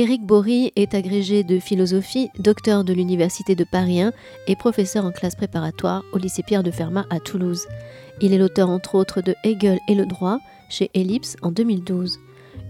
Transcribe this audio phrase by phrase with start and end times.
[0.00, 4.14] Éric Bory est agrégé de philosophie, docteur de l'Université de Paris 1
[4.46, 7.66] et professeur en classe préparatoire au lycée Pierre de Fermat à Toulouse.
[8.22, 10.38] Il est l'auteur entre autres de Hegel et le droit
[10.70, 12.18] chez Ellipse en 2012.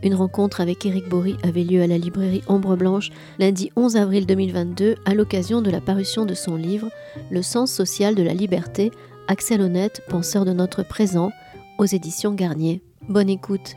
[0.02, 4.26] Une rencontre avec Éric Bory avait lieu à la librairie Ombre Blanche lundi 11 avril
[4.26, 6.90] 2022 à l'occasion de la parution de son livre
[7.30, 8.90] Le sens social de la liberté,
[9.28, 11.30] Axel Honnête, penseur de notre présent,
[11.78, 12.82] aux éditions Garnier.
[13.08, 13.76] Bonne écoute.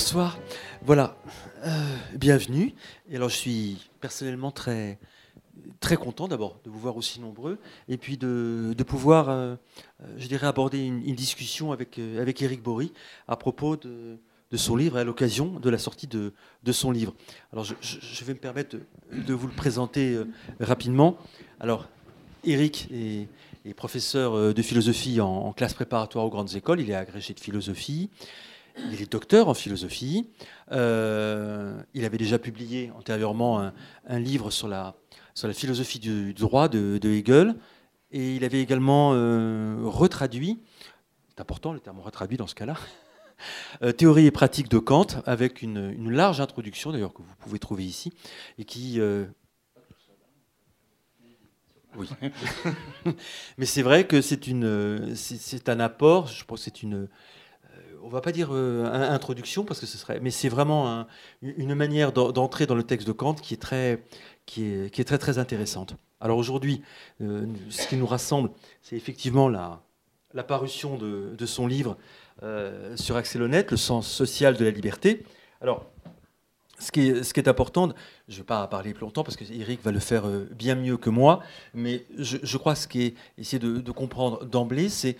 [0.00, 0.38] Bonsoir.
[0.86, 1.14] Voilà,
[1.66, 2.72] euh, bienvenue.
[3.10, 4.98] Et alors, je suis personnellement très,
[5.78, 9.56] très content d'abord de vous voir aussi nombreux et puis de, pouvoir, euh,
[10.02, 12.94] euh, je dirais, aborder une, discussion avec, avec Eric Bory
[13.28, 14.16] à propos de,
[14.54, 16.32] son livre à l'occasion de la sortie de,
[16.72, 17.12] son livre.
[17.52, 18.78] Alors, je, vais me permettre
[19.12, 20.18] de, vous le présenter
[20.60, 21.18] rapidement.
[21.60, 21.86] Alors,
[22.44, 23.28] Eric est,
[23.74, 26.80] professeur de philosophie en, en classe préparatoire aux grandes écoles.
[26.80, 28.08] Il est agrégé de philosophie.
[28.90, 30.28] Il est docteur en philosophie.
[30.72, 33.70] Euh, il avait déjà publié antérieurement
[34.06, 34.94] un, livre sur la,
[35.34, 37.54] sur la philosophie du, droit de, Hegel.
[38.12, 40.60] Et il avait également euh, retraduit,
[41.28, 42.74] c'est important le terme retraduit dans ce cas-là,
[43.82, 47.84] euh, Théorie et pratique de Kant, avec une, large introduction d'ailleurs que vous pouvez trouver
[47.84, 48.12] ici,
[48.58, 49.00] et qui...
[51.96, 52.08] Oui.
[53.58, 54.40] Mais c'est vrai que c'est,
[55.14, 57.08] c'est, un apport, je pense que c'est une,
[58.02, 61.06] on va pas dire euh, introduction parce que ce serait, mais c'est vraiment
[61.42, 64.02] une manière d'entrer dans le texte de Kant qui est très,
[64.46, 65.96] qui est, très très intéressante.
[66.20, 66.82] Alors aujourd'hui,
[67.20, 68.50] euh, ce qui nous rassemble,
[68.82, 69.82] c'est effectivement la,
[70.46, 71.96] parution de, son livre
[72.42, 75.24] euh, sur Axel Honnête, le sens social de la liberté.
[75.60, 75.86] Alors,
[76.78, 77.90] ce qui, est, important,
[78.28, 80.96] je ne vais pas parler plus longtemps parce que Eric va le faire bien mieux
[80.96, 81.40] que moi,
[81.74, 85.16] mais je, je crois ce qui est essayer de comprendre d'emblée, c'est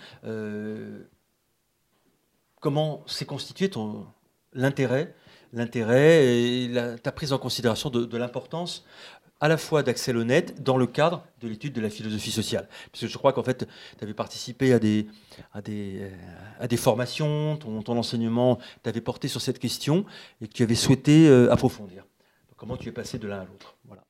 [2.61, 4.05] comment s'est constitué ton
[4.53, 5.13] l'intérêt,
[5.51, 6.73] l'intérêt et
[7.03, 8.85] ta prise en considération de, l'importance
[9.39, 12.67] à la fois d'Axel Honnête dans le cadre de l'étude de la philosophie sociale.
[12.91, 13.67] Parce que je crois qu'en fait,
[13.97, 15.07] tu avais participé à des,
[15.61, 20.05] des formations, ton, ton enseignement t'avait porté sur cette question
[20.41, 22.05] et que tu avais souhaité euh, approfondir.
[22.55, 23.77] comment tu es passé de l'un à l'autre?
[23.85, 24.03] Voilà.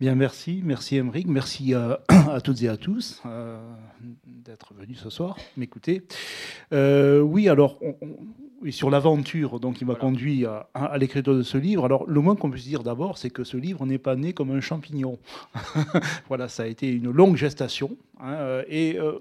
[0.00, 0.62] Bien, merci.
[0.64, 1.26] Merci, Emmerich.
[1.26, 3.60] Merci à, à, toutes et à tous euh,
[4.24, 6.06] d'être venus ce soir m'écouter.
[6.72, 7.78] Euh, oui, alors,
[8.62, 12.18] oui, sur l'aventure donc, qui m'a conduit à, à l'écriture de ce livre, alors le
[12.22, 15.18] moins qu'on puisse dire d'abord, c'est que ce livre n'est pas né comme un champignon.
[16.28, 17.98] voilà, ça a été une longue gestation.
[18.20, 19.18] Hein, et euh,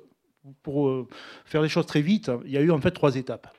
[0.63, 1.07] pour
[1.44, 3.53] faire les choses très vite, il y a eu en fait trois étapes.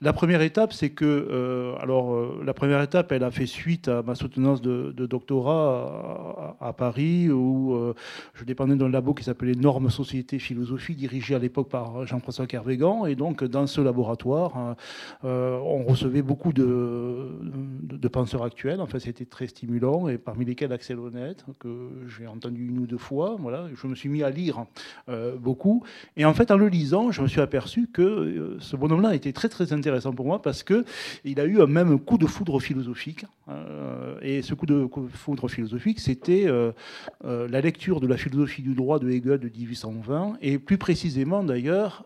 [0.00, 3.88] La première étape, c'est que, euh, alors, euh, la première étape, elle a fait suite
[3.88, 7.94] à ma soutenance de, doctorat à, Paris, où euh,
[8.34, 13.06] je dépendais d'un labo qui s'appelait Normes Société Philosophie, dirigé à l'époque par Jean-François Kervégan.
[13.06, 14.76] Et donc, dans ce laboratoire,
[15.22, 18.80] on recevait beaucoup de, penseurs actuels.
[18.80, 22.98] Enfin, c'était très stimulant, et parmi lesquels Axel Honnête, que j'ai entendu une ou deux
[22.98, 23.36] fois.
[23.38, 24.64] Voilà, je me suis mis à lire
[25.38, 25.82] beaucoup.
[26.16, 29.45] Et en fait, en le lisant, je me suis aperçu que ce bonhomme-là était très
[29.48, 30.84] très intéressant pour moi parce que
[31.24, 33.24] il a eu un même coup de foudre philosophique.
[33.48, 36.72] Euh, et ce coup de foudre philosophique, c'était euh,
[37.24, 41.42] euh, la lecture de la philosophie du droit de Hegel de 1820 et plus précisément
[41.42, 42.04] d'ailleurs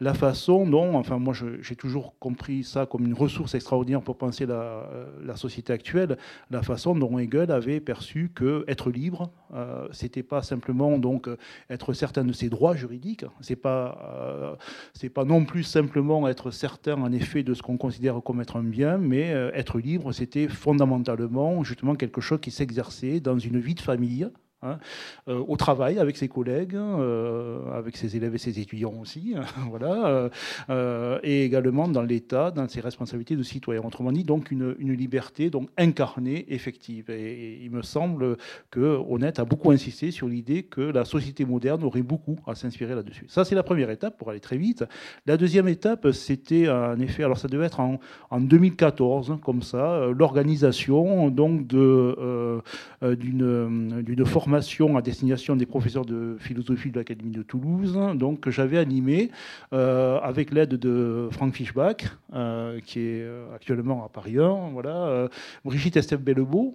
[0.00, 4.46] la façon dont, enfin moi j'ai toujours compris ça comme une ressource extraordinaire pour penser
[4.46, 6.16] la, euh, la société actuelle,
[6.50, 11.28] la façon dont Hegel avait perçu que être libre, euh, c'était pas simplement donc
[11.68, 14.54] être certain de ses droits juridiques, c'est pas euh,
[14.94, 18.56] c'est pas non plus simplement être certain en effet de ce qu'on considère comme être
[18.56, 23.58] un bien, mais euh, être libre, c'était fondamentalement justement quelque chose qui s'exerçait dans une
[23.58, 24.28] vie de famille
[24.62, 24.78] Hein,
[25.26, 29.34] euh, au travail avec ses collègues, euh, avec ses élèves et ses étudiants aussi,
[29.70, 30.28] voilà,
[30.68, 33.80] euh, et également dans l'État, dans ses responsabilités de citoyen.
[33.82, 37.08] Autrement dit, donc une, liberté donc incarnée, effective.
[37.08, 38.36] Et, il me semble
[38.70, 42.94] que Honnête a beaucoup insisté sur l'idée que la société moderne aurait beaucoup à s'inspirer
[42.94, 43.24] là-dessus.
[43.28, 44.84] Ça, c'est la première étape pour aller très vite.
[45.24, 47.98] La deuxième étape, c'était en effet, alors ça devait être en,
[48.28, 52.60] en 2014, comme ça, l'organisation donc de
[53.00, 58.78] d'une formation à destination des professeurs de philosophie de l'Académie de Toulouse, donc que j'avais
[58.78, 59.30] animé
[59.72, 61.96] euh, avec l'aide de Franck Fischbach,
[62.32, 65.28] euh, qui est euh, actuellement à Paris 1, voilà,
[65.64, 66.74] Brigitte Estève Bellebeau,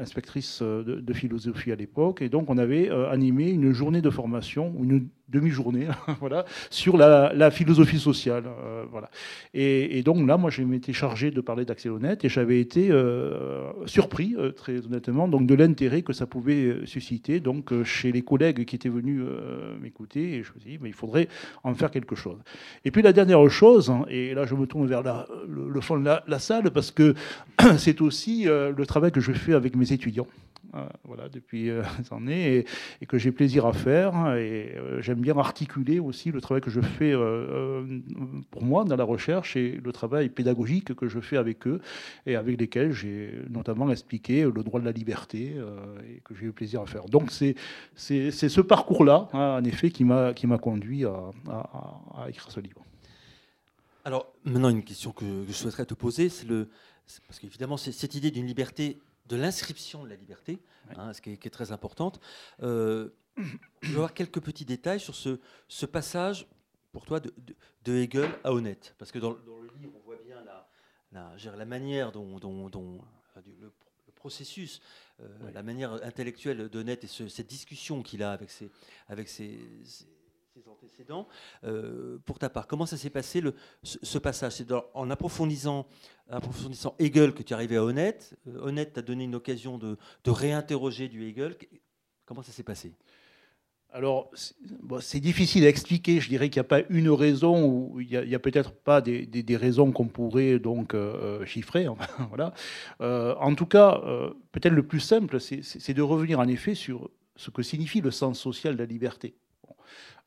[0.00, 5.08] inspectrice de, philosophie à l'époque, et donc on avait animé une journée de formation, une
[5.28, 5.88] demi-journée
[6.20, 8.44] voilà, sur la, philosophie sociale.
[8.46, 9.10] Euh, voilà.
[9.54, 14.34] Et, donc là, moi, je m'étais chargé de parler d'Axelonet et j'avais été euh, surpris,
[14.38, 18.76] euh, très honnêtement, donc de l'intérêt que ça pouvait susciter donc, chez les collègues qui
[18.76, 19.22] étaient venus
[19.80, 20.34] m'écouter.
[20.34, 21.28] Et je me suis dit, mais il faudrait
[21.64, 22.38] en faire quelque chose.
[22.84, 25.02] Et puis la dernière chose, hein, et là, je me tourne vers
[25.48, 27.14] le, fond de la, la salle parce que
[27.78, 30.26] c'est aussi le travail que je fais avec mes étudiants.
[30.76, 32.64] Euh, voilà, depuis euh, des années,
[33.00, 34.34] et, que j'ai plaisir à faire.
[34.36, 37.14] Et euh, j'aime bien articuler aussi le travail que je fais
[38.50, 41.80] pour moi dans la recherche et le travail pédagogique que je fais avec eux
[42.26, 45.54] et avec lesquels j'ai notamment expliqué le droit de la liberté
[46.08, 47.04] et que j'ai eu plaisir à faire.
[47.06, 47.54] Donc c'est
[47.94, 52.82] ce parcours-là, hein, en effet, qui m'a conduit à, écrire ce livre.
[54.04, 56.68] Alors maintenant, une question que, je souhaiterais te poser, c'est le,
[57.26, 60.58] parce qu'évidemment, cette idée d'une liberté de l'inscription de la liberté,
[60.96, 62.20] hein, ce qui est, très importante.
[62.62, 63.10] Euh,
[63.82, 66.46] je vais avoir quelques petits détails sur ce, ce passage,
[66.92, 67.32] pour toi, de,
[67.92, 68.94] Hegel à Honnête.
[68.98, 70.66] Parce que dans, le livre, on voit bien la,
[71.12, 72.70] la, la manière dont, dont,
[73.34, 73.72] le,
[74.14, 74.80] processus,
[75.20, 78.70] euh, la manière intellectuelle d'Honnête et cette discussion qu'il a avec ses,
[79.08, 79.60] avec ses
[80.68, 81.28] antécédents.
[81.64, 83.42] Euh, pour ta part, comment ça s'est passé
[83.82, 84.52] ce, passage?
[84.52, 85.86] C'est en approfondissant,
[86.98, 88.36] Hegel que tu es à Honnête.
[88.48, 91.56] Euh, Honnête t'a donné une occasion de, réinterroger du Hegel.
[92.24, 92.92] Comment ça s'est passé?
[93.92, 94.30] Alors,
[95.00, 96.20] c'est difficile à expliquer.
[96.20, 99.56] Je dirais qu'il n'y a pas une raison, ou il n'y a, peut-être pas des,
[99.56, 101.86] raisons qu'on pourrait donc euh, chiffrer.
[102.28, 102.52] voilà.
[103.00, 104.00] en tout cas,
[104.52, 108.40] peut-être le plus simple, c'est de revenir en effet sur ce que signifie le sens
[108.40, 109.34] social de la liberté.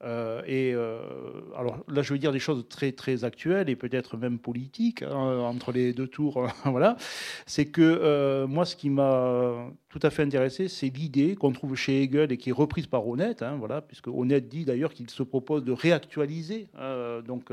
[0.02, 1.02] Euh, et euh,
[1.58, 5.40] alors là, je veux dire des choses très très actuelles et peut-être même politiques hein,
[5.40, 6.48] entre les deux tours.
[6.66, 6.96] voilà,
[7.46, 11.76] c'est que euh, moi, ce qui m'a tout à fait intéressé, c'est l'idée qu'on trouve
[11.76, 13.42] chez Hegel et qui est reprise par Honnête.
[13.42, 16.70] Hein, voilà, puisque Honnête dit d'ailleurs qu'il se propose de réactualiser
[17.26, 17.52] donc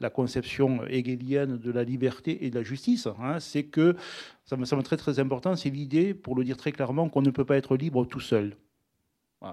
[0.00, 3.06] la conception hegelienne de la liberté et de la justice.
[3.20, 3.96] Hein, c'est que
[4.44, 7.30] ça me semble très très important, c'est l'idée, pour le dire très clairement, qu'on ne
[7.30, 8.56] peut pas être libre tout seul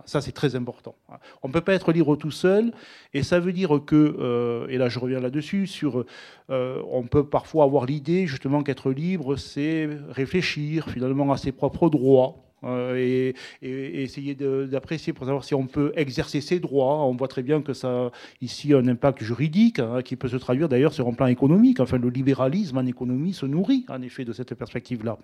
[0.06, 0.96] ça, c'est très important.
[1.44, 2.72] On ne peut pas être libre tout seul,
[3.14, 6.06] et ça veut dire que, euh, et là je reviens là-dessus, sur,
[6.50, 11.90] euh, on peut parfois avoir l'idée justement qu'être libre, c'est réfléchir finalement à ses propres
[11.90, 12.38] droits.
[12.66, 17.06] Euh, et, essayer d'apprécier pour savoir si on peut exercer ses droits.
[17.06, 18.10] On voit très bien que ça
[18.42, 21.82] ici un impact juridique hein, qui peut se traduire d'ailleurs sur un plan économique.
[21.82, 25.18] Enfin, le libéralisme en économie se nourrit en effet de cette perspective-là.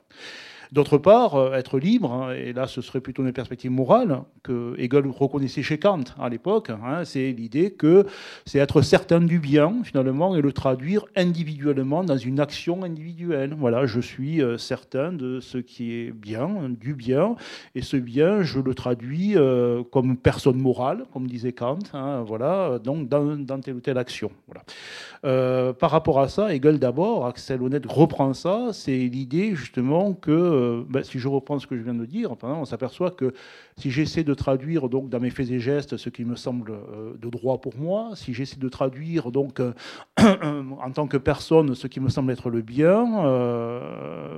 [0.71, 4.75] D'autre part, euh, être libre, hein, et là ce serait plutôt une perspective morale que
[4.77, 8.05] Hegel reconnaissait chez Kant à l'époque, hein, c'est l'idée que
[8.45, 13.55] c'est être certain du bien finalement et le traduire individuellement dans une action individuelle.
[13.57, 17.35] Voilà, je suis euh, certain de ce qui est bien, du bien,
[17.73, 22.77] et ce bien, je le traduis euh, comme personne morale, comme disait Kant, hein, voilà,
[22.77, 24.29] donc dans, telle ou telle action.
[25.23, 30.83] Par rapport à ça, Hegel d'abord, Axel Honnête reprend ça, c'est l'idée justement que euh,
[30.87, 33.33] ben, si je reprends ce que je viens de dire, on s'aperçoit que
[33.77, 37.13] si j'essaie de traduire donc dans mes faits et gestes ce qui me semble euh,
[37.17, 39.73] de droit pour moi, si j'essaie de traduire donc euh,
[40.19, 43.05] en tant que personne ce qui me semble être le bien,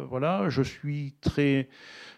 [0.10, 1.70] voilà, je suis très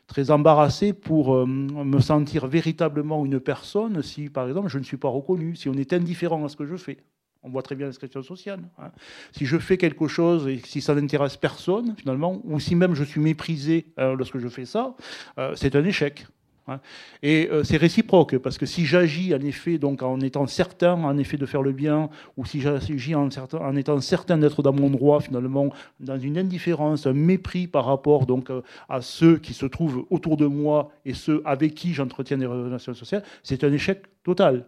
[0.08, 5.08] très embarrassé pour me sentir véritablement une personne si, par exemple, je ne suis pas
[5.08, 6.98] reconnu, si on est indifférent à ce que je fais.
[7.44, 8.62] On voit très bien l'inscription sociale.
[8.80, 8.92] Hein.
[9.34, 13.04] Si je fais quelque chose et si ça n'intéresse personne, finalement, ou si même je
[13.04, 14.96] suis méprisé euh, lorsque je fais ça,
[15.38, 16.26] euh, c'est un échec.
[16.70, 16.80] Hein.
[17.22, 21.18] Et euh, c'est réciproque, parce que si j'agis en effet donc en étant certain en
[21.18, 24.90] effet de faire le bien, ou si j'agis en, en, étant certain d'être dans mon
[24.90, 25.70] droit, finalement,
[26.00, 28.50] dans une indifférence, un mépris par rapport donc
[28.88, 32.94] à ceux qui se trouvent autour de moi et ceux avec qui j'entretiens des relations
[32.94, 34.66] sociales, c'est un échec total.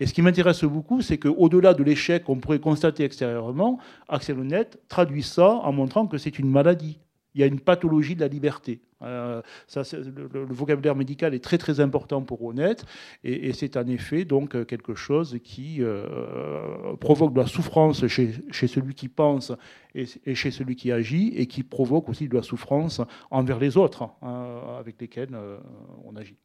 [0.00, 3.78] Et ce qui m'intéresse beaucoup, c'est qu'au-delà de l'échec qu'on pourrait constater extérieurement,
[4.08, 6.98] Axel Honnête traduit ça en montrant que c'est une maladie.
[7.34, 8.80] Il y a une pathologie de la liberté.
[9.02, 9.42] Euh,
[9.76, 12.84] le, vocabulaire médical est très très important pour Honnête,
[13.22, 18.94] et, c'est en effet donc quelque chose qui euh, provoque de la souffrance chez, celui
[18.94, 19.52] qui pense
[19.94, 23.00] et, chez celui qui agit, et qui provoque aussi de la souffrance
[23.30, 25.58] envers les autres hein, avec lesquels euh,
[26.04, 26.38] on agit.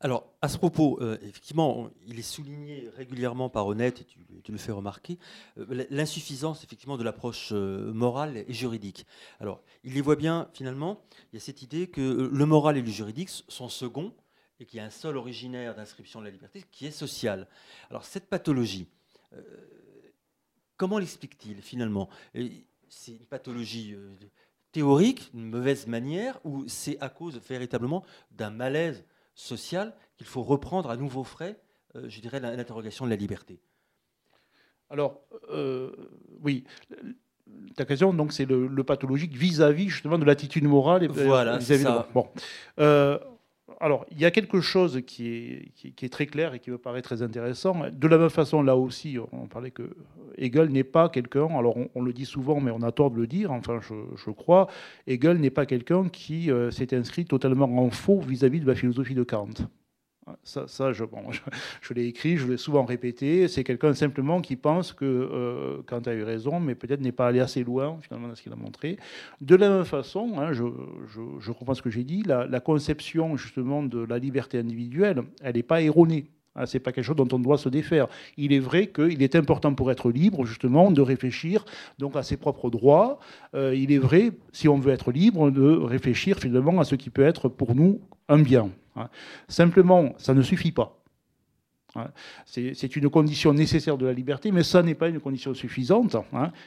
[0.00, 4.58] Alors, à ce propos, euh, effectivement, il est souligné régulièrement par Honnête, et tu, le
[4.58, 5.18] fais remarquer,
[5.58, 9.06] euh, l'insuffisance effectivement de l'approche euh, morale et juridique.
[9.40, 11.02] Alors, il les voit bien, finalement,
[11.32, 14.14] il y a cette idée que le moral et le juridique sont seconds,
[14.60, 17.48] et qu'il y a un seul originaire d'inscription de la liberté qui est social.
[17.90, 18.88] Alors, cette pathologie,
[20.76, 22.08] comment l'explique-t-il finalement?
[22.88, 23.96] C'est une pathologie
[24.72, 29.04] théorique, une mauvaise manière, ou c'est à cause véritablement d'un malaise
[29.38, 31.58] social qu'il faut reprendre à nouveau frais
[32.06, 33.58] je dirais, l'interrogation de la liberté
[34.90, 35.22] Alors,
[36.42, 36.64] oui.
[37.76, 42.12] Ta question, donc, c'est le, pathologique vis-à-vis justement de l'attitude morale et voilà, vis-à-vis de
[42.12, 42.28] bon
[43.80, 47.22] alors, il y a quelque chose qui est, très clair et qui me paraît très
[47.22, 47.76] intéressant.
[47.92, 49.90] De la même façon, là aussi, on parlait que
[50.36, 53.26] Hegel n'est pas quelqu'un, alors on, le dit souvent, mais on a tort de le
[53.26, 54.68] dire, enfin, je, crois,
[55.06, 58.74] Hegel n'est pas quelqu'un qui euh, s'est inscrit totalement en faux vis-à-vis -vis de la
[58.74, 59.68] philosophie de Kant.
[60.44, 63.48] Ça, je, l'ai écrit, je l'ai souvent répété.
[63.48, 67.28] C'est quelqu'un simplement qui pense que euh, Kant a eu raison, mais peut-être n'est pas
[67.28, 68.98] allé assez loin finalement dans ce qu'il a montré.
[69.40, 70.64] De la même façon, hein, je,
[71.40, 75.62] je, comprends ce que j'ai dit, la, conception justement de la liberté individuelle, elle n'est
[75.62, 76.26] pas erronée.
[76.58, 78.08] Ce hein, c'est pas quelque chose dont on doit se défaire.
[78.36, 81.64] Il est vrai qu'il est important pour être libre, justement, de réfléchir
[81.98, 83.20] donc à ses propres droits.
[83.54, 87.10] Euh, il est vrai, si on veut être libre, de réfléchir finalement à ce qui
[87.10, 88.70] peut être pour nous un bien.
[88.96, 89.08] Hein.
[89.46, 91.00] Simplement, ça ne suffit pas.
[91.94, 92.08] Hein.
[92.44, 96.16] C'est une condition nécessaire de la liberté, mais ça n'est pas une condition suffisante.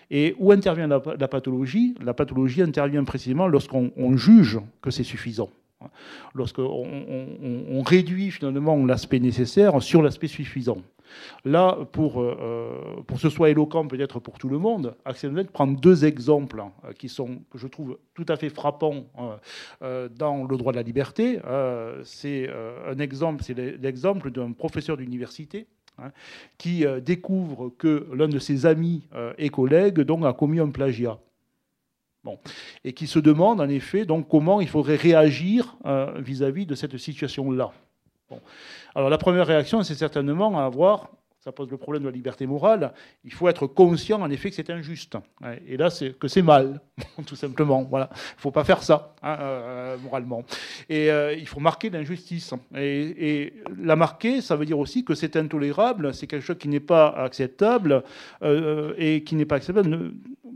[0.10, 1.96] Et où intervient la, pathologie?
[2.02, 5.50] La pathologie intervient précisément lorsqu'on juge que c'est suffisant.
[6.34, 10.78] Lorsqu'on on, réduit finalement l'aspect nécessaire sur l'aspect suffisant.
[11.46, 15.52] Là, pour, euh, pour que ce soit éloquent peut-être pour tout le monde, Axel Honneth
[15.52, 19.06] prend deux exemples hein, qui sont, que je trouve tout à fait frappants
[19.82, 21.40] euh, dans le droit de la liberté.
[21.46, 22.50] Euh, c'est
[22.88, 26.12] un exemple, c'est l'exemple d'un professeur d'université hein,
[26.58, 29.08] qui découvre que l'un de ses amis
[29.38, 31.18] et collègues donc, a commis un plagiat.
[32.84, 35.78] Et qui se demande en effet donc, comment il faudrait réagir
[36.18, 37.72] vis-à-vis -vis de cette situation-là.
[38.96, 41.10] Alors la première réaction, c'est certainement à avoir
[41.44, 42.94] ça pose le problème de la liberté morale.
[43.24, 45.18] Il faut être conscient, en effet, que c'est injuste.
[45.66, 46.80] Et là, c'est que c'est mal,
[47.26, 47.82] tout simplement.
[47.82, 50.44] Voilà, il ne faut pas faire ça, hein, euh, moralement.
[50.88, 52.54] Et euh, il faut marquer l'injustice.
[52.76, 56.80] Et, la marquer, ça veut dire aussi que c'est intolérable, c'est quelque chose qui n'est
[56.80, 58.04] pas acceptable
[58.44, 60.14] euh, et qui n'est pas acceptable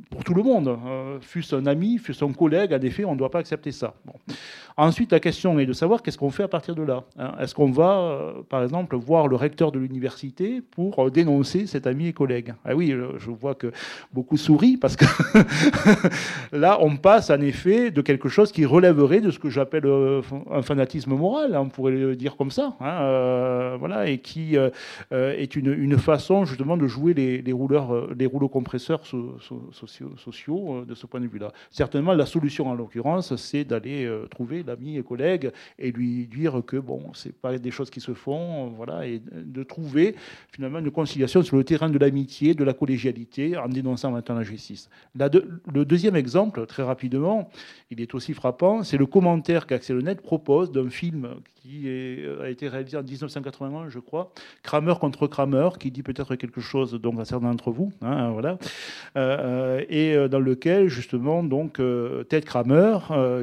[0.09, 0.77] pour tout le monde.
[1.21, 3.93] fût-ce un ami, fût-ce un collègue, en effet, on ne doit pas accepter ça.
[4.77, 7.03] Ensuite, la question est de savoir qu'est-ce qu'on fait à partir de là.
[7.17, 7.31] Hein.
[7.39, 12.07] Est-ce qu'on va, par exemple, voir le recteur de l'université pour euh, dénoncer cet ami
[12.07, 12.53] et collègue?
[12.65, 13.71] Ah oui, je vois que
[14.13, 15.05] beaucoup sourient parce que
[16.51, 20.21] là, on passe en effet de quelque chose qui relèverait de ce que j'appelle euh,
[20.51, 24.57] un fanatisme moral, hein, on pourrait le dire comme ça, hein, euh, voilà, et qui
[25.11, 29.01] est une, façon justement de jouer les, rouleurs, les rouleaux compresseurs
[29.87, 31.51] sociaux, de ce point de vue-là.
[31.69, 36.77] Certainement, la solution en l'occurrence, c'est d'aller trouver l'ami et collègue et lui dire que
[36.77, 40.15] bon, c'est pas des choses qui se font, voilà, et de trouver
[40.51, 44.43] finalement une conciliation sur le terrain de l'amitié, de la collégialité, en dénonçant maintenant la
[44.43, 44.89] justice.
[45.15, 47.49] le deuxième exemple, très rapidement,
[47.91, 51.35] il est aussi frappant, c'est le commentaire qu'Axel Honnête propose d'un film
[51.65, 51.89] qui
[52.41, 54.31] a été réalisé en 1981, je crois,
[54.63, 58.57] Kramer contre Kramer, qui dit peut-être quelque chose donc à certains d'entre vous, hein, voilà,
[59.17, 62.98] euh, et euh, dans lequel justement donc euh, Ted Kramer,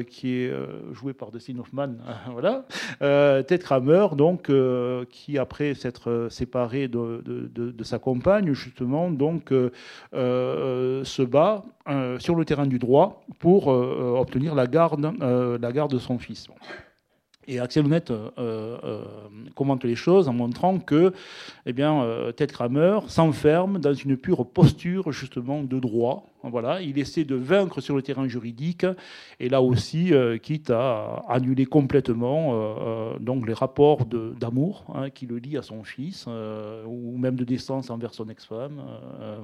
[0.09, 0.53] qui est
[0.93, 1.95] joué par Dustin Hoffman,
[2.31, 2.65] voilà,
[3.43, 4.51] Ted Kramer donc
[5.09, 9.71] qui après s'être séparé de de, sa compagne, justement, donc, euh,
[10.13, 15.91] euh, se bat euh, sur le terrain du droit pour obtenir la garde, la garde
[15.91, 16.47] de son fils.
[17.47, 18.11] Et Axel Honnête
[19.55, 21.13] commente les choses en montrant que
[21.65, 27.35] eh Ted Kramer s'enferme dans une pure posture justement de droit, voilà, il essaie de
[27.35, 28.85] vaincre sur le terrain juridique
[29.39, 35.09] et là aussi, euh, quitte à annuler complètement euh, euh, donc les rapports d'amour hein,
[35.09, 36.27] qui le lie à son fils
[36.85, 38.81] ou même de décence envers son ex-femme,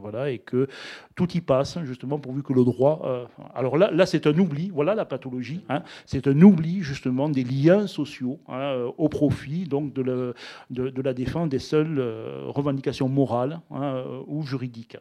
[0.02, 0.68] voilà, et que
[1.16, 3.28] tout y passe justement pourvu que le droit.
[3.56, 7.88] alors là, c'est un oubli, voilà la pathologie, hein, c'est un oubli justement des liens
[7.88, 12.00] sociaux hein, au profit donc de la défense des seules
[12.48, 13.60] revendications morales
[14.28, 14.98] ou juridiques.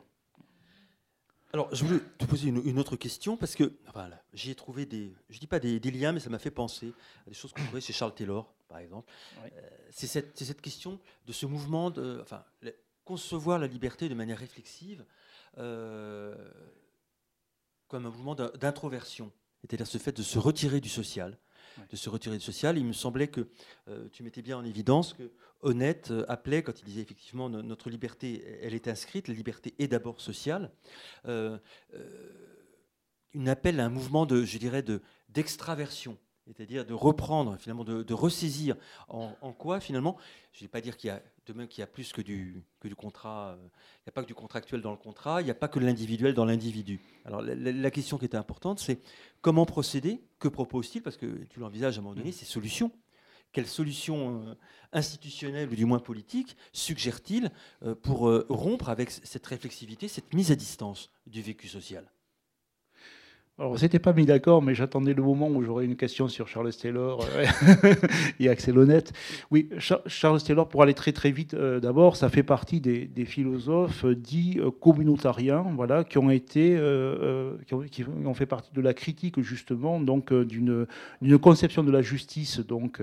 [1.54, 5.38] Alors, je voulais te poser une, autre question parce que voilà, j'ai trouvé des, je
[5.38, 6.92] dis pas des, liens, mais ça m'a fait penser
[7.26, 9.10] à des choses qu'on trouvait chez Charles Taylor, par exemple.
[9.42, 9.48] Euh,
[9.90, 12.44] c'est cette, cette, question de ce mouvement de, enfin,
[13.04, 15.06] concevoir la liberté de manière réflexive
[15.56, 16.36] euh,
[17.88, 21.38] comme un mouvement d'introversion, c'est-à-dire ce fait de se retirer du social,
[21.90, 22.78] de se retirer du social.
[22.78, 23.48] Il me semblait que
[23.88, 25.30] euh, tu mettais bien en évidence que
[25.60, 29.88] Honnête euh, appelait, quand il disait effectivement notre liberté, elle est inscrite, la liberté est
[29.88, 30.70] d'abord sociale,
[31.26, 31.58] euh,
[33.34, 36.16] une appel à un mouvement de, je dirais, de, d'extraversion,
[36.48, 38.76] c'est-à-dire de reprendre, finalement, de, ressaisir
[39.08, 40.16] en, quoi, finalement,
[40.52, 42.62] je ne vais pas dire qu'il y a, demain qu'il y a plus que du,
[42.80, 45.50] que du contrat, il n'y a pas que du contractuel dans le contrat, il n'y
[45.50, 47.00] a pas que l'individuel dans l'individu.
[47.24, 48.98] Alors la, question qui était importante, c'est
[49.42, 52.90] comment procéder, que propose-t-il, parce que tu l'envisages à un moment donné, ces solutions.
[53.52, 54.56] Quelle solution
[54.92, 57.50] institutionnelle ou du moins politique suggère-t-il
[58.02, 62.04] pour rompre avec cette réflexivité, cette mise à distance du vécu social?
[63.58, 66.46] Alors, on s'était pas mis d'accord, mais j'attendais le moment où j'aurais une question sur
[66.46, 67.92] Charles Taylor euh,
[68.38, 69.12] et Axel Honnête.
[69.50, 69.68] Oui,
[70.06, 74.60] Charles Taylor, pour aller très très vite, euh, d'abord, ça fait partie des, philosophes dits
[74.60, 76.78] euh, communautariens, voilà, qui ont été,
[77.66, 80.86] qui ont, fait partie de la critique justement, donc d'une
[81.40, 83.02] conception de la justice, donc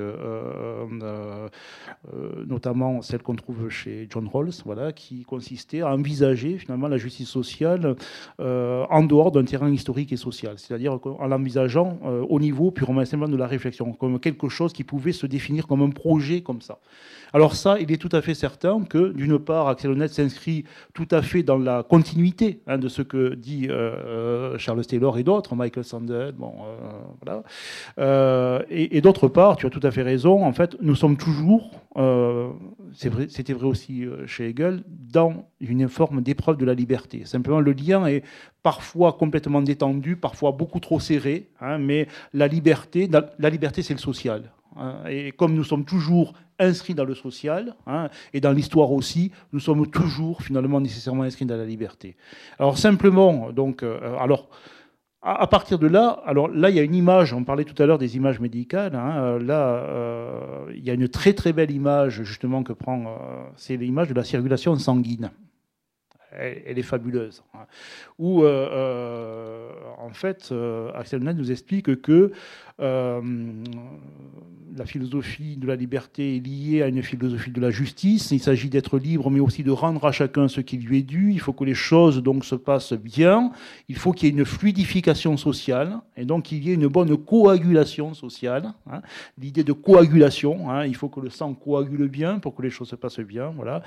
[2.48, 7.28] notamment celle qu'on trouve chez John Rawls, voilà, qui consistait à envisager finalement la justice
[7.28, 7.98] sociale
[8.40, 13.32] en dehors d'un terrain historique et social c'est-à-dire en l'envisageant euh, au niveau purement simplement
[13.32, 16.80] de la réflexion, comme quelque chose qui pouvait se définir comme un projet comme ça.
[17.34, 21.08] Alors ça, il est tout à fait certain que, d'une part, Axel Honneth s'inscrit tout
[21.12, 25.24] à fait dans la continuité hein, de ce que dit euh, euh, Charles Taylor et
[25.24, 26.54] d'autres, Michael Sandel, bon,
[27.22, 28.64] voilà.
[28.70, 31.72] et, d'autre part, tu as tout à fait raison, en fait, nous sommes toujours,
[32.94, 37.26] c'était vrai, vrai aussi chez Hegel, dans une forme d'épreuve de la liberté.
[37.26, 38.24] Simplement, le lien est
[38.64, 44.00] parfois complètement détendu, parfois beaucoup trop serré, hein, mais la liberté, la liberté c'est le
[44.00, 44.52] social.
[44.78, 44.96] Hein.
[45.08, 49.60] et comme nous sommes toujours inscrits dans le social, hein, et dans l'histoire aussi, nous
[49.60, 52.16] sommes toujours finalement nécessairement inscrits dans la liberté.
[52.60, 54.50] Alors simplement, donc, euh, alors,
[55.22, 57.86] à, partir de là, alors là, il y a une image, on parlait tout à
[57.86, 62.24] l'heure des images médicales, euh, là, euh, il y a une très très belle image
[62.24, 63.06] justement que prend,
[63.56, 65.32] c'est l'image de la circulation sanguine
[66.38, 67.44] elle, est fabuleuse.
[67.54, 67.66] Hein.
[68.20, 70.54] Où, en fait,
[70.94, 72.34] Axel Nett nous explique que
[74.78, 78.32] la philosophie de la liberté est liée à une philosophie de la justice.
[78.32, 81.32] Il s'agit d'être libre, mais aussi de rendre à chacun ce qui lui est dû.
[81.32, 83.52] Il faut que les choses donc se passent bien.
[83.88, 87.16] Il faut qu'il y ait une fluidification sociale et donc qu'il y ait une bonne
[87.16, 88.74] coagulation sociale.
[88.92, 89.02] Hein.
[89.38, 92.90] L'idée de coagulation, hein, il faut que le sang coagule bien pour que les choses
[92.90, 93.54] se passent bien.
[93.56, 93.82] Voilà.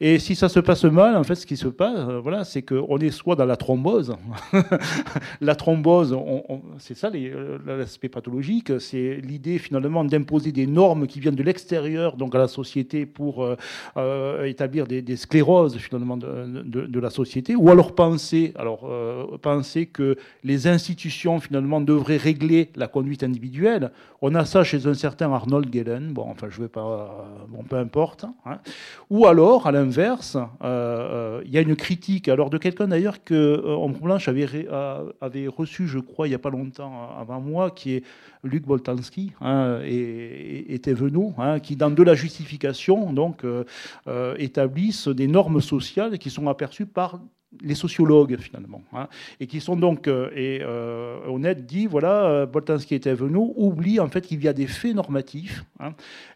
[0.00, 2.62] Et si ça se passe mal, en fait, ce qui se passe, euh, voilà, c'est
[2.62, 4.16] qu'on est soit dans la thrombose.
[5.42, 6.16] la thrombose,
[6.78, 12.16] c'est ça euh, l'aspect pathologique, c'est l'idée finalement d'imposer des normes qui viennent de l'extérieur,
[12.16, 13.44] donc à la société, pour
[13.96, 18.88] euh, établir des, scléroses finalement de, la société, ou alors penser, alors
[19.42, 23.90] penser que les institutions finalement devraient régler la conduite individuelle.
[24.22, 27.76] On a ça chez un certain Arnold Gellen, bon, enfin je vais pas, bon, peu
[27.76, 28.26] importe.
[28.44, 28.58] Hein.
[29.08, 33.74] Ou alors, à l'inverse, il y a une critique, alors de quelqu'un d'ailleurs que euh,
[33.74, 34.66] en Blanche avait,
[35.48, 38.04] reçu, je crois, il n'y a pas longtemps euh, avant moi, qui est
[38.42, 40.19] Luc Boltanski, hein, et,
[40.68, 43.64] était venu, hein, qui dans de la justification donc euh,
[44.38, 47.20] établissent des normes sociales qui sont aperçues par
[47.62, 49.08] les sociologues finalement, hein,
[49.40, 50.62] et qui sont donc, et
[51.26, 55.64] Honnête dit, voilà, Boltanski était venu, oublie en fait qu'il y a des faits normatifs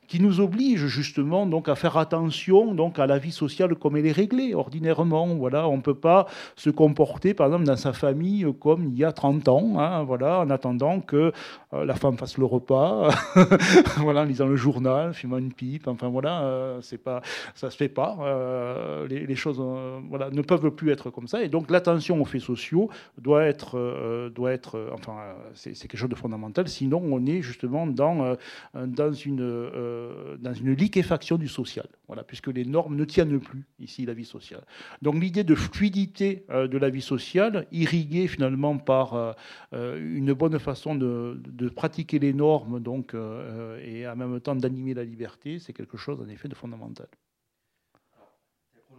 [0.08, 4.06] qui nous oblige justement donc à faire attention donc à la vie sociale comme elle
[4.06, 5.26] est réglée ordinairement.
[5.34, 9.12] Voilà, on peut pas se comporter par exemple dans sa famille comme il y a
[9.12, 11.32] 30 ans, hein, voilà, en attendant que
[11.72, 13.10] euh, la femme fasse le repas,
[13.98, 17.20] voilà, en lisant le journal, fumant une pipe, enfin voilà, euh, c'est pas,
[17.54, 18.16] ça se fait pas.
[18.20, 19.62] Euh, les, choses,
[20.08, 21.42] voilà, ne peuvent plus être comme ça.
[21.42, 22.88] Et donc l'attention aux faits sociaux
[23.18, 25.16] doit être, doit être, enfin,
[25.54, 26.68] c'est quelque chose de fondamental.
[26.68, 28.36] Sinon, on est justement dans
[28.74, 29.60] dans une
[29.94, 34.14] euh, dans une liquéfaction du social, voilà, puisque les normes ne tiennent plus ici la
[34.14, 34.64] vie sociale.
[35.02, 40.59] Donc l'idée de fluidité euh, de la vie sociale, irriguée finalement par euh, une bonne
[40.59, 45.96] façon de, pratiquer les normes, donc, et en même temps d'animer la liberté, c'est quelque
[45.96, 47.09] chose en effet de fondamental.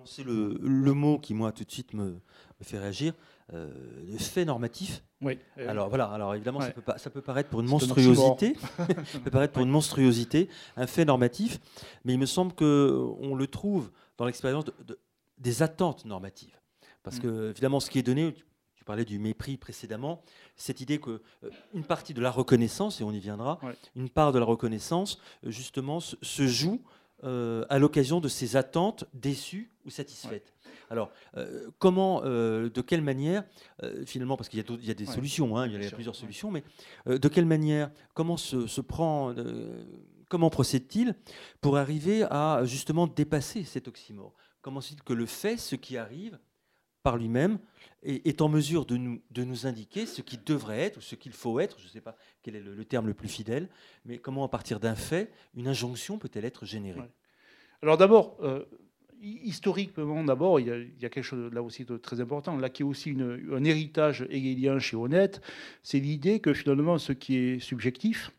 [0.05, 2.19] C'est le, le, mot qui moi tout de suite me,
[2.59, 3.13] me fait réagir,
[3.53, 3.69] euh,
[4.17, 5.03] fait normatif.
[5.21, 5.39] Oui.
[5.57, 8.55] Alors voilà, alors évidemment ça, peut pas, ça peut paraître pour une monstruosité,
[9.05, 11.59] ça peut paraître pour une monstruosité, un fait normatif,
[12.03, 14.99] mais il me semble que on le trouve dans l'expérience de,
[15.37, 16.59] des attentes normatives,
[17.03, 17.21] parce mm.
[17.21, 18.33] que évidemment ce qui est donné,
[18.75, 20.21] tu parlais du mépris précédemment,
[20.55, 23.59] cette idée que euh, une partie de la reconnaissance, et on y viendra,
[23.95, 26.81] une part de la reconnaissance justement se, joue
[27.23, 30.53] euh, à l'occasion de ces attentes déçues ou satisfaites.
[30.89, 33.45] Alors, euh, comment, euh, de quelle manière,
[34.05, 36.63] finalement, parce qu'il y, a des solutions, hein, il y a plusieurs solutions, mais
[37.05, 39.33] de quelle manière, comment se, prend,
[40.29, 41.15] comment procède-t-il
[41.61, 44.33] pour arriver à justement dépasser cet oxymore?
[44.61, 46.37] Comment c'est que le fait, ce qui arrive
[47.05, 47.59] par lui-même,
[48.01, 51.33] est, en mesure de nous, de nous indiquer ce qui devrait être ou ce qu'il
[51.33, 53.69] faut être, je ne sais pas quel est le, terme le plus fidèle,
[54.05, 57.01] mais comment à partir d'un fait, une injonction peut-elle être générée?
[57.83, 58.39] Alors d'abord,
[59.21, 60.67] historiquement, d'abord, il,
[60.99, 63.15] y a quelque chose là aussi de très important, là qui est aussi
[63.51, 65.41] un héritage hegelien chez Honnête,
[65.83, 68.31] c'est l'idée que finalement ce qui est subjectif,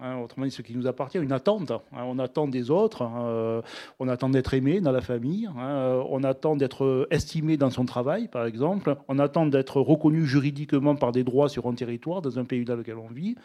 [0.00, 1.70] Hein, autrement dit, ce qui nous appartient, une attente.
[1.70, 1.80] Hein.
[1.92, 3.62] on attend des autres, hein,
[4.00, 8.44] on attend d'être aimé dans la famille, on attend d'être estimé dans son travail, par
[8.44, 12.64] exemple, on attend d'être reconnu juridiquement par des droits sur un territoire, dans un pays
[12.64, 13.36] dans lequel on vit.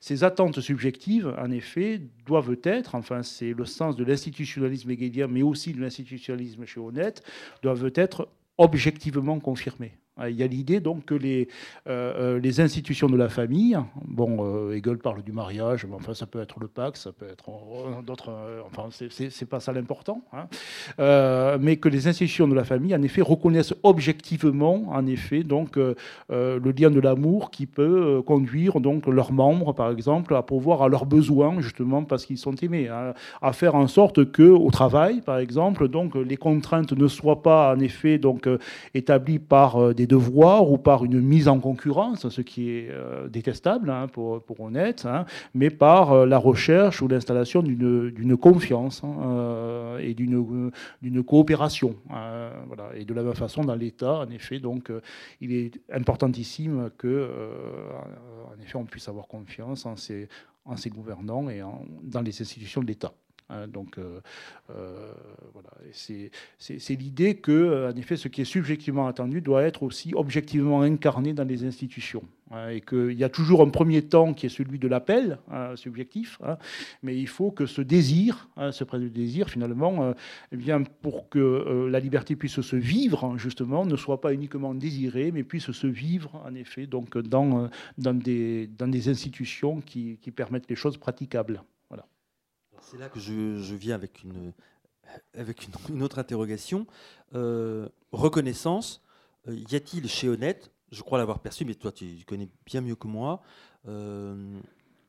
[0.00, 5.42] Ces attentes subjectives, en effet, doivent être, enfin c'est le sens de l'institutionnalisme hegelien, mais
[5.42, 7.22] aussi de l'institutionnalisme chez Honnête,
[7.62, 9.92] doivent être objectivement confirmées.
[10.20, 11.48] Euh, il y a l'idée donc que les,
[11.88, 16.26] euh, euh, les institutions de la famille, bon, Hegel parle du mariage, mais enfin ça
[16.26, 17.50] peut être le pacte, ça peut être
[18.02, 18.30] d'autres,
[18.66, 20.46] enfin c'est pas ça l'important, hein,
[21.60, 26.70] mais que les institutions de la famille, en effet, reconnaissent objectivement, en effet, donc le
[26.70, 31.06] lien de l'amour qui peut conduire donc leurs membres, par exemple, à pouvoir à leurs
[31.06, 35.38] besoins justement parce qu'ils sont aimés, hein, à faire en sorte que au travail, par
[35.38, 38.48] exemple, donc les contraintes ne soient pas en effet donc
[38.94, 43.90] établies par des devoirs ou par une mise en concurrence, ce qui est euh, détestable
[43.90, 49.98] hein, pour, honnête, hein, mais par euh, la recherche ou l'installation d'une confiance hein, euh,
[49.98, 50.72] et d'une
[51.24, 51.96] coopération.
[52.94, 54.90] Et de la même façon, dans l'État, en effet, donc,
[55.40, 57.28] il est importantissime que,
[58.46, 61.62] en effet, on puisse avoir confiance en ses gouvernants et
[62.02, 63.12] dans les institutions de l'État.
[63.50, 64.20] Hein, donc euh,
[64.70, 65.12] euh,
[65.52, 70.12] voilà, c'est l'idée que, euh, en effet, ce qui est subjectivement attendu doit être aussi
[70.14, 72.22] objectivement incarné dans les institutions.
[72.50, 75.76] Hein, et qu'il y a toujours un premier temps qui est celui de l'appel hein,
[75.76, 76.38] subjectif,
[77.02, 80.14] mais il faut que ce désir, ce de désir, finalement,
[80.52, 85.32] eh bien, pour que la liberté puisse se vivre, justement, ne soit pas uniquement désirée,
[85.32, 90.30] mais puisse se vivre, en effet, donc, dans, dans, des, dans des institutions qui, qui
[90.30, 91.62] permettent les choses praticables.
[92.90, 94.52] C'est là que je, viens avec une,
[95.32, 96.86] avec une, autre interrogation.
[97.34, 99.02] Euh, reconnaissance,
[99.48, 102.94] euh, y a-t-il chez Honnête, je crois l'avoir perçu, mais toi tu connais bien mieux
[102.94, 103.42] que moi,
[103.88, 104.60] euh,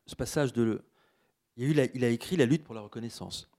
[0.05, 0.81] ce passage de...
[1.57, 3.49] Il a, eu il a écrit la lutte pour la reconnaissance.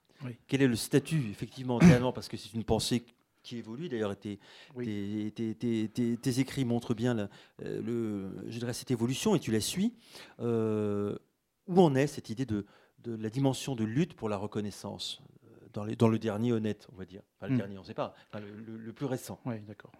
[0.48, 1.79] Quel est le statut, effectivement,
[2.12, 3.05] parce que c'est une pensée
[3.42, 3.88] qui évolue.
[3.88, 4.38] D'ailleurs, tes,
[4.76, 9.94] tes, écrits montrent bien la, le, je dirais, cette évolution et tu la suis.
[10.38, 12.66] où en est cette idée de,
[13.07, 16.87] de la dimension de lutte pour la reconnaissance euh, dans, les, dans le dernier honnête,
[16.92, 17.23] on va dire.
[17.37, 17.59] Enfin, le hmm.
[17.59, 19.38] dernier, on ne sait pas, le, plus récent.
[19.45, 19.92] Oui, d'accord.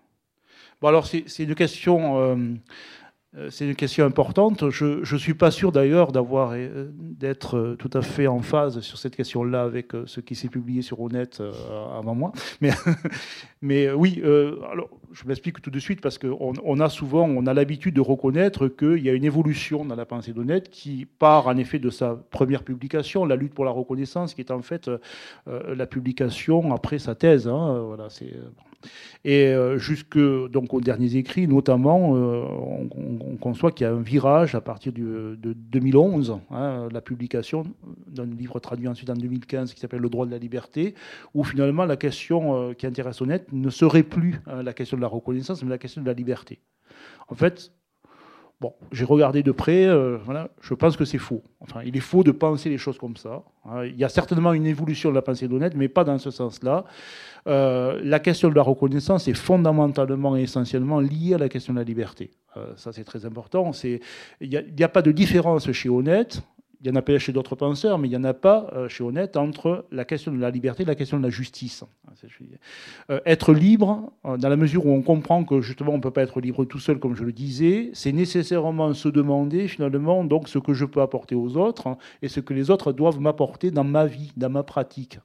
[0.81, 2.55] Bon, alors, c'est une question euh,
[3.51, 4.71] c'est une question importante.
[4.71, 8.81] Je ne suis pas sûr d'ailleurs d'avoir euh, d'être euh, tout à fait en phase
[8.81, 11.43] sur cette question-là avec ce qui s'est publié sur Honnête
[11.97, 12.33] avant moi.
[12.61, 12.71] Mais,
[13.63, 17.55] mais oui, alors, je m'explique tout de suite parce qu'on on a souvent, on a
[17.55, 21.57] l'habitude de reconnaître qu'il y a une évolution dans la pensée d'Honnête qui part en
[21.57, 24.91] effet de sa première publication, La lutte pour la reconnaissance, qui est en fait
[25.47, 27.49] la publication après sa thèse.
[27.49, 28.35] Hein, voilà, c'est
[29.25, 32.45] et euh, jusque donc aux derniers écrits, notamment, euh,
[32.97, 37.65] on, conçoit qu'il y a un virage à partir de 2011, hein, la publication
[38.07, 40.95] d'un livre traduit ensuite en 2015 qui s'appelle Le droit de la liberté,
[41.35, 45.09] où finalement la question euh, qui intéresse Honnête ne serait plus la question de la
[45.09, 46.61] reconnaissance, mais la question de la liberté.
[47.29, 47.73] En fait,
[48.61, 49.87] Bon, j'ai regardé de près,
[50.25, 51.43] voilà, je pense que c'est faux.
[51.61, 53.43] Enfin, il est faux de penser les choses comme ça.
[53.67, 53.85] Hein.
[53.85, 56.85] Il y a certainement une évolution de la pensée d'honnête, mais pas dans ce sens-là.
[57.47, 61.79] Euh, la question de la reconnaissance est fondamentalement et essentiellement liée à la question de
[61.79, 62.31] la liberté.
[62.57, 63.71] Euh, ça, c'est très important.
[63.83, 64.01] Il
[64.41, 66.43] n'y a, pas de différence chez Honnête.
[66.81, 68.89] Il y en a pas chez d'autres penseurs, mais il n'y en a pas euh,
[68.89, 71.85] chez Honnête entre la question de la liberté et la question de la justice.
[73.25, 76.41] être libre, dans la mesure où on comprend que justement on ne peut pas être
[76.41, 80.75] libre tout seul, comme je le disais, c'est nécessairement se demander finalement donc ce que
[80.75, 84.07] je peux apporter aux autres hein, et ce que les autres doivent m'apporter dans ma
[84.07, 85.19] vie, dans ma pratique.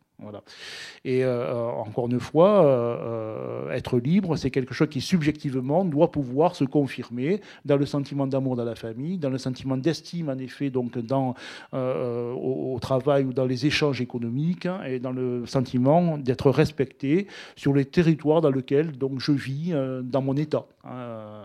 [1.03, 6.12] Et euh, encore une fois, euh, euh, être libre, c'est quelque chose qui subjectivement doit
[6.12, 10.38] pouvoir se confirmer dans le sentiment d'amour dans la famille, dans le sentiment d'estime en
[10.38, 11.34] effet, donc dans
[11.73, 17.73] au, travail ou dans les échanges économiques, hein, et dans le sentiment d'être respecté sur
[17.73, 20.65] les territoires dans lesquels donc je vis dans mon état.
[20.84, 21.43] Hein,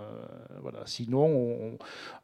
[0.63, 0.81] voilà.
[0.87, 1.77] Sinon,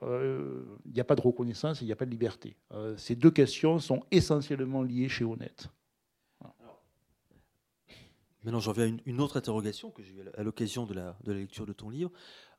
[0.03, 2.57] il n'y a pas de reconnaissance, il n'y a pas de liberté.
[2.97, 5.69] ces deux questions sont essentiellement liées chez Honnête.
[8.45, 11.33] Maintenant, j'en viens à une, autre interrogation que j'ai eu à l'occasion de la, de
[11.33, 12.11] la, lecture de ton livre.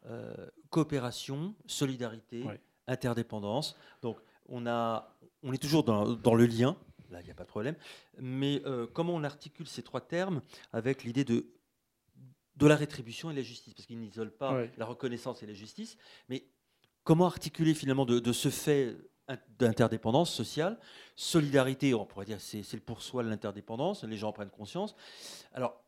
[0.05, 0.33] Euh,
[0.69, 2.43] coopération, solidarité,
[2.87, 3.77] interdépendance.
[4.01, 4.17] Donc,
[4.47, 6.77] on, a, on est toujours dans, dans le lien,
[7.09, 7.75] là, il n'y a pas de problème.
[8.19, 10.41] Mais euh, comment on articule ces trois termes
[10.71, 11.45] avec l'idée de,
[12.55, 13.73] de la rétribution et la justice?
[13.73, 15.97] Parce qu'ils n'isolent pas la reconnaissance et la justice.
[16.29, 16.45] Mais
[17.03, 18.95] comment articuler finalement de, de ce fait
[19.59, 20.77] d'interdépendance sociale.
[21.15, 24.95] Solidarité, on pourrait dire, c'est le pour soi de l'interdépendance, les gens en prennent conscience.
[25.53, 25.81] Alors,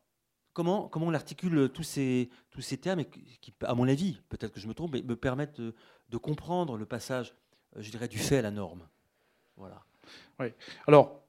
[0.52, 4.60] comment, comment on articule tous ces, tous ces termes qui, à mon avis, peut-être que
[4.60, 7.34] je me trompe, mais me permettent de, comprendre le passage,
[7.76, 8.88] euh, je dirais, du fait à la norme
[9.56, 9.82] Voilà.
[10.40, 10.46] Oui.
[10.86, 11.20] Alors,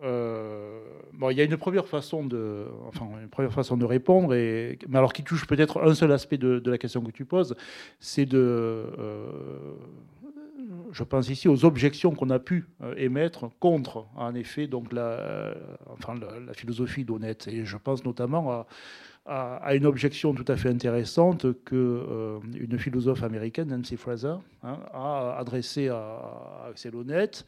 [0.00, 4.80] bon, il y a une première façon de, enfin, une première façon de répondre, et,
[4.88, 7.54] mais alors qui touche peut-être un seul aspect de, de, la question que tu poses,
[8.00, 8.84] c'est de
[10.92, 15.02] je pense ici aux objections qu'on a pu euh, émettre contre, en effet, donc la,
[15.02, 15.54] euh,
[16.46, 17.48] la, philosophie d'Honnête.
[17.48, 18.66] Et je pense notamment à,
[19.24, 24.78] à, une objection tout à fait intéressante que euh, une philosophe américaine, Nancy Fraser, hein,
[24.92, 27.46] a adressée à, Axel Honnête,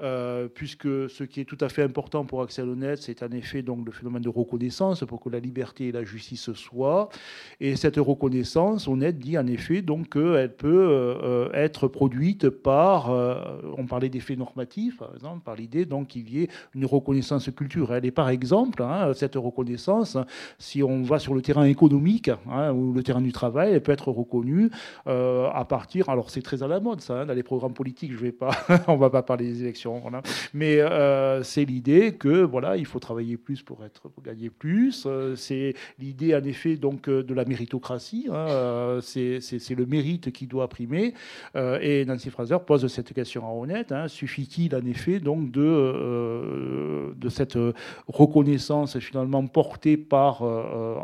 [0.00, 3.62] euh, puisque ce qui est tout à fait important pour Axel Honnête, c'est en effet
[3.62, 7.08] donc le phénomène de reconnaissance pour que la liberté et la justice soient.
[7.58, 13.86] Et cette reconnaissance, Honnête dit en effet donc qu'elle peut euh, être produite par, on
[13.86, 18.04] parlait d'effets normatifs par exemple, par l'idée donc qu'il y ait une reconnaissance culturelle.
[18.04, 20.16] Et par exemple, hein, cette reconnaissance,
[20.58, 23.92] si on va sur le terrain économique hein, ou le terrain du travail, elle peut
[23.92, 24.70] être reconnue
[25.06, 26.08] euh, à partir.
[26.08, 28.12] Alors c'est très à la mode ça, hein, dans les programmes politiques.
[28.12, 28.50] Je vais pas,
[28.88, 30.02] on va pas parler des élections,
[30.54, 35.04] mais euh, c'est l'idée que voilà, il faut travailler plus pour être gagner plus.
[35.06, 38.28] Euh, c'est l'idée en effet donc de la méritocratie.
[38.32, 41.14] Hein, c'est le mérite qui doit primer.
[41.54, 43.94] et Nancy Fraser pose cette question à honnête.
[44.08, 47.58] Suffit-il en effet donc de de cette
[48.08, 50.42] reconnaissance finalement portée par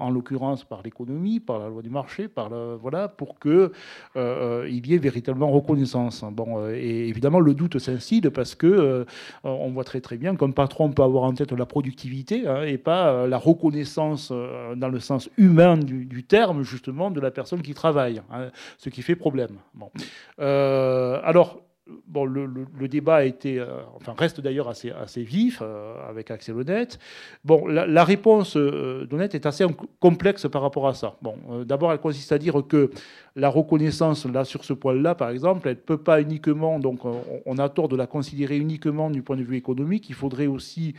[0.02, 3.70] en l'occurrence par l'économie, par la loi du marché, par voilà, pour qu'il euh,
[4.16, 6.24] euh, y ait véritablement reconnaissance.
[6.30, 9.06] Bon, euh, et évidemment, le doute s'incide parce que
[9.44, 12.78] on voit très très bien qu'un patron peut avoir en tête la productivité hein, et
[12.78, 14.32] pas la reconnaissance
[14.76, 19.02] dans le sens humain du, terme, justement, de la personne qui travaille, hein, ce qui
[19.02, 19.56] fait problème.
[19.74, 19.90] Bon.
[20.38, 21.62] alors,
[22.06, 23.66] bon, le, débat a été, euh,
[23.96, 26.98] enfin, reste d'ailleurs assez, assez vif euh, avec Axel Honnête.
[27.44, 29.64] Bon, la, réponse euh, d'Honnête est assez
[30.00, 31.16] complexe par rapport à ça.
[31.22, 32.90] Bon, d'abord, elle consiste à dire que
[33.34, 37.00] la reconnaissance, là, sur ce point-là, par exemple, elle ne peut pas uniquement, donc,
[37.46, 40.08] on, a tort de la considérer uniquement du point de vue économique.
[40.08, 40.94] Il faudrait aussi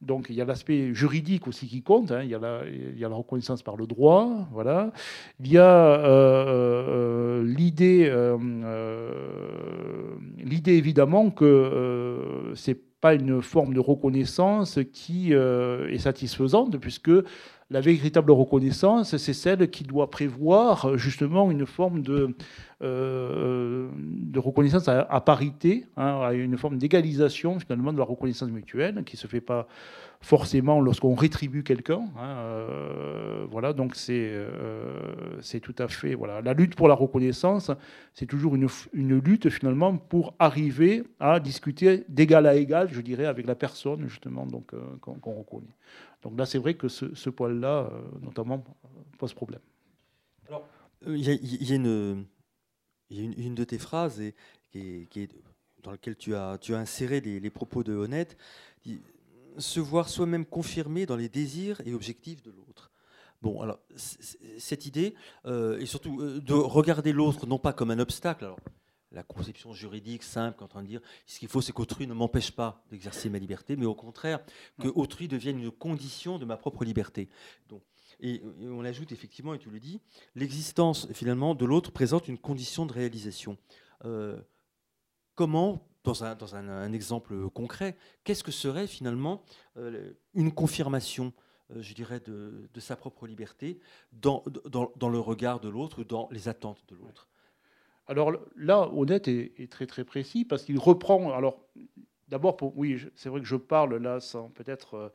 [0.00, 2.22] donc il y a l'aspect juridique aussi qui compte, hein.
[2.22, 4.92] il, y a la, reconnaissance par le droit, voilà.
[5.40, 8.36] Il y a euh, euh, l'idée, euh,
[10.38, 17.10] l'idée évidemment que c'est pas une forme de reconnaissance qui est satisfaisante, puisque
[17.70, 22.36] la véritable reconnaissance, c'est celle qui doit prévoir justement une forme de,
[22.80, 29.18] de reconnaissance à, parité, hein, une forme d'égalisation finalement de la reconnaissance mutuelle, qui ne
[29.18, 29.66] se fait pas
[30.20, 32.04] forcément lorsqu'on rétribue quelqu'un.
[32.18, 37.70] Hein, euh, voilà, donc c'est euh, tout à fait voilà la lutte pour la reconnaissance,
[38.12, 43.46] c'est toujours une, lutte finalement pour arriver à discuter d'égal à égal, je dirais, avec
[43.46, 45.74] la personne justement euh, qu'on reconnaît.
[46.28, 48.64] Donc là, c'est vrai que ce, poil-là, notamment,
[49.18, 49.60] pose problème.
[50.48, 50.66] Alors,
[51.06, 52.26] il y, a une,
[53.10, 54.34] une, de tes phrases et,
[55.82, 58.36] dans laquelle tu as, tu as inséré les, propos de Honnête
[59.58, 62.90] se voir soi-même confirmé dans les désirs et objectifs de l'autre.
[63.42, 67.98] Bon, alors, cette idée, euh, et surtout euh, de regarder l'autre non pas comme un
[67.98, 68.52] obstacle,
[69.16, 72.52] la conception juridique simple, en train de dire ce qu'il faut, c'est qu'autrui ne m'empêche
[72.52, 74.40] pas d'exercer ma liberté, mais au contraire,
[74.80, 77.28] que autrui devienne une condition de ma propre liberté.
[77.68, 77.82] Donc,
[78.20, 80.00] et, on ajoute effectivement, et tu le dis,
[80.34, 83.56] l'existence finalement de l'autre présente une condition de réalisation.
[84.04, 84.38] Euh,
[85.34, 89.42] comment dans un, exemple concret, qu'est-ce que serait finalement
[89.76, 91.32] euh, une confirmation,
[91.72, 93.80] euh, je dirais, de, sa propre liberté
[94.12, 97.28] dans, dans, le regard de l'autre, dans les attentes de l'autre?
[98.08, 101.32] Alors là, Honnête est, très très précis parce qu'il reprend.
[101.32, 101.66] Alors
[102.28, 105.12] d'abord, oui, c'est vrai que je parle là sans peut-être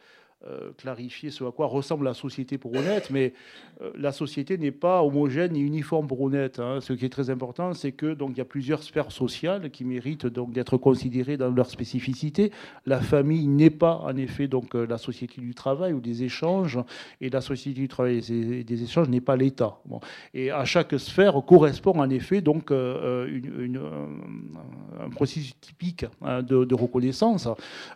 [0.47, 3.33] euh, clarifier ce à quoi ressemble la société pour honnête, mais
[3.79, 6.57] euh, la société n'est pas homogène ni uniforme pour honnête.
[6.59, 6.79] Hein.
[6.81, 9.85] Ce qui est très important, c'est que donc il y a plusieurs sphères sociales qui
[9.85, 12.51] méritent donc d'être considérées dans leur spécificité.
[12.87, 16.79] La famille n'est pas en effet donc euh, la société du travail ou des échanges,
[17.19, 19.77] et la société du travail et des échanges n'est pas l'État.
[20.33, 23.27] Et à chaque sphère correspond en effet donc un
[25.11, 27.47] processus typique hein, de, reconnaissance.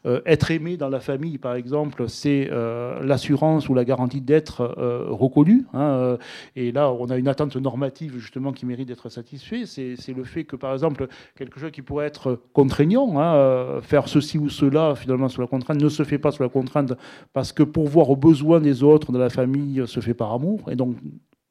[0.05, 5.08] être aimé dans la famille, par exemple, c'est euh, l'assurance ou la garantie d'être euh,
[5.10, 5.65] reconnu.
[5.74, 6.17] Hein, euh,
[6.56, 9.65] et là, on a une attente normative justement qui mérite d'être satisfait.
[9.65, 14.38] C'est le fait que, par exemple, quelque chose qui pourrait être contraignant, hein, faire ceci
[14.38, 16.93] ou cela finalement sous la contrainte, ne se fait pas sous la contrainte
[17.34, 20.69] parce que pour voir aux besoins des autres de la famille se fait par amour.
[20.69, 20.95] Et donc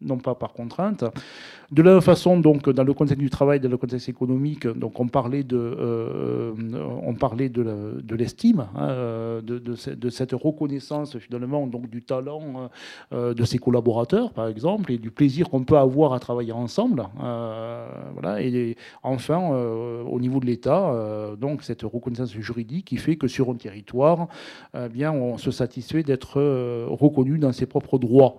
[0.05, 1.05] non pas par contrainte.
[1.75, 5.01] De la même façon, donc, dans le contexte du travail, dans le contexte économique, donc,
[5.01, 6.53] on parlait de, euh,
[7.03, 12.71] on parlait de l'estime, hein, de, de, cette reconnaissance finalement donc, du talent
[13.13, 17.05] euh, de ses collaborateurs, par exemple, et du plaisir qu'on peut avoir à travailler ensemble.
[17.23, 18.43] Euh, voilà.
[18.43, 20.95] Et enfin, au niveau de l'État,
[21.41, 24.29] donc cette reconnaissance juridique qui fait que sur un territoire,
[24.77, 26.41] eh bien, on se satisfait d'être
[26.87, 28.37] reconnu dans ses propres droits.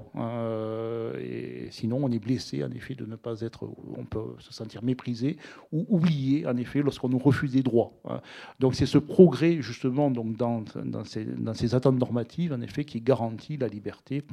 [1.19, 4.83] et sinon, on est blessé, en effet, de ne pas être, on peut se sentir
[4.83, 5.37] méprisé
[5.71, 7.93] ou oublié, en effet, lorsqu'on nous refuse des droits.
[8.05, 8.21] Hein.
[8.59, 12.85] Donc c'est ce progrès, justement, donc dans, dans, ces, dans, ces, attentes normatives, en effet,
[12.85, 14.23] qui garantit la liberté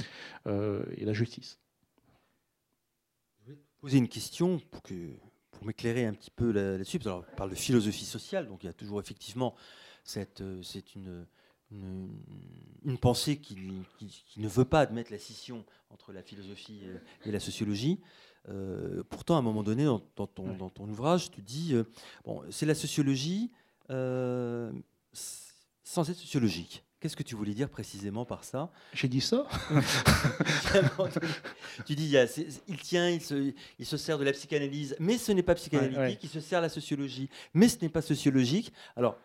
[0.47, 1.59] euh, et la justice.
[3.45, 4.95] Je vais poser une question pour, que,
[5.51, 7.01] pour m'éclairer un petit peu là-dessus.
[7.07, 9.55] On parle de philosophie sociale, donc il y a toujours effectivement
[10.05, 11.27] cette, euh, c'est une,
[12.85, 13.57] une, pensée qui,
[13.99, 16.83] qui, ne veut pas admettre la scission entre la philosophie
[17.25, 18.01] et la sociologie.
[18.49, 21.85] Euh, pourtant, à un moment donné, dans, ton, dans ton, ouvrage, tu dis euh,
[22.25, 23.53] bon, c'est la sociologie
[23.91, 24.73] euh,
[25.13, 26.85] sans être sociologique.
[26.99, 28.71] Qu'est-ce que tu voulais dire précisément par ça?
[28.95, 29.47] J'ai dit ça?
[31.85, 32.15] tu dis,
[32.69, 36.21] il, tient, il se, il se, sert de la psychanalyse, mais ce n'est pas psychanalytique.
[36.23, 38.73] Il se sert de la sociologie, mais ce n'est pas sociologique.
[38.95, 39.19] Alors,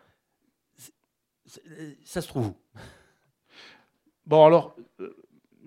[2.04, 2.56] ça se trouve où?
[4.26, 4.76] Bon, alors,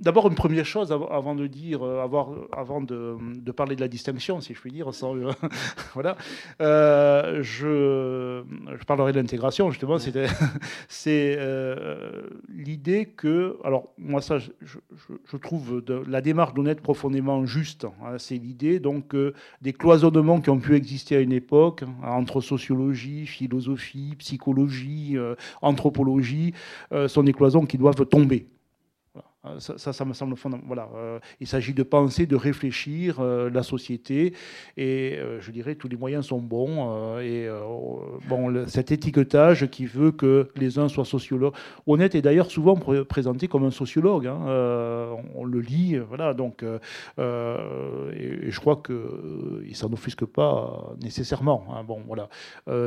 [0.02, 4.56] D'abord, une première chose avant de dire, euh, avant de, parler de la distinction, si
[4.56, 5.30] je puis dire, sans, euh,
[5.94, 6.18] voilà,
[6.60, 8.42] euh, je,
[8.86, 9.70] parlerai de l'intégration.
[9.70, 9.98] Justement,
[10.88, 11.38] c'est
[12.50, 17.86] l'idée que, alors moi ça, je, trouve la démarche d'honnête profondément juste.
[17.86, 18.18] Hein.
[18.18, 19.16] c'est l'idée donc
[19.62, 25.16] des cloisonnements qui ont pu exister à une époque hein, entre sociologie, philosophie, psychologie,
[25.62, 26.54] anthropologie,
[27.08, 28.48] sont des cloisons qui doivent tomber.
[29.46, 30.68] Euh, ça, ça, me semble fondamental.
[30.68, 34.34] Voilà, euh, il s'agit de penser, de réfléchir euh, la société,
[34.78, 37.20] et je dirais tous les moyens sont bons.
[37.20, 37.50] et
[38.30, 41.54] bon, cet étiquetage qui veut que les uns soient sociologues,
[41.88, 44.28] honnête est d'ailleurs souvent présenté comme un sociologue.
[44.28, 44.40] Hein,
[45.36, 46.34] on, le lit, voilà.
[46.34, 46.72] Donc, et,
[47.18, 51.66] je crois que il s'en offusque pas nécessairement.
[51.72, 52.30] Hein, bon, voilà.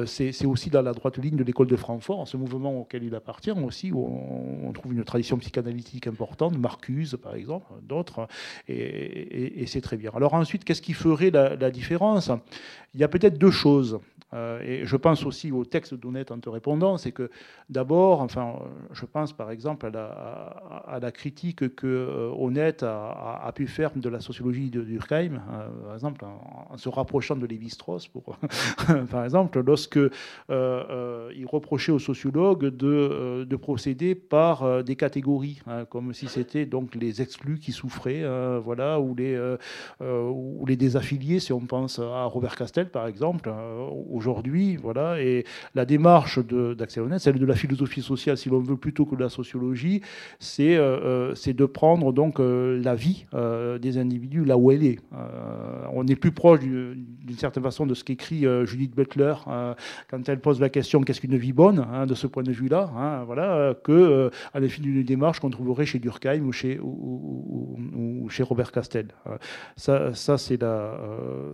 [0.07, 3.51] c'est aussi dans la droite ligne de l'école de Francfort, ce mouvement auquel il appartient
[3.51, 4.07] aussi, où
[4.63, 8.29] on trouve une tradition psychanalytique importante Marcuse par exemple, d'autres,
[8.69, 10.11] et, c'est très bien.
[10.15, 12.31] Alors ensuite, qu'est-ce qui ferait la différence?
[12.95, 14.01] Il y a peut-être deux choses.
[14.35, 17.31] Euh, et je pense aussi au texte d'Honnête en te répondant, c'est que
[17.71, 18.55] d'abord, enfin,
[18.93, 24.71] je pense par exemple à la, critique que euh, a, pu faire de la sociologie
[24.71, 28.11] de Durkheim, euh, par exemple, en, se rapprochant de Lévi-Strauss,
[29.11, 30.01] par exemple, lorsque
[30.49, 36.95] il reprochait aux sociologues de, de procéder par des catégories, hein, comme si c'était donc
[36.95, 38.25] les exclus qui souffraient,
[38.63, 39.39] voilà, ou les,
[40.01, 43.53] ou les désaffiliés, si on pense à Robert Castel, par exemple
[44.11, 44.77] aujourd'hui.
[44.77, 45.45] Voilà, et
[45.75, 49.21] la démarche d'Axel Honnête, celle de la philosophie sociale, si l'on veut, plutôt que de
[49.21, 50.01] la sociologie,
[50.39, 53.27] c'est euh, euh, de prendre donc euh, la vie
[53.81, 54.99] des individus là où elle est.
[55.93, 56.61] on est plus proche
[57.25, 59.35] d'une certaine façon de ce qu'écrit Judith Butler
[60.11, 62.91] quand elle pose la question qu'est-ce qu'une vie bonne hein, de ce point de vue-là,
[62.97, 68.43] hein, voilà, que à l'effet d'une démarche qu'on trouverait chez Durkheim ou chez, ou, chez
[68.43, 69.09] Robert Castel.
[69.77, 70.99] Ça, ça c'est la,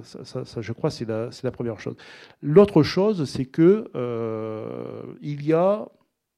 [0.03, 1.97] ça, ça, je crois, c'est la, la première chose.
[2.43, 5.89] L'autre chose, c'est que euh, il y a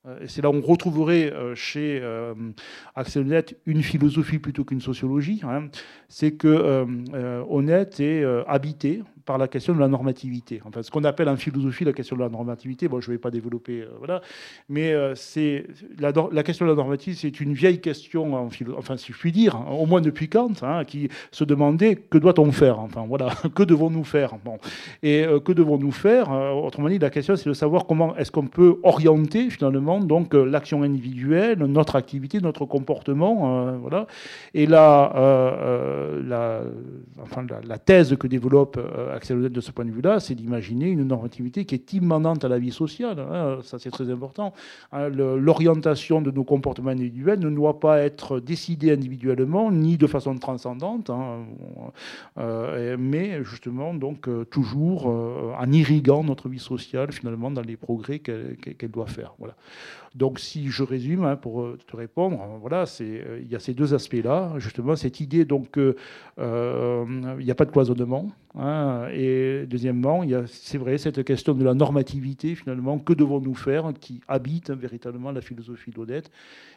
[0.06, 2.02] euh, et c'est là où on retrouverait euh, chez
[2.94, 5.40] Axel Honnête une philosophie plutôt qu'une sociologie.
[5.44, 5.68] Hein.
[6.08, 6.86] c'est que
[7.48, 10.60] Honnête est habité par la question de la normativité.
[10.64, 13.18] Enfin, ce qu'on appelle en philosophie la question de la normativité, bon, je ne vais
[13.18, 14.20] pas développer, euh, voilà,
[14.68, 15.14] mais euh,
[15.98, 19.32] la, question de la normativité, c'est une vieille question, en philo, enfin, si je puis
[19.32, 22.78] dire, au moins depuis Kant, hein, qui se demandait que doit-on faire?
[22.80, 24.36] Enfin, voilà, que devons-nous faire?
[24.44, 24.58] Bon.
[25.02, 26.30] Et euh, que devons-nous faire?
[26.30, 30.82] Autrement dit, la question, c'est de savoir comment est-ce qu'on peut orienter finalement donc l'action
[30.82, 34.06] individuelle, notre activité, notre comportement, voilà.
[34.54, 35.12] Et là,
[36.26, 36.62] la,
[37.78, 38.78] thèse que développe
[39.12, 42.58] Axel de ce point de vue-là, c'est d'imaginer une normativité qui est immanente à la
[42.58, 43.18] vie sociale.
[43.20, 44.52] Hein, ça, c'est très important.
[44.92, 50.36] Hein, l'orientation de nos comportements individuels ne doit pas être décidée individuellement, ni de façon
[50.36, 51.44] transcendante, hein,
[52.38, 57.76] euh, mais justement, donc, euh, toujours euh, en irriguant notre vie sociale, finalement, dans les
[57.76, 59.34] progrès qu'elle doit faire.
[59.38, 59.54] Voilà.
[60.14, 63.60] Donc, si je résume, hein, pour euh, te répondre, euh, voilà, euh, il y a
[63.60, 65.94] ces deux aspects-là, justement, cette idée donc qu'il
[66.38, 71.54] n'y a pas de cloisonnement, hein, et deuxièmement, il y a, c'est vrai, cette question
[71.54, 76.30] de la normativité, finalement, que devons-nous faire, qui habite véritablement la philosophie d'Odette,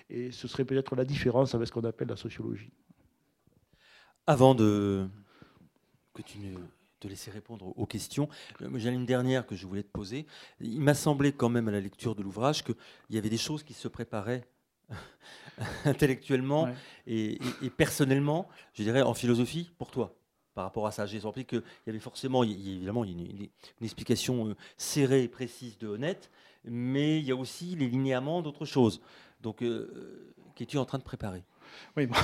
[0.09, 2.71] et ce serait peut-être la différence avec ce qu'on appelle la sociologie.
[4.27, 5.07] avant de
[6.13, 6.55] que tu ne
[6.99, 8.29] te laisser répondre aux questions,
[8.75, 10.25] j'ai une dernière que je voulais te poser.
[10.61, 12.75] Il m'a semblé quand même à la lecture de l'ouvrage qu'il
[13.09, 14.45] y avait des choses qui se préparaient
[15.85, 16.69] intellectuellement
[17.07, 17.39] et,
[17.77, 20.15] personnellement, je dirais en philosophie, pour toi
[20.53, 21.05] par rapport à ça.
[21.05, 23.49] J'ai senti qu'il y avait forcément, évidemment, une,
[23.81, 26.31] explication euh, serrée et précise de Honnête,
[26.63, 29.01] mais il y a aussi les linéaments d'autres choses.
[29.41, 31.43] Donc, euh, qu'es-tu en train de préparer?
[31.97, 32.07] Oui,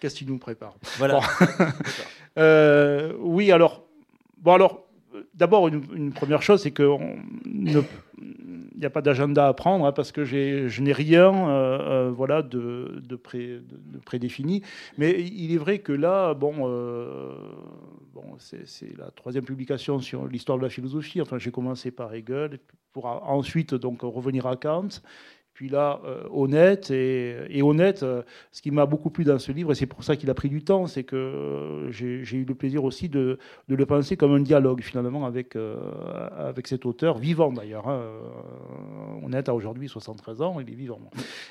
[0.00, 1.20] Qu'est-ce qui nous prépare Voilà.
[2.38, 3.84] Euh, oui, alors,
[4.38, 4.86] bon, alors,
[5.34, 6.86] d'abord, une, première chose, c'est qu'il
[8.76, 11.78] n'y a pas d'agenda à prendre hein, parce que je n'ai rien euh,
[12.08, 13.16] euh, voilà, de, de,
[14.04, 14.62] prédéfini.
[14.98, 16.66] Mais il est vrai que là, bon
[18.38, 21.20] c'est la troisième publication sur l'histoire de la philosophie.
[21.20, 22.58] Enfin, j'ai commencé par Hegel
[22.92, 24.88] pour ensuite donc revenir à Kant
[25.68, 26.90] là, euh, honnête.
[26.90, 30.16] Et, honnête, euh, ce qui m'a beaucoup plu dans ce livre, et c'est pour ça
[30.16, 33.38] qu'il a pris du temps, c'est que euh, j'ai eu le plaisir aussi de,
[33.68, 35.56] le penser comme un dialogue finalement avec,
[36.36, 37.88] avec cet auteur, vivant d'ailleurs.
[37.88, 38.02] Hein.
[39.24, 41.00] Honnête a aujourd'hui 73 ans, il est vivant.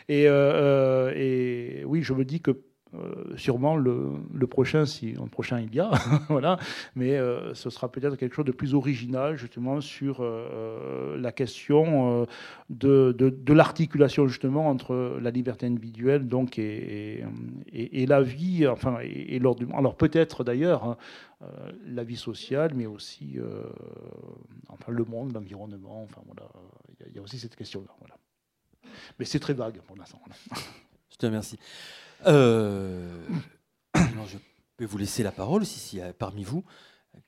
[0.07, 2.51] Et, et oui, je me dis que
[2.95, 5.91] euh, sûrement le, prochain, si un prochain il y a,
[6.29, 6.57] voilà,
[6.95, 12.25] mais euh, ce sera peut-être quelque chose de plus original justement sur euh, la question
[12.71, 17.23] de, l'articulation justement entre la liberté individuelle donc et,
[17.71, 20.97] et, la vie, enfin et, l'ordre du Alors peut-être d'ailleurs hein,
[21.85, 23.37] la vie sociale, mais aussi
[24.87, 26.49] le monde, l'environnement, enfin voilà,
[27.07, 28.17] il y, a aussi cette question-là, voilà.
[29.19, 30.19] Mais c'est très vague pour l'instant.
[31.11, 31.59] Je te remercie.
[32.27, 33.07] Euh,
[33.95, 34.37] je
[34.77, 36.63] vais vous laisser la parole si, a parmi vous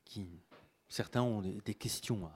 [0.04, 0.28] qui
[0.90, 2.30] certains ont des, questions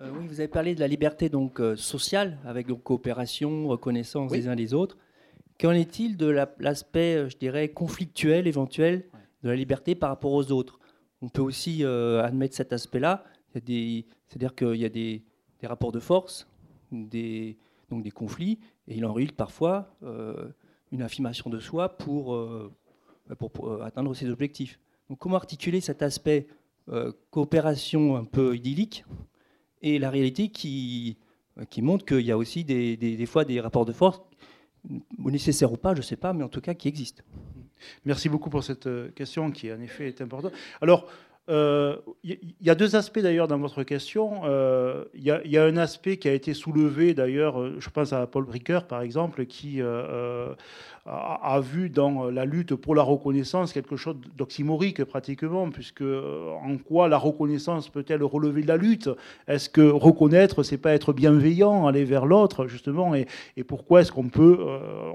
[0.00, 4.32] euh, oui, vous avez parlé de la liberté donc euh, sociale avec donc coopération, reconnaissance
[4.32, 4.98] des uns des autres.
[5.60, 6.26] Qu'en est-il de
[6.58, 9.04] l'aspect, je dirais, conflictuel éventuel
[9.44, 10.80] de la liberté par rapport aux autres?
[11.22, 13.24] On peut aussi admettre cet aspect-là.
[13.52, 15.22] C'est-à-dire qu'il y a des,
[15.60, 16.49] des rapports de force
[16.92, 17.56] des,
[17.90, 20.48] donc des conflits, et il en résulte parfois euh,
[20.92, 22.72] une affirmation de soi pour, euh,
[23.38, 24.78] pour, euh, atteindre ses objectifs.
[25.08, 26.46] Donc comment articuler cet aspect
[27.30, 29.04] coopération un peu idyllique
[29.80, 31.18] et la réalité qui,
[31.68, 34.20] qui montre qu'il y a aussi des, des, des, fois des rapports de force,
[35.18, 37.22] nécessaires ou pas, je ne sais pas, mais en tout cas qui existent.
[38.04, 40.52] Merci beaucoup pour cette question qui en effet est importante.
[40.80, 41.06] Alors,
[41.50, 44.42] il euh, y, a deux aspects d'ailleurs dans votre question.
[44.44, 48.24] Il euh, y, a un aspect qui a été soulevé d'ailleurs, euh, je pense à
[48.28, 49.82] Paul Bricker par exemple, qui
[51.10, 57.08] a, vu dans la lutte pour la reconnaissance quelque chose d'oxymorique pratiquement, puisque en quoi
[57.08, 59.10] la reconnaissance peut-elle relever de la lutte?
[59.48, 63.14] Est-ce que reconnaître, c'est pas être bienveillant, aller vers l'autre justement?
[63.14, 63.26] Et,
[63.66, 64.58] pourquoi est-ce qu'on peut,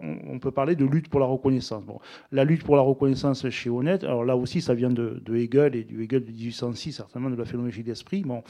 [0.02, 1.84] on, peut parler de lutte pour la reconnaissance?
[2.32, 5.76] La lutte pour la reconnaissance chez Honnête, alors là aussi ça vient de, de Hegel
[5.76, 8.44] et du Hegel de 1806, certainement de la phénoménologie d'esprit, bon,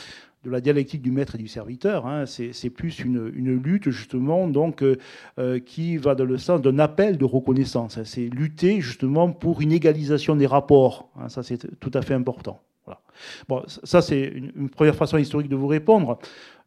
[0.45, 2.05] de la dialectique du maître et du serviteur.
[2.05, 3.29] Hein, c'est plus une,
[3.63, 4.97] lutte justement donc euh,
[5.39, 8.01] euh, qui va dans le sens d'un appel de reconnaissance.
[8.03, 11.09] C'est lutter justement pour une égalisation des rapports.
[11.19, 12.61] Hein, ça c'est tout à fait important.
[12.85, 13.01] Voilà.
[13.49, 16.19] Bon, ça c'est une, première façon historique de vous répondre.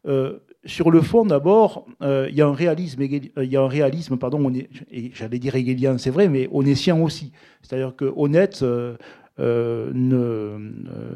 [0.05, 4.51] Euh, sur le fond, d'abord, il y a un réalisme, y a un réalisme, pardon,
[5.13, 7.31] j'allais dire hegelien, c'est vrai, mais sien aussi.
[7.61, 8.95] C'est-à-dire que honnête, euh,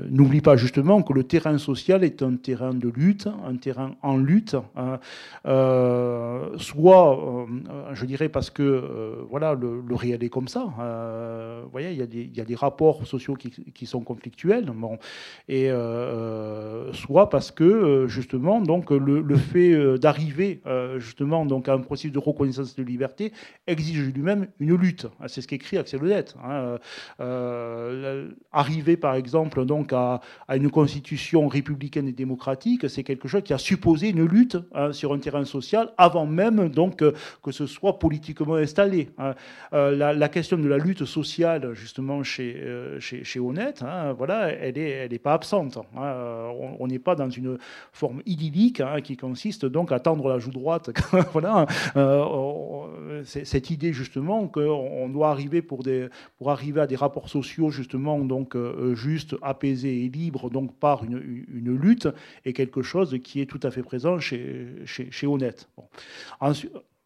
[0.10, 4.18] n'oublie pas justement que le terrain social est un terrain de lutte, un terrain en
[4.18, 5.00] lutte, hein.
[5.46, 7.48] euh, soit,
[7.94, 10.64] je dirais, parce que voilà, le, réel est comme ça.
[11.64, 11.98] vous voyez, il
[12.36, 14.98] y, a des, rapports sociaux qui, sont conflictuels, bon,
[15.48, 15.70] et
[16.94, 20.62] soit parce que justement, donc le, fait d'arriver
[20.98, 23.34] justement donc à un processus de reconnaissance de liberté
[23.68, 25.08] exige lui-même une lutte.
[25.28, 26.36] C'est ce qu'écrit Axel Honnête.
[26.44, 26.78] Hein.
[27.20, 30.22] Euh, arriver, par exemple, donc à,
[30.54, 35.14] une constitution républicaine et démocratique, c'est quelque chose qui a supposé une lutte hein, sur
[35.14, 39.10] un terrain social avant même donc que ce soit politiquement installé.
[39.18, 39.36] Hein.
[39.74, 44.76] Euh, la, question de la lutte sociale, justement, chez, euh, chez, Honnête, hein, voilà, elle
[44.76, 45.78] n'est elle est pas absente.
[45.96, 47.58] on n'est pas dans une
[47.92, 50.92] forme idyllique qui consiste donc à tendre la joue droite.
[51.34, 51.66] voilà,
[53.26, 56.08] cette idée justement qu'on doit arriver pour, des,
[56.38, 61.04] pour arriver à des rapports sociaux justement donc euh, juste, apaisé et libre donc par
[61.04, 61.20] une,
[61.54, 62.08] lutte
[62.46, 65.70] est quelque chose qui est tout à fait présent chez, chez, Honnête.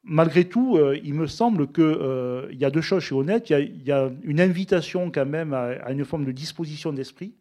[0.08, 3.49] Malgré tout, euh, il me semble qu'il euh, y a deux choses chez Honnête.
[3.49, 7.36] Il y, a, une invitation quand même à, une forme de disposition d'esprit.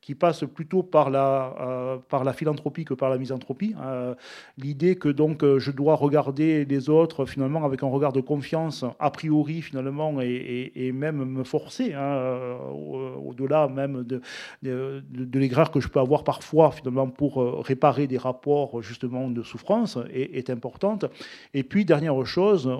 [0.00, 3.74] Qui passe plutôt par la, euh, par la philanthropie que par la misanthropie.
[3.80, 4.14] Euh,
[4.56, 8.84] l'idée que donc euh, je dois regarder les autres finalement avec un regard de confiance
[9.00, 14.20] a priori finalement et, et, même me forcer hein, au-delà même de,
[14.62, 19.42] de, de l'aigreur que je peux avoir parfois finalement pour réparer des rapports justement de
[19.42, 21.04] souffrance est, importante.
[21.52, 22.70] Et puis dernière chose,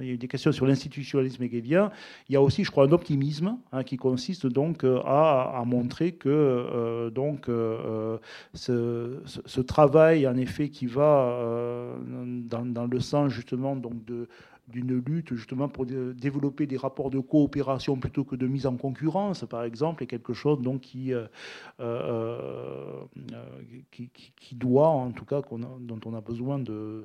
[0.00, 1.90] il y a eu des questions sur l'institutionnalisme hegelien,
[2.28, 6.12] il y a aussi je crois un optimisme hein, qui consiste donc à, à montrer
[6.12, 6.63] que
[7.10, 8.18] donc euh,
[8.54, 14.28] ce, ce, travail, en effet, qui va euh, dans, le sens justement donc de
[14.66, 19.44] d'une lutte justement pour développer des rapports de coopération plutôt que de mise en concurrence,
[19.44, 21.12] par exemple, est quelque chose donc qui,
[23.90, 27.04] qui, qui, doit, en tout cas, dont on a besoin de,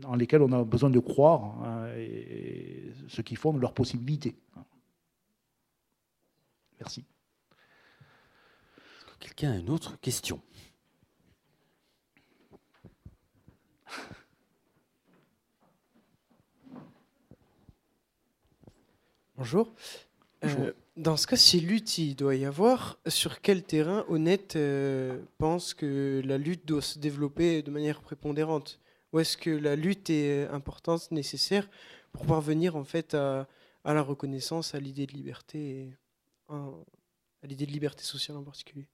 [0.00, 4.34] dans lesquels on a besoin de croire, hein, et, ce qui fonde leurs possibilités.
[6.80, 7.04] Merci.
[9.18, 10.40] Quelqu'un a une autre question.
[19.36, 19.72] Bonjour.
[20.44, 25.20] Euh, dans ce cas, si lutte il doit y avoir, sur quel terrain Honnête euh,
[25.38, 28.80] pense que la lutte doit se développer de manière prépondérante?
[29.12, 31.68] Ou est-ce que la lutte est euh, importante, nécessaire
[32.12, 33.46] pour parvenir en fait à,
[33.84, 35.88] la reconnaissance, à l'idée de liberté,
[36.48, 36.66] à
[37.44, 38.88] l'idée de liberté sociale en particulier?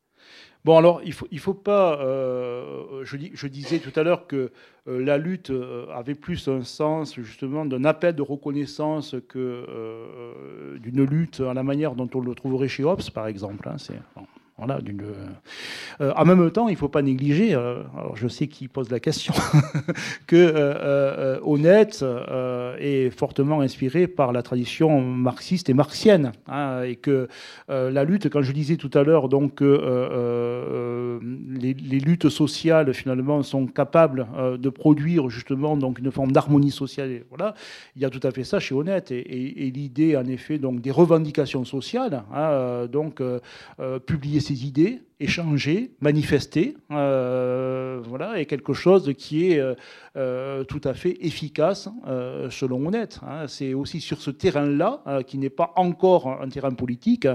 [0.64, 2.00] Bon, alors, il ne faut, il faut pas.
[2.00, 4.50] Euh, je, disais tout à l'heure que
[4.88, 9.66] euh, la lutte euh, avait plus un sens, justement, d'un appel de reconnaissance que
[10.78, 13.68] d'une lutte à la manière dont on le trouverait chez Hobbes, par exemple.
[13.68, 13.76] Hein,
[14.60, 18.88] euh, en même temps, il ne faut pas négliger, euh, alors je sais qui pose
[18.90, 19.34] la question,
[20.26, 22.04] que euh, Honnête
[22.78, 27.28] est fortement inspiré par la tradition marxiste et marxienne, hein, et que
[27.68, 29.74] la lutte, quand je disais tout à l'heure, donc les,
[32.04, 34.26] luttes sociales finalement sont capables
[34.58, 37.22] de produire justement donc une forme d'harmonie sociale.
[37.28, 37.54] voilà,
[37.96, 40.90] il y a tout à fait ça chez Honnête, et, l'idée en effet donc des
[40.90, 43.22] revendications sociales, hein, donc
[44.06, 49.74] publier ses idées, échanger, manifester, euh, voilà, est quelque chose qui est euh,
[50.16, 51.88] euh, tout à fait efficace
[52.50, 53.20] selon Honnête.
[53.26, 53.46] Hein.
[53.46, 57.26] C'est aussi sur ce terrain-là, qui n'est pas encore un terrain politique,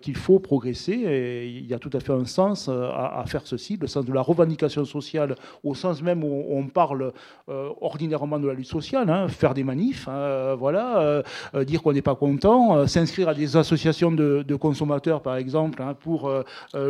[0.00, 0.94] qu'il faut progresser.
[0.94, 4.22] Il y a tout à fait un sens à, faire ceci, le sens de la
[4.22, 7.12] revendication sociale, au sens même où on parle
[7.48, 11.22] ordinairement de la lutte sociale, hein, faire des manifs, hein, voilà,
[11.66, 16.30] dire qu'on n'est pas content, s'inscrire à des associations de consommateurs, par exemple, pour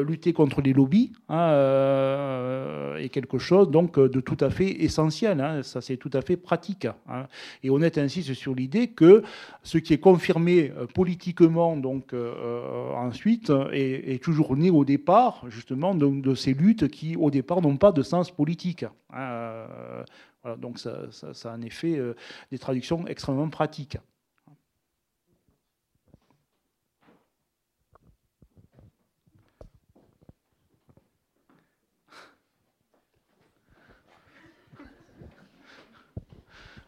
[0.03, 5.41] lutter contre les lobbies hein, euh, est quelque chose donc de tout à fait essentiel.
[5.41, 5.63] Hein.
[5.63, 6.87] c'est tout à fait pratique.
[7.09, 7.27] Hein.
[7.63, 9.23] Et on est insiste sur l'idée que
[9.63, 15.95] ce qui est confirmé euh, politiquement donc euh, ensuite est, toujours né au départ justement
[15.95, 18.85] de ces luttes qui au départ n'ont pas de sens politique.
[20.59, 21.99] donc ça, ça, a en effet
[22.51, 23.99] des traductions extrêmement pratiques.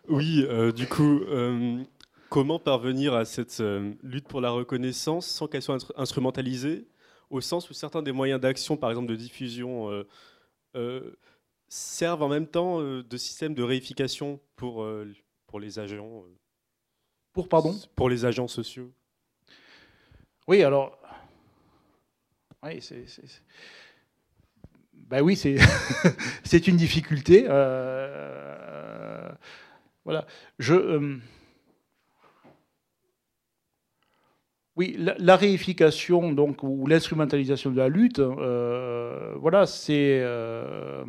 [0.09, 1.83] Oui, euh, du coup, euh,
[2.29, 6.87] comment parvenir à cette euh, lutte pour la reconnaissance sans qu'elle soit instrumentalisée,
[7.31, 10.05] au sens où certains des moyens d'action, par exemple de diffusion,
[11.69, 14.87] servent en même temps de système de réification pour,
[15.47, 16.25] pour les agents
[17.33, 17.75] Pour, pardon?
[17.97, 18.93] Pour les agents sociaux?
[20.47, 20.99] Oui, alors...
[22.63, 23.07] Oui, c'est...
[24.93, 25.37] Ben oui,
[26.45, 27.49] c'est une difficulté.
[30.05, 30.27] Voilà.
[30.59, 31.19] Je, euh,
[34.77, 41.05] oui, la, réification donc, ou l'instrumentalisation de la lutte, euh, voilà, c'est euh,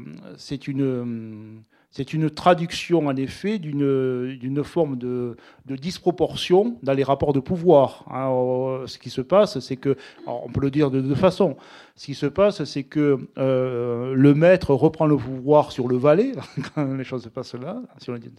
[0.68, 1.64] une
[1.96, 8.04] c'est une traduction, en effet, d'une forme de, disproportion dans les rapports de pouvoir.
[8.12, 8.32] Hein.
[8.32, 9.96] Euh, ce qui se passe, c'est que,
[10.28, 11.56] on peut le dire de deux façons,
[11.96, 16.34] ce qui se passe, c'est que euh, le maître reprend le pouvoir sur le valet,
[16.76, 18.30] quand les choses se passent là, si on dit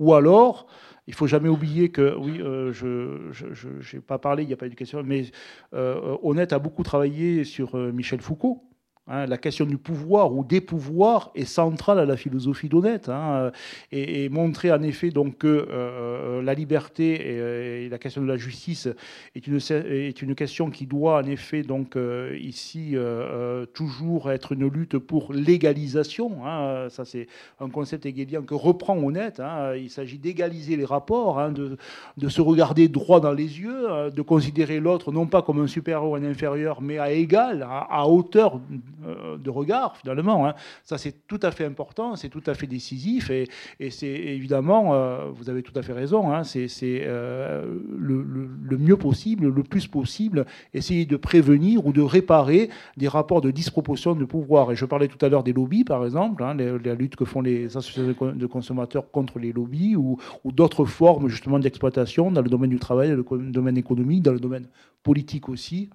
[0.00, 0.66] ou alors,
[1.06, 4.66] il faut jamais oublier que, oui, euh, je n'ai pas parlé, il n'y a pas
[4.66, 5.30] eu de question, mais
[5.72, 8.67] Honnête a beaucoup travaillé sur Michel Foucault,
[9.08, 9.26] Hein.
[9.26, 13.08] la question du pouvoir ou des pouvoirs est centrale à la philosophie d'Honnête.
[13.08, 13.50] Hein,
[13.92, 18.88] et, montrer en effet donc, que euh, la liberté et, la question de la justice
[19.34, 24.52] est une, est une question qui doit en effet donc, euh, ici euh, toujours être
[24.52, 26.46] une lutte pour l'égalisation.
[26.46, 26.88] Hein.
[26.90, 27.28] ça, c'est
[27.60, 29.40] un concept hegelien que reprend Honnête.
[29.76, 35.12] il s'agit d'égaliser les rapports, de, se regarder droit dans les yeux, de considérer l'autre
[35.12, 38.60] non pas comme un supérieur ou un inférieur, mais à égal, à hauteur
[38.97, 40.46] euh, de regard, finalement.
[40.46, 40.54] Hein.
[40.84, 43.48] Ça, c'est tout à fait important, c'est tout à fait décisif, et,
[43.90, 49.48] c'est évidemment, euh, vous avez tout à fait raison, hein, c'est euh, le, mieux possible,
[49.48, 54.72] le plus possible, essayer de prévenir ou de réparer des rapports de disproportion de pouvoir.
[54.72, 57.40] Et je parlais tout à l'heure des lobbies, par exemple, hein, la lutte que font
[57.40, 62.50] les associations de consommateurs contre les lobbies, ou, ou d'autres formes justement d'exploitation dans le
[62.50, 64.66] domaine du travail, dans le domaine économique, dans le domaine
[65.02, 65.90] politique aussi.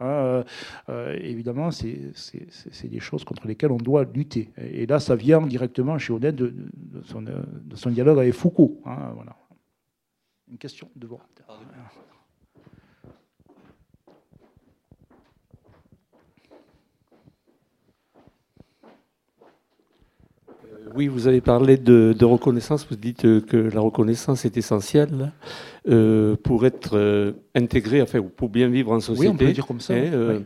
[1.21, 4.51] évidemment, c'est des choses contre lesquelles on doit lutter.
[4.57, 6.53] Et là, ça vient directement chez Honnête de,
[7.03, 8.81] son, dialogue avec Foucault.
[8.85, 9.35] Hein, voilà.
[10.49, 11.19] Une question devant.
[11.49, 11.53] Euh,
[20.95, 22.87] oui, vous avez parlé de, reconnaissance.
[22.87, 25.31] Vous dites que la reconnaissance est essentielle
[25.87, 29.27] euh, pour être intégré, enfin, pour bien vivre en société.
[29.27, 29.93] Oui, on peut dire comme ça.
[29.93, 30.39] Euh,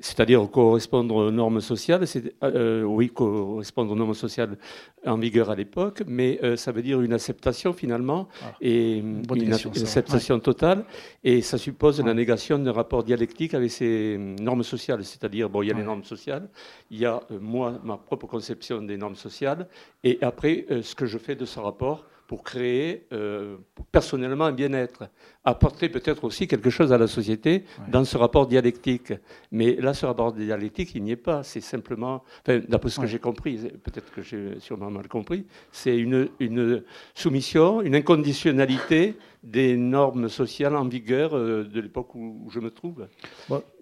[0.00, 4.58] c'est-à-dire correspondre aux normes sociales, c'est, euh, oui, correspondre aux normes sociales
[5.06, 9.52] en vigueur à l'époque, mais euh, ça veut dire une acceptation finalement, ah, et une,
[9.52, 10.84] acceptation totale,
[11.24, 15.68] et ça suppose la négation d'un rapport dialectique avec ces normes sociales, c'est-à-dire, bon, il
[15.68, 16.48] y a les normes sociales,
[16.90, 19.68] il y a moi, ma propre conception des normes sociales,
[20.04, 23.56] et après, ce que je fais de ce rapport, pour créer euh,
[23.90, 25.08] personnellement un bien-être,
[25.44, 29.12] apporter peut-être aussi quelque chose à la société dans ce rapport dialectique.
[29.50, 31.42] Mais là, ce rapport dialectique, il n'y est pas.
[31.42, 36.28] C'est simplement, d'après ce que j'ai compris, peut-être que j'ai sûrement mal compris, c'est une,
[36.40, 36.82] une,
[37.14, 43.08] soumission, une inconditionnalité des normes sociales en vigueur euh, de l'époque où, je me trouve.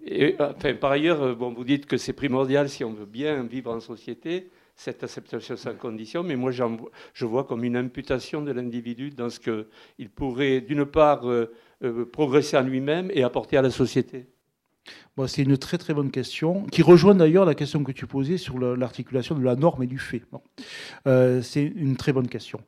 [0.05, 3.43] Et, enfin, par ailleurs, euh, bon, vous dites que c'est primordial si on veut bien
[3.43, 4.49] vivre en société
[4.83, 9.39] cette acceptation sans condition, mais moi je vois comme une imputation de l'individu dans ce
[9.39, 11.53] qu'il pourrait, d'une part, euh,
[11.83, 14.25] euh, progresser à lui-même et apporter à la société.
[15.15, 18.37] Bon, c'est une très très bonne question, qui rejoint d'ailleurs la question que tu posais
[18.37, 20.23] sur l'articulation de la norme et du fait.
[21.05, 22.59] Euh, c'est une très bonne question.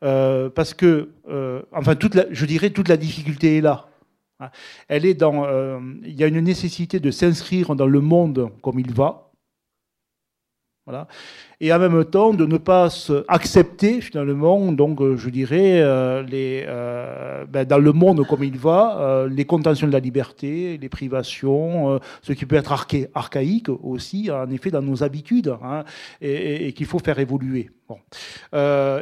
[0.00, 1.10] parce que,
[1.70, 1.94] enfin,
[2.32, 3.88] je dirais toute la difficulté est là.
[4.40, 4.50] Hein.
[4.88, 5.46] Elle est dans.
[6.02, 9.29] Il y a une nécessité de s'inscrire dans le monde comme il va.
[11.62, 12.88] Et en même temps de ne pas
[13.28, 18.56] accepter finalement, donc euh, je dirais, euh, les, euh, ben, dans le monde comme il
[18.56, 22.72] va, les contentions de la liberté, les privations, ce qui peut être
[23.14, 25.84] archaïque aussi, en effet, dans nos habitudes, hein,
[26.22, 27.68] et, qu'il faut faire évoluer.
[27.88, 27.98] Bon.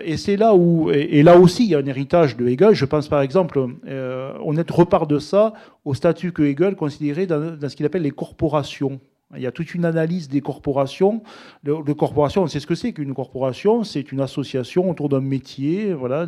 [0.05, 2.75] et c'est là où, et, là aussi, il y a un héritage de Hegel.
[2.75, 5.53] Je pense par exemple, on repart de ça
[5.85, 8.99] au statut que Hegel considérait dans ce qu'il appelle les corporations.
[9.37, 11.23] Il y a toute une analyse des corporations.
[11.63, 13.85] De, corporations, on sait ce que c'est qu'une corporation.
[13.85, 15.93] C'est une association autour d'un métier.
[15.93, 16.27] Voilà.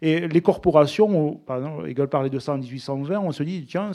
[0.00, 3.90] Et les corporations, par exemple, Hegel parlait de ça en 1820, on se dit, tiens,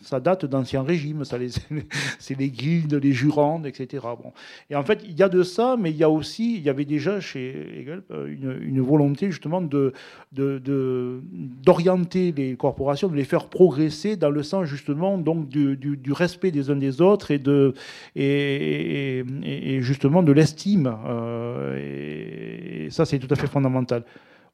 [0.00, 1.22] ça date d'anciens régimes.
[2.18, 4.02] C'est les guildes, les jurandes, etc.
[4.20, 4.32] Bon.
[4.70, 6.68] Et en fait, il y a de ça, mais il y a aussi, il y
[6.68, 9.92] avait déjà chez Hegel euh, une, volonté justement de,
[10.32, 16.50] d'orienter les corporations, de les faire progresser dans le sens justement donc du, du respect
[16.50, 17.72] des uns des autres et de
[18.16, 19.24] et,
[19.80, 20.94] justement de l'estime.
[21.06, 24.04] Euh, et, ça, c'est tout à fait fondamental.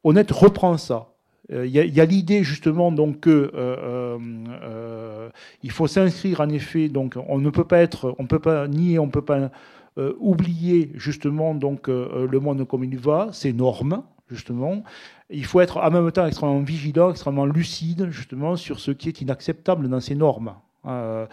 [0.04, 1.08] Honnête reprend ça.
[1.52, 5.28] Euh, il y a, l'idée justement donc que euh,
[5.62, 6.88] il faut s'inscrire en effet.
[6.88, 9.50] Donc on ne peut pas être, on peut pas nier, on peut pas
[10.18, 14.84] oublier justement donc le monde comme il va, ses normes justement.
[15.28, 19.20] Il faut être en même temps extrêmement vigilant, extrêmement lucide justement sur ce qui est
[19.20, 20.54] inacceptable dans ces normes.
[20.86, 21.26] Euh,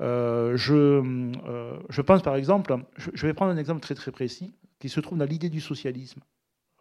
[0.00, 4.54] euh, je, euh, je, pense par exemple, je, vais prendre un exemple très très précis
[4.78, 6.20] qui se trouve dans l'idée du socialisme,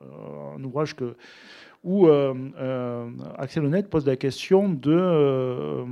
[0.01, 0.95] un ouvrage
[1.83, 2.07] où
[3.37, 5.85] Axel Honnête pose la question de.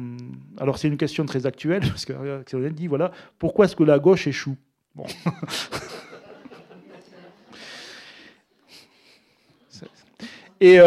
[0.58, 3.84] alors c'est une question très actuelle parce que Axel Honnête dit voilà pourquoi est-ce que
[3.84, 4.56] la gauche échoue?
[4.96, 5.06] Bon.
[10.64, 10.80] Et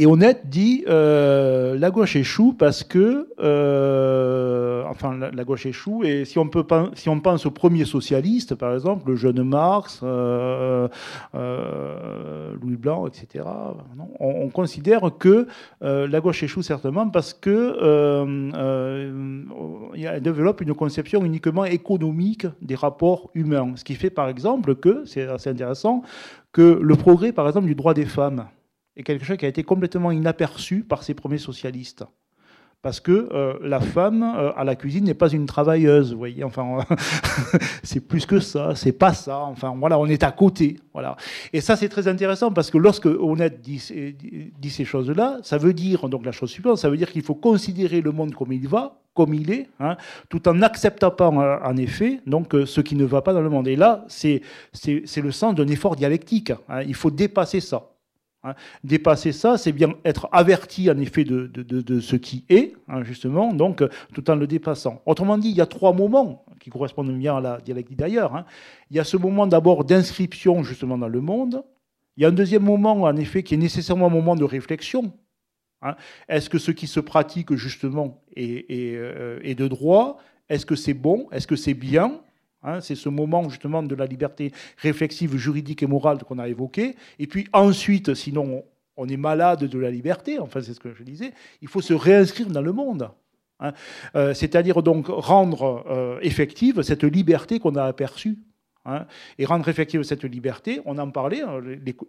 [0.00, 6.04] Et Honnête dit euh, la gauche échoue parce que, euh, enfin, la, gauche échoue.
[6.04, 10.00] Et si on, peut, si on pense au premier socialiste, par exemple, le jeune Marx,
[10.02, 10.88] euh,
[11.34, 13.44] Louis Blanc, etc.,
[14.18, 15.46] on, considère que
[15.82, 17.76] la gauche échoue certainement parce que
[20.02, 23.72] elle développe une conception uniquement économique des rapports humains.
[23.76, 26.00] Ce qui fait, par exemple, que c'est assez intéressant
[26.52, 28.46] que le progrès, par exemple, du droit des femmes
[29.00, 32.04] est quelque chose qui a été complètement inaperçu par ces premiers socialistes.
[32.82, 36.44] Parce que euh, la femme euh, à la cuisine n'est pas une travailleuse, voyez.
[36.44, 36.78] Enfin,
[37.82, 39.40] c'est plus que ça, c'est pas ça.
[39.40, 41.16] Enfin, voilà, on est à côté, voilà.
[41.52, 43.82] Et ça, c'est très intéressant parce que lorsque Honnête dit,
[44.58, 47.34] dit ces choses-là, ça veut dire donc la chose suivante, ça veut dire qu'il faut
[47.34, 49.98] considérer le monde comme il va, comme il est, hein,
[50.30, 53.68] tout en n'acceptant pas en effet donc ce qui ne va pas dans le monde.
[53.68, 54.40] Et là, c'est
[54.72, 56.52] c'est le sens d'un effort dialectique.
[56.70, 56.80] Hein.
[56.86, 57.89] Il faut dépasser ça.
[58.42, 58.54] Hein.
[58.84, 63.52] Dépasser ça, c'est bien être averti en effet de, de, ce qui est, hein, justement,
[63.52, 63.82] donc
[64.14, 65.02] tout en le dépassant.
[65.04, 68.34] Autrement dit, il y a trois moments qui correspondent bien à la dialectique d'ailleurs.
[68.34, 68.46] Hein.
[68.90, 71.62] Il y a ce moment d'abord d'inscription justement dans le monde.
[72.16, 75.12] Il y a un deuxième moment, en effet, qui est nécessairement un moment de réflexion.
[76.28, 80.18] Est-ce que ce qui se pratique justement est, est, euh, est de droit?
[80.50, 81.28] Est-ce que c'est bon?
[81.32, 82.20] Est-ce que c'est bien?
[82.62, 86.94] Hein, c'est ce moment justement de la liberté réflexive, juridique et morale qu'on a évoqué.
[87.18, 88.64] Et puis ensuite, sinon
[88.96, 91.32] on est malade de la liberté, enfin c'est ce que je disais,
[91.62, 93.10] il faut se réinscrire dans le monde.
[93.60, 93.72] Hein.
[94.14, 98.38] Euh, c'est-à-dire donc rendre euh, effective cette liberté qu'on a aperçue.
[98.86, 99.04] Hein.
[99.36, 101.42] et rendre effective cette liberté, on en parlait,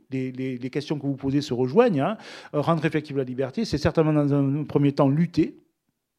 [0.10, 2.16] les, les questions que vous posez se rejoignent.
[2.54, 5.58] rendre effective la liberté, c'est certainement dans un premier temps lutter,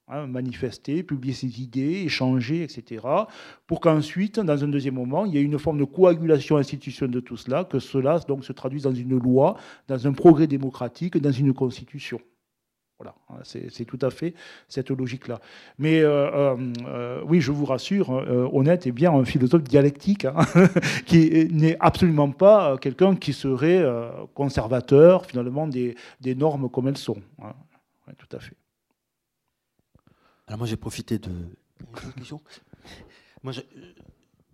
[0.09, 3.07] Hein, manifester, publier ses idées, échanger, etc.,
[3.69, 7.21] pour qu'ensuite, dans un deuxième moment, il y ait une forme de coagulation institutionnelle de
[7.21, 11.31] tout cela, que cela donc se traduise dans une loi, dans un progrès démocratique, dans
[11.31, 12.21] une constitution.
[12.99, 14.35] Voilà, hein, c'est tout à fait
[14.69, 15.41] cette logique-là.
[15.79, 18.11] Mais euh, euh, euh, oui, je vous rassure,
[18.53, 20.35] Honnête est bien un philosophe dialectique, hein,
[21.07, 23.85] qui n'est absolument pas quelqu'un qui serait
[24.35, 25.95] conservateur, finalement, des,
[26.37, 27.23] normes comme elles sont.
[28.19, 28.57] tout à fait.
[30.47, 31.31] Alors moi j'ai profité de...
[33.43, 33.53] Moi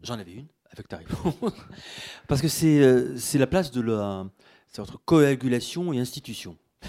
[0.02, 1.34] j'en avais une avec ta réponse.
[2.28, 4.26] Parce que euh, c'est la place de la...
[4.68, 6.56] C'est entre coagulation et institution.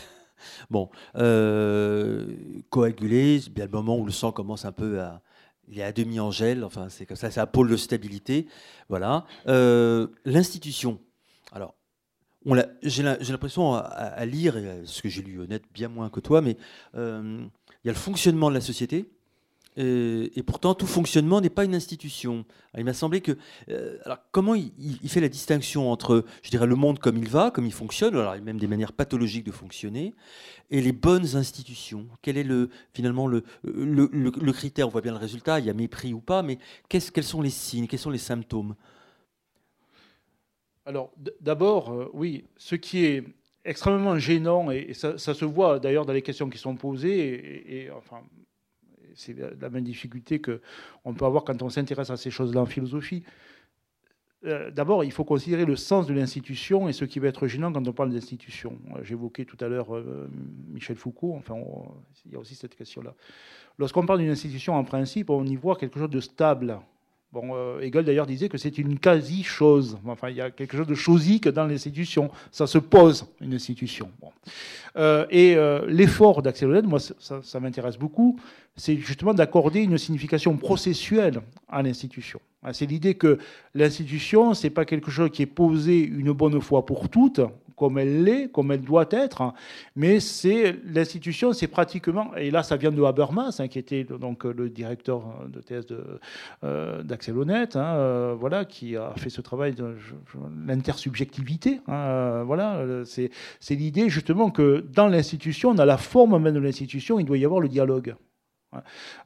[0.69, 2.33] Bon, euh,
[2.69, 5.21] coaguler, c'est bien le moment où le sang commence un peu à,
[5.67, 8.47] il est à demi en gel, enfin c'est comme ça, c'est un pôle de stabilité,
[8.87, 9.25] voilà.
[9.47, 11.01] Euh, l'institution,
[11.51, 11.75] alors
[12.83, 16.55] j'ai l'impression à, lire, ce que j'ai lu honnête bien moins que toi, mais
[17.89, 19.09] y a le fonctionnement de la société,
[19.77, 22.43] et, pourtant, tout fonctionnement n'est pas une institution.
[22.77, 23.37] il m'a semblé que.
[23.69, 27.49] Euh, alors, comment il, fait la distinction entre, je dirais, le monde comme il va,
[27.49, 30.13] comme il fonctionne, alors même des manières pathologiques de fonctionner,
[30.69, 32.07] et les bonnes institutions?
[32.21, 34.87] Quel est le, finalement le, le, critère?
[34.87, 36.57] On voit bien le résultat, il y a mépris ou pas, mais
[36.89, 38.75] quels sont les signes, quels sont les symptômes?
[40.85, 43.23] Alors, d'abord, euh, oui, ce qui est
[43.65, 48.21] extrêmement gênant, et, ça, se voit d'ailleurs dans les questions qui sont posées, et, enfin,
[49.15, 53.23] c'est la même difficulté qu'on peut avoir quand on s'intéresse à ces choses-là en philosophie.
[54.45, 57.73] Euh, d'abord, il faut considérer le sens de l'institution et ce qui va être gênant
[57.73, 58.79] quand on parle d'institution.
[58.95, 60.29] Euh, j'évoquais tout à l'heure euh,
[60.69, 61.55] Michel Foucault, enfin,
[62.25, 63.15] il y a aussi cette question-là.
[63.77, 66.79] Lorsqu'on parle d'une institution, en principe, on y voit quelque chose de stable,
[67.31, 69.99] Bon, euh, Hegel d'ailleurs disait que c'est une quasi-chose.
[70.07, 72.31] Enfin, il y a quelque chose de chosique dans l'institution.
[72.51, 74.09] Ça se pose, une institution.
[74.97, 78.39] Euh, et euh, l'effort d'Axel moi, ça, m'intéresse beaucoup,
[78.75, 82.39] c'est justement d'accorder une signification processuelle à l'institution.
[82.71, 83.37] C'est l'idée que
[83.75, 87.41] l'institution, c'est pas quelque chose qui est posé une bonne fois pour toutes,
[87.79, 89.53] comme elle l'est, comme elle doit être,
[89.95, 94.43] mais c'est l'institution, c'est pratiquement, et là ça vient de Habermas, hein, qui était donc
[94.43, 95.87] le directeur de thèse
[96.65, 99.95] euh, d'Axel hein, euh, voilà, qui a fait ce travail de
[100.67, 101.79] l'intersubjectivité.
[101.87, 107.19] Hein, euh, voilà, c'est l'idée justement que dans l'institution, dans la forme même de l'institution,
[107.19, 108.15] il doit y avoir le dialogue.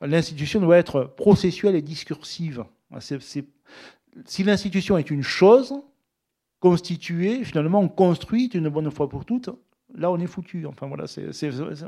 [0.01, 2.64] L'institution doit être processuelle et discursive.
[2.99, 5.74] si l'institution est une chose,
[6.64, 9.49] constituée, finalement construite une bonne fois pour toutes,
[9.97, 10.66] là on est foutu.
[10.66, 11.03] Enfin voilà,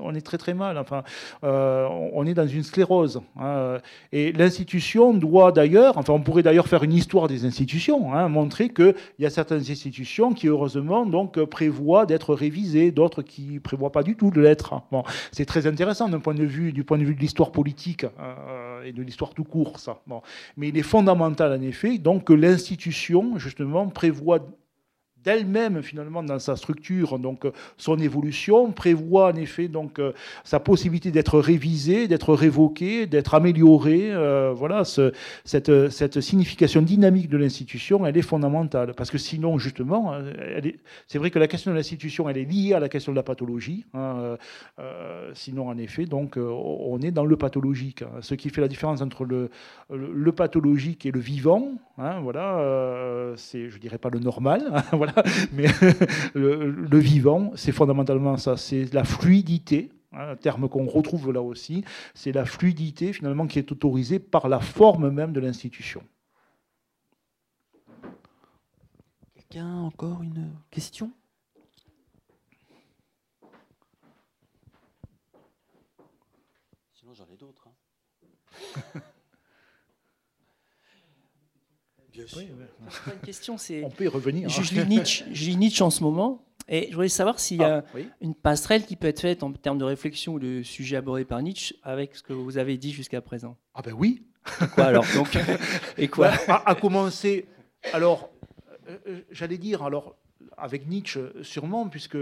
[0.03, 0.77] on est très très mal.
[0.77, 1.03] Enfin,
[1.45, 3.21] euh, on est dans une sclérose.
[3.39, 3.77] Hein.
[4.11, 8.67] Et l'institution doit d'ailleurs, enfin on pourrait d'ailleurs faire une histoire des institutions, hein, montrer
[8.67, 14.03] qu'il y a certaines institutions qui heureusement donc prévoient d'être révisées, d'autres qui prévoient pas
[14.03, 14.81] du tout de l'être.
[14.91, 18.05] Bon, c'est très intéressant d'un point de vue du point de vue de l'histoire politique
[18.19, 20.01] euh, et de l'histoire tout court ça.
[20.05, 20.21] Bon.
[20.57, 24.39] Mais il est fondamental en effet donc que l'institution justement prévoit
[25.25, 27.45] d'elle-même finalement dans sa structure, donc
[27.77, 29.99] son évolution, prévoit en effet donc
[30.43, 34.11] sa possibilité d'être révisée, d'être révoquée, d'être améliorée.
[34.53, 38.93] voilà, cette, cette signification dynamique de l'institution, elle est fondamentale.
[38.95, 40.13] Parce que sinon, justement,
[41.07, 43.23] c'est vrai que la question de l'institution, elle est liée à la question de la
[43.23, 43.85] pathologie.
[43.93, 44.37] Hein,
[45.33, 48.01] sinon, en effet, donc, on est dans le pathologique.
[48.03, 48.21] Hein.
[48.21, 49.49] Ce qui fait la différence entre le,
[49.89, 55.13] le, pathologique et le vivant, hein, voilà, euh, c'est, je dirais pas le normal, voilà,
[55.53, 55.65] mais
[56.33, 61.83] le, vivant, c'est fondamentalement ça, c'est la fluidité, hein, un terme qu'on retrouve là aussi,
[62.13, 66.03] c'est la fluidité finalement qui est autorisée par la forme même de l'institution.
[69.33, 71.11] Quelqu'un encore une question?
[76.93, 77.69] Sinon j'en ai d'autres.
[82.17, 83.83] une question, c'est.
[83.83, 84.49] On peut y revenir.
[84.49, 87.63] Je, lis Nietzsche, je lis Nietzsche en ce moment, et je voulais savoir s'il y
[87.63, 90.97] a ah, une passerelle qui peut être faite en termes de réflexion ou de sujet
[90.97, 93.57] abordé par Nietzsche avec ce que vous avez dit jusqu'à présent.
[93.73, 94.23] Ah ben oui.
[94.73, 95.37] quoi alors Donc,
[95.97, 97.47] Et quoi à, commencer,
[97.93, 98.29] alors,
[98.87, 100.15] euh, euh, j'allais dire, alors,
[100.57, 102.17] avec Nietzsche, sûrement, puisque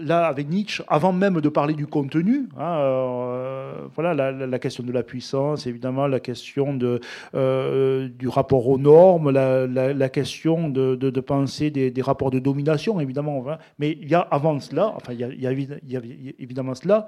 [0.00, 4.92] là, avec Nietzsche, avant même de parler du contenu, hein, euh, voilà, la, question de
[4.92, 6.78] la puissance, évidemment, la question
[7.34, 13.44] euh, du rapport aux normes, la, question de, penser des, rapports de domination, évidemment.
[13.78, 16.00] Mais il y a avant cela, enfin, il y a, il y a
[16.38, 17.06] évidemment cela,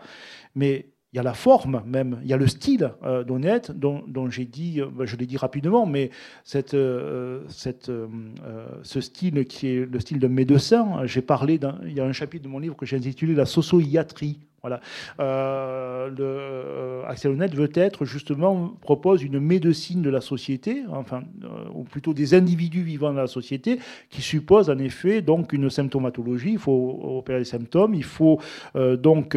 [0.55, 4.31] mais il y a la forme même, il y a le style euh, d'Honnête, dont,
[4.31, 6.11] j'ai dit, euh, bah, je l'ai dit rapidement, mais
[6.43, 12.05] cette, euh, ce style qui est le style de médecin, j'ai parlé, il y a
[12.05, 14.39] un chapitre de mon livre que j'ai intitulé La socio-iatrie.
[14.65, 14.79] Voilà.
[15.19, 21.25] Euh, le, euh, Axel Honnête veut être justement propose une médecine de la société, enfin,
[21.43, 25.69] euh, ou plutôt des individus vivant dans la société, qui suppose en effet donc une
[25.69, 26.53] symptomatologie.
[26.53, 27.95] Il faut opérer les symptômes.
[27.95, 28.39] Il faut
[28.77, 29.37] donc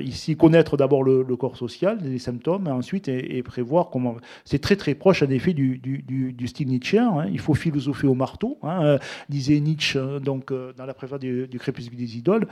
[0.00, 4.14] ici connaître d'abord le, corps social, les symptômes, et ensuite et, prévoir comment.
[4.44, 7.18] C'est très très proche en effet du, du, du, style nietzschéen.
[7.18, 7.26] Hein.
[7.32, 12.16] Il faut philosopher au marteau, hein, disait Nietzsche donc dans la préface du Crépuscule des
[12.16, 12.46] idoles.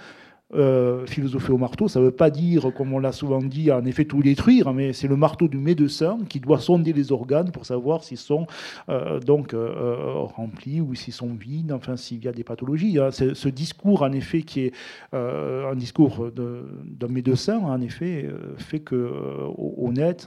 [0.55, 3.84] Euh, philosopher au marteau, ça ne veut pas dire, comme on l'a souvent dit, en
[3.84, 7.66] effet tout détruire, mais c'est le marteau du médecin qui doit sonder les organes pour
[7.66, 8.46] savoir s'ils sont
[8.88, 12.99] euh, donc euh, remplis ou s'ils sont vides, enfin s'il y a des pathologies.
[12.99, 13.11] Hein.
[13.11, 14.72] Ce discours, en effet, qui est
[15.12, 18.26] un discours d'un médecin, en effet,
[18.57, 19.12] fait que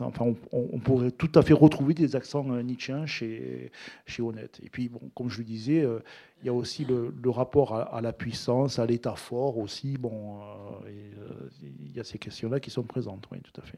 [0.01, 3.71] enfin, on, pourrait tout à fait retrouver des accents nietzschéens chez,
[4.05, 4.59] chez Honnête.
[4.63, 5.83] Et puis, bon, comme je le disais,
[6.41, 9.97] il y a aussi le, rapport à, la puissance, à l'état fort aussi.
[9.97, 10.89] Bon, euh,
[11.19, 13.77] euh, il y a ces questions-là qui sont présentes, oui, tout à fait.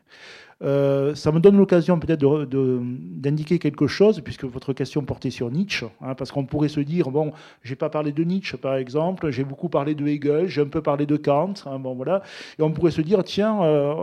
[0.61, 5.85] Euh, ça me donne l'occasion peut-être d'indiquer quelque chose, puisque votre question portait sur Nietzsche,
[6.01, 7.33] hein, parce qu'on pourrait se dire, bon,
[7.63, 10.81] j'ai pas parlé de Nietzsche, par exemple, j'ai beaucoup parlé de Hegel, j'ai un peu
[10.81, 12.23] parlé de Kant, hein, bon, voilà,
[12.57, 13.59] et on pourrait se dire, tiens,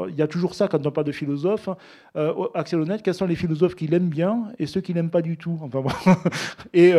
[0.08, 1.70] il y a toujours ça quand on parle de philosophe.
[2.54, 5.36] Axel Honnête, quels sont les philosophes qu'il aime bien et ceux qui n'aiment pas du
[5.36, 5.90] tout enfin, bon.
[6.74, 6.92] Et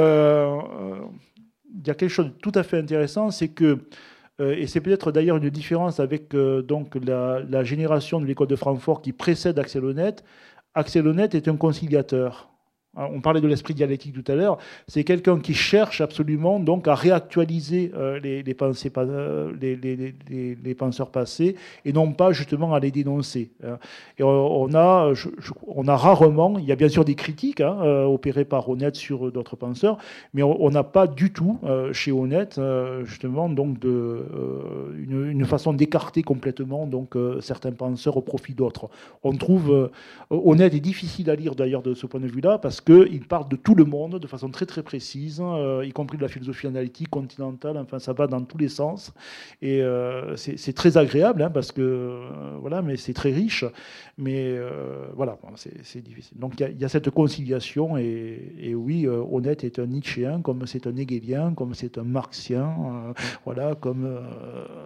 [1.74, 3.80] il y a quelque chose de tout à fait intéressant, c'est que,
[4.40, 8.56] euh, et c'est peut-être d'ailleurs une différence avec euh, donc la, génération de l'école de
[8.56, 10.24] Francfort qui précède Axel Honnête,
[10.74, 12.51] Axel Honnête est un conciliateur.
[12.98, 14.58] Hein, on parlait de l'esprit dialectique tout à l'heure.
[14.90, 21.56] C'est quelqu'un qui cherche absolument donc à réactualiser euh, les, pensées, euh, les, penseurs passés
[21.86, 23.50] et non pas justement à les dénoncer.
[23.64, 23.78] Hein.
[24.18, 25.14] Et on a,
[25.68, 28.98] on a rarement, il y a bien sûr des critiques hein, euh, opérées par Honnête
[28.98, 29.98] sur d'autres penseurs,
[30.34, 31.60] mais on n'a pas du tout
[31.94, 32.60] chez Honnête
[33.04, 34.26] justement donc de,
[34.98, 38.90] une, façon d'écarter complètement donc certains penseurs au profit d'autres.
[39.24, 39.90] On trouve
[40.30, 43.56] Honnête est difficile à lire d'ailleurs de ce point de vue-là parce qu'il parle de
[43.56, 47.10] tout le monde de façon très très précise, euh, y compris de la philosophie analytique
[47.10, 49.14] continentale, enfin ça va dans tous les sens.
[49.62, 53.66] Et euh, c'est très agréable, hein, parce que, euh, voilà, mais c'est très riche.
[54.18, 54.56] Mais
[55.16, 56.38] voilà, c'est difficile.
[56.38, 60.96] Donc il y, a cette conciliation, et, oui, Honnête est un Nietzschéen, comme c'est un
[60.96, 63.14] Hegelien, comme c'est un Marxien,
[63.46, 64.20] voilà, comme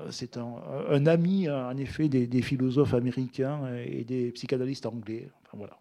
[0.10, 5.28] c'est un, ami, en effet, des, philosophes américains et des psychanalystes anglais.
[5.54, 5.78] Voilà.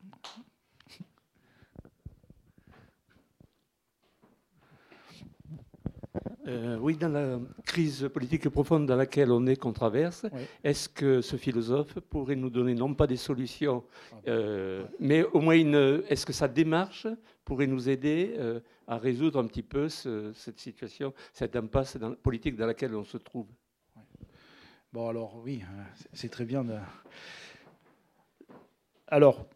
[6.46, 10.26] Euh, oui, dans la crise politique profonde dans laquelle on est, qu'on traverse,
[10.62, 13.82] est-ce que ce philosophe pourrait nous donner non pas des solutions,
[14.12, 17.06] ah euh, mais au moins est-ce que sa démarche
[17.46, 22.66] pourrait nous aider euh, à résoudre un petit peu cette situation, cette impasse politique dans
[22.66, 23.46] laquelle on se trouve?
[24.92, 26.66] Bon, alors oui, hein, c'est très bien.
[29.08, 29.46] Alors,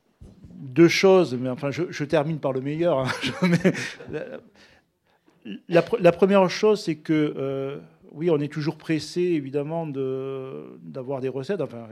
[0.54, 3.00] deux choses, mais enfin, je, termine par le meilleur.
[3.00, 3.08] Hein.
[5.68, 7.80] la, première chose, c'est que
[8.12, 11.60] oui, on est toujours pressé, évidemment, d'avoir des recettes.
[11.60, 11.88] Enfin,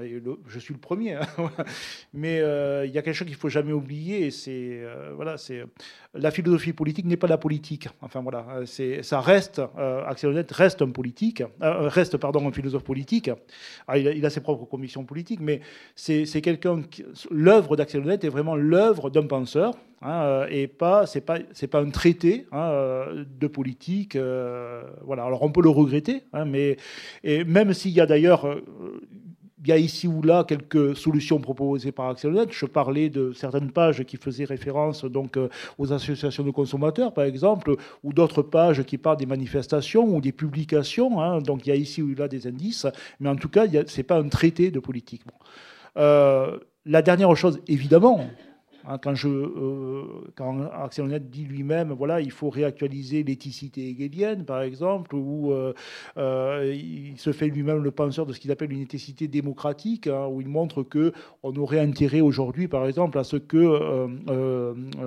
[0.46, 1.14] je suis le premier.
[1.14, 1.26] Hein,
[2.14, 4.30] Mais euh, il y a quelque chose qu'il faut jamais oublier.
[4.30, 5.64] C'est euh, voilà, c'est
[6.18, 7.88] la philosophie politique n'est pas la politique.
[8.00, 9.60] Enfin voilà, c'est ça reste.
[9.78, 13.30] Euh, Axel Honnête reste un politique, reste pardon un philosophe politique.
[13.88, 15.60] Ah, il, a, ses propres convictions politiques, mais
[15.94, 16.82] c'est quelqu'un.
[17.30, 19.74] L'œuvre d'Axel Honnête est vraiment l'œuvre d'un penseur.
[20.02, 23.06] Hein, et pas c'est pas c'est pas un traité hein,
[23.40, 26.76] de politique voilà alors on peut le regretter Hein, mais
[27.24, 28.62] et même s'il y a d'ailleurs euh,
[29.12, 29.25] il
[29.68, 34.04] y a ici ou là quelques solutions proposées par Axel Je parlais de certaines pages
[34.04, 35.48] qui faisaient référence donc euh,
[35.78, 40.32] aux associations de consommateurs, par exemple, ou d'autres pages qui parlent des manifestations ou des
[40.32, 41.20] publications.
[41.20, 41.40] Hein.
[41.40, 42.86] donc il y a ici ou là des indices,
[43.20, 45.22] mais en tout cas, ce n'est pas un traité de politique.
[45.96, 48.26] Euh, la dernière chose, évidemment,
[49.02, 50.02] Quand, je, euh,
[50.36, 55.72] quand Axel dit lui-même, voilà, il faut réactualiser l'éthicité hegelienne, par exemple, ou euh,
[56.18, 60.28] euh, il se fait lui-même le penseur de ce qu'il appelle une éthicité démocratique, hein,
[60.30, 61.12] où il montre que
[61.42, 64.06] on aurait intérêt aujourd'hui, par exemple, à ce que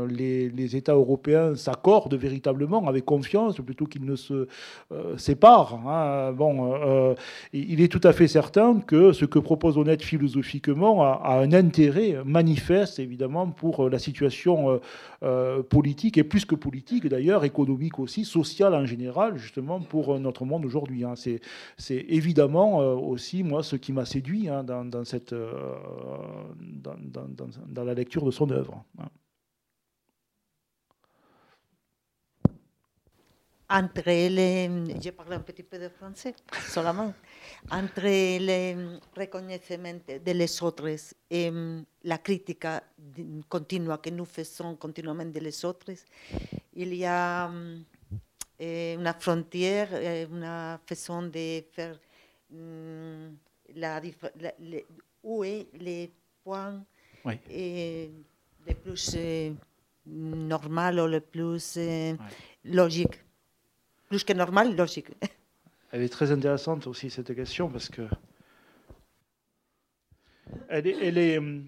[0.09, 4.47] les, États européens s'accordent véritablement avec confiance, plutôt qu'ils ne se
[5.17, 5.79] séparent.
[5.87, 6.33] Hein.
[6.33, 7.15] Bon,
[7.53, 11.53] il est tout à fait certain que ce que propose Honnête philosophiquement a, a un
[11.53, 14.77] intérêt manifeste, évidemment, pour euh, la situation euh,
[15.23, 20.45] euh, politique, et plus que politique d'ailleurs, économique aussi, sociale en général, justement pour notre
[20.45, 21.03] monde aujourd'hui.
[21.03, 21.13] Hein.
[21.15, 21.39] C'est,
[21.89, 25.33] évidemment aussi, moi, ce qui m'a séduit hein, dans, cette,
[26.63, 28.83] dans, la lecture de son œuvre.
[33.69, 34.67] Entre les,
[34.99, 36.33] je parle un petit peu de français
[36.67, 37.13] seulement,
[37.69, 40.87] entre le reconnaissement de les autres
[41.29, 41.51] et
[42.03, 42.65] la critique
[43.47, 45.91] continue que nous faisons continuellement de les autres,
[46.73, 47.51] il y a
[48.59, 51.95] eh, une frontière, eh, une façon de faire
[52.49, 53.27] mm,
[53.75, 54.01] la,
[54.39, 54.51] la,
[55.23, 56.11] où est les
[56.43, 56.83] points
[57.23, 57.39] oui.
[57.51, 58.09] eh,
[58.65, 59.53] les plus eh,
[60.07, 62.71] normal ou les plus eh, oui.
[62.73, 63.19] logiques
[64.09, 65.07] plus que normal, logique.
[65.91, 68.03] Elle est très intéressante aussi cette question parce que
[70.67, 71.67] elle est, elle est hum,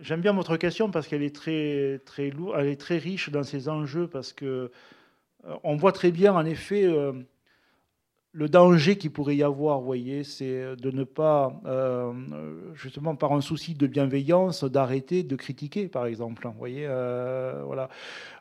[0.00, 3.42] j'aime bien votre question parce qu'elle est très très lourde, elle est très riche dans
[3.42, 4.70] ses enjeux parce que
[5.46, 7.12] euh, on voit très bien en effet euh,
[8.34, 12.12] le danger qu'il pourrait y avoir, vous voyez, c'est de ne pas, euh,
[12.74, 16.44] justement par un souci de bienveillance, d'arrêter de critiquer, par exemple.
[16.44, 17.88] Vous voyez, euh, voilà.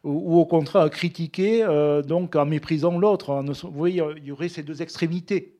[0.03, 3.43] Ou, au contraire, critiquer, euh, donc en méprisant l'autre.
[3.63, 5.59] Vous voyez, il y aurait ces deux extrémités.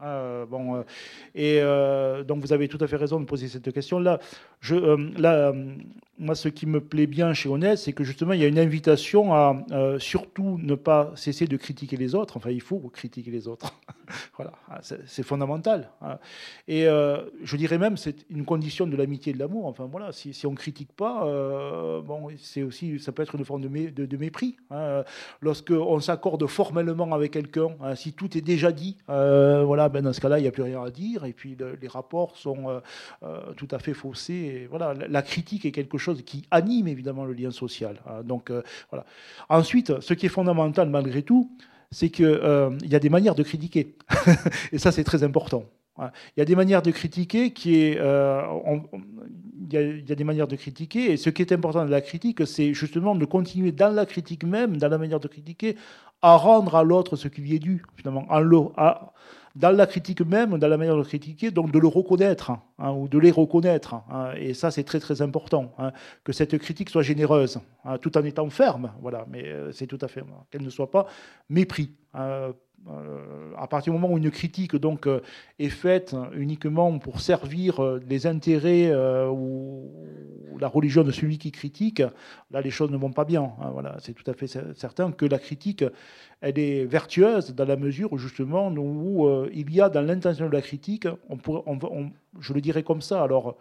[0.00, 0.84] Bon,
[1.36, 1.60] et
[2.26, 4.18] donc vous avez tout à fait raison de poser cette question-là.
[4.58, 4.74] Je,
[5.16, 5.52] là,
[6.22, 8.58] moi, ce qui me plaît bien chez Honnête, c'est que justement, il y a une
[8.58, 9.64] invitation à
[9.98, 12.36] surtout ne pas cesser de critiquer les autres.
[12.36, 13.74] Enfin, il faut critiquer les autres.
[14.36, 15.90] voilà, ah, c'est fondamental.
[16.00, 16.18] Hein.
[16.68, 19.66] Et je dirais même, c'est une condition de l'amitié et de l'amour.
[19.66, 21.24] Enfin, voilà, si, on ne critique pas,
[22.04, 24.56] bon, c'est aussi, ça peut être une forme de, mépris.
[24.70, 25.04] Hein.
[25.40, 30.20] Lorsqu'on s'accorde formellement avec quelqu'un, hein, si tout est déjà dit, voilà, ben dans ce
[30.20, 32.80] cas-là, il n'y a plus rien à dire, et puis les rapports sont euh,
[33.22, 34.66] euh, tout à fait faussés.
[34.70, 38.00] voilà, la, critique est quelque chose qui anime évidemment le lien social.
[38.06, 38.22] Hein.
[38.22, 39.04] donc euh, voilà.
[39.48, 41.50] Ensuite, ce qui est fondamental malgré tout,
[41.90, 43.96] c'est qu'il y a des manières de critiquer,
[44.72, 45.64] et ça c'est très important.
[45.98, 46.10] Hein.
[46.36, 48.80] Il y a des manières de critiquer qui est, il,
[49.70, 52.72] y a, des manières de critiquer, et ce qui est important dans la critique, c'est
[52.74, 55.76] justement de continuer dans la critique même, dans la manière de critiquer,
[56.22, 58.26] à rendre à l'autre ce qui lui est dû, finalement,
[59.54, 63.08] dans la critique même, dans la manière de critiquer, donc de le reconnaître hein, ou
[63.08, 63.94] de les reconnaître.
[63.94, 64.32] Hein.
[64.36, 65.92] et ça, c'est très très important, hein,
[66.24, 67.60] que cette critique soit généreuse,
[68.00, 69.26] tout en étant ferme, voilà.
[69.28, 71.06] Mais euh, c'est tout à fait qu'elle ne soit pas
[71.50, 71.90] mépris.
[73.58, 75.20] À partir du moment où une critique donc euh,
[75.58, 78.92] est faite uniquement pour servir les intérêts
[79.28, 79.90] ou
[80.58, 82.02] la religion de celui qui critique,
[82.50, 83.52] là les choses ne vont pas bien.
[83.72, 85.84] voilà, c'est tout à fait certain que la critique
[86.42, 90.52] elle est vertueuse dans la mesure justement où euh, il y a dans l'intention de
[90.52, 91.06] la critique,
[92.40, 93.22] je le dirais comme ça.
[93.22, 93.56] Alors,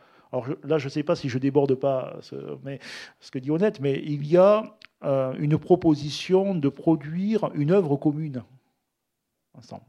[0.63, 2.79] là, je ne sais pas si je déborde pas ce, mais,
[3.19, 7.95] ce que dit Honnête, mais il y a euh, une proposition de produire une œuvre
[7.97, 8.43] commune.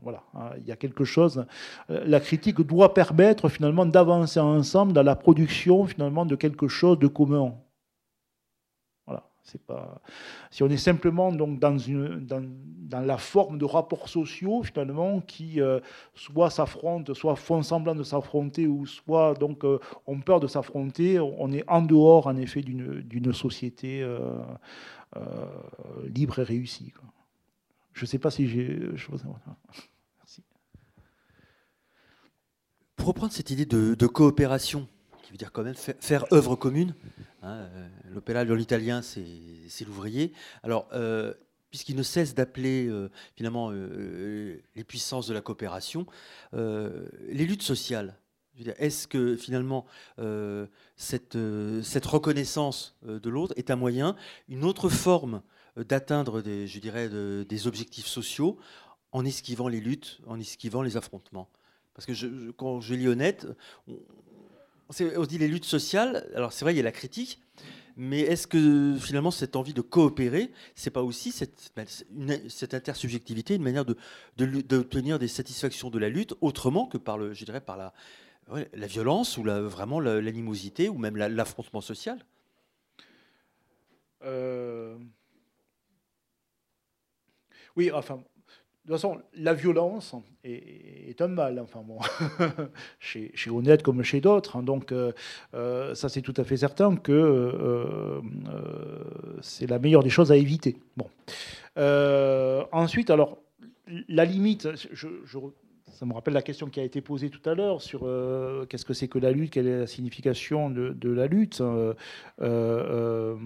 [0.02, 1.46] Voilà, hein, il y a quelque chose.
[1.90, 6.98] Euh, la critique doit permettre finalement d'avancer ensemble dans la production finalement de quelque chose
[6.98, 7.54] de commun.
[9.44, 10.00] C'est pas
[10.52, 11.76] si on est simplement donc dans,
[12.92, 15.80] la forme de rapports sociaux finalement qui euh,
[16.14, 21.18] soit s'affrontent, soit font semblant de s'affronter ou soit donc euh, ont peur de s'affronter,
[21.18, 24.06] on est en dehors en effet d'une société
[26.06, 26.92] libre et réussie.
[26.92, 27.08] Quoi.
[27.92, 28.78] Je ne sais pas si j'ai.
[30.18, 30.42] Merci.
[32.96, 34.88] Pour reprendre cette idée de, coopération,
[35.22, 36.94] qui veut dire quand même faire, œuvre commune,
[37.42, 37.68] hein,
[38.10, 40.32] l'opéra de l'italien, c'est l'ouvrier.
[40.62, 40.88] Alors,
[41.70, 42.90] puisqu'il ne cesse d'appeler
[43.36, 46.06] finalement les puissances de la coopération,
[46.52, 48.16] les luttes sociales
[48.78, 49.86] est-ce que finalement
[50.18, 50.66] euh,
[50.96, 54.16] cette, euh, reconnaissance euh, de l'autre est un moyen,
[54.48, 55.42] une autre forme
[55.76, 58.58] d'atteindre des, je dirais, des objectifs sociaux
[59.12, 61.48] en esquivant les luttes, en esquivant les affrontements.
[61.94, 63.46] Parce que quand je lis honnête,
[63.86, 63.98] on,
[65.16, 67.40] on, dit les luttes sociales, alors c'est vrai, il y a la critique,
[67.96, 71.72] mais est-ce que finalement cette envie de coopérer, c'est pas aussi cette,
[72.48, 73.84] cette intersubjectivité, une manière
[74.36, 77.92] d'obtenir de, des satisfactions de la lutte autrement que par le, je dirais, par la,
[78.72, 82.24] la violence ou la, vraiment l'animosité ou même l'affrontement social?
[84.24, 84.96] Euh,
[87.76, 88.20] Oui, enfin, de
[88.90, 91.98] toute façon, la violence est, un mal, enfin bon,
[92.98, 94.56] chez, chez, Honnête comme chez d'autres.
[94.56, 94.62] Hein.
[94.62, 95.12] donc, euh,
[95.54, 98.20] euh, ça, c'est tout à fait certain que
[99.40, 100.76] c'est la meilleure des choses à éviter.
[100.96, 101.06] Bon.
[102.72, 103.38] ensuite, alors,
[104.08, 105.06] la limite, je,
[105.92, 108.84] ça me rappelle la question qui a été posée tout à l'heure sur euh, qu'est-ce
[108.84, 111.60] que c'est que la lutte, quelle est la signification de, la lutte.
[111.60, 111.94] Euh,
[112.40, 113.36] euh,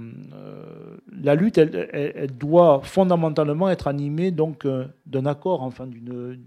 [1.22, 4.66] la lutte, elle, doit fondamentalement être animée donc
[5.06, 6.38] d'un accord, enfin d'une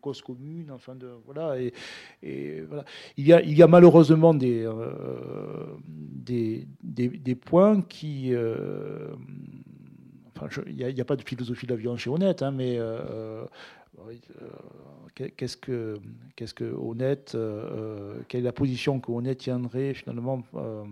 [0.00, 1.56] cause commune, enfin de voilà
[2.22, 2.84] et, voilà.
[3.16, 4.66] Il y a malheureusement des
[6.82, 8.34] des, points qui
[10.40, 12.78] Enfin, il n'y a, pas de philosophie de la violence chez Honnête, hein, mais
[15.36, 15.98] qu'est-ce que,
[16.36, 20.84] qu'est-ce que Honnête, euh, euh, quelle est la position que Honnête tiendrait finalement euh,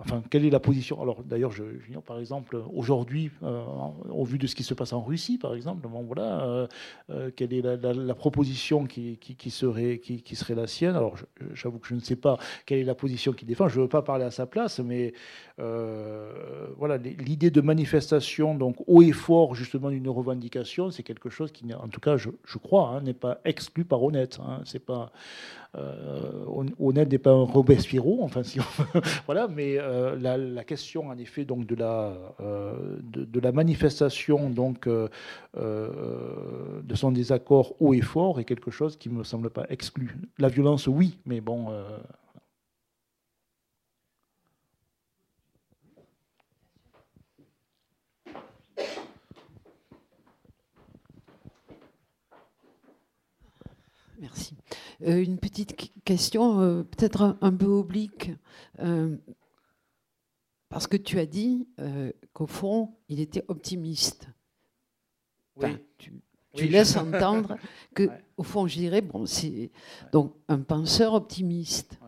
[0.00, 1.00] enfin, quelle est la position?
[1.02, 1.52] Alors, d'ailleurs,
[2.06, 3.62] par exemple, aujourd'hui, euh,
[4.10, 6.68] au vu de ce qui se passe en Russie, par exemple, voilà,
[7.10, 9.18] euh, quelle est la, proposition qui,
[9.50, 10.00] serait,
[10.54, 10.96] la sienne?
[10.96, 11.16] Alors,
[11.52, 13.68] j'avoue que je ne sais pas quelle est la position qu'il défend.
[13.68, 15.12] Je ne veux pas parler à sa place, mais
[15.58, 21.72] voilà, l'idée de manifestation, donc haut et fort, justement, d'une revendication, c'est quelque chose qui,
[21.74, 24.38] en tout cas, je, crois, hein, n'est pas exclu par honnête.
[24.42, 25.12] Hein, c'est pas
[25.74, 26.44] euh,
[26.78, 28.58] honnête n'est pas un Robespierre, enfin si
[29.26, 34.88] voilà, mais euh, la, question en effet donc de la euh, de, la manifestation donc
[34.88, 40.16] de son désaccord haut et fort est quelque chose qui me semble pas exclu.
[40.38, 41.68] La violence, oui, mais bon.
[54.20, 54.54] Merci.
[55.04, 58.30] Euh, une petite question, euh, peut-être un, peu oblique,
[58.80, 59.16] euh,
[60.68, 61.66] parce que tu as dit
[62.32, 64.28] qu'au fond, il était optimiste.
[65.98, 66.12] tu,
[66.54, 67.56] laisses entendre
[67.94, 69.70] que, au fond, je dirais, bon, c'est
[70.12, 71.98] donc un penseur optimiste.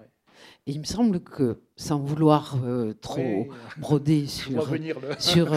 [0.66, 2.56] Et il me semble que, sans vouloir
[3.00, 4.66] trop broder sur,
[5.18, 5.54] sur,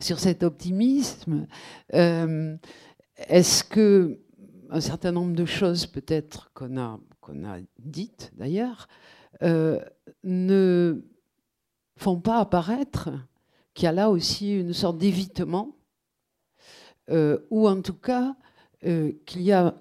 [0.00, 1.46] sur, cet optimisme,
[1.90, 4.23] est-ce que
[4.70, 8.88] un certain nombre de choses peut-être qu'on a, qu'on a dites d'ailleurs,
[9.42, 9.80] euh,
[10.22, 11.02] ne
[11.96, 13.10] font pas apparaître
[13.72, 15.76] qu'il y a là aussi une sorte d'évitement,
[17.10, 18.36] euh, ou en tout cas
[18.84, 19.74] euh, qu'il y a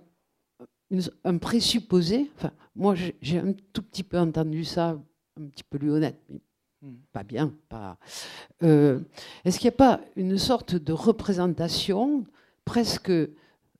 [1.23, 4.99] un présupposé, enfin moi j'ai un tout petit peu entendu ça,
[5.39, 6.41] un petit peu lui honnête, mais
[6.81, 6.95] hmm.
[7.11, 7.97] pas bien, pas.
[8.61, 12.25] Est-ce qu'il n'y a pas une sorte de représentation
[12.65, 13.11] presque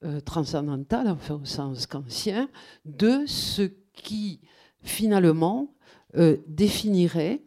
[0.06, 2.50] euh, transcendantal, enfin au sens kantien,
[2.84, 4.42] de ce qui
[4.82, 5.74] finalement
[6.18, 7.42] euh, définirait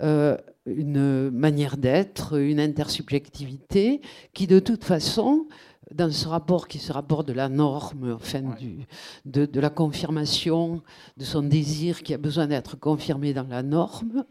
[0.00, 4.00] euh, une manière d'être, une intersubjectivité,
[4.32, 5.48] qui de toute façon,
[5.94, 8.86] dans ce rapport qui est ce rapport de la norme, enfin du,
[9.26, 10.82] de, de, la confirmation
[11.18, 14.24] de son désir qui a besoin d'être confirmé dans la norme,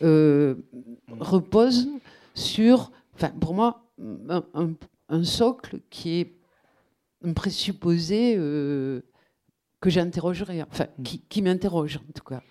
[0.00, 1.88] repose
[2.34, 3.84] sur, enfin pour moi,
[4.28, 4.72] un,
[5.08, 6.39] un socle qui est
[7.34, 9.02] présupposé euh,
[9.80, 11.02] que j'interrogerai, enfin, mm.
[11.28, 12.42] qui, m'interroge en tout cas.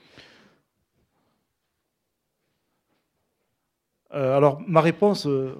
[4.13, 5.55] Euh, alors, ma réponse, euh,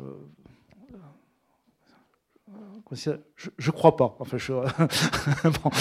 [2.92, 4.16] je, ne crois pas.
[4.20, 4.54] Enfin, je,
[5.62, 5.72] bon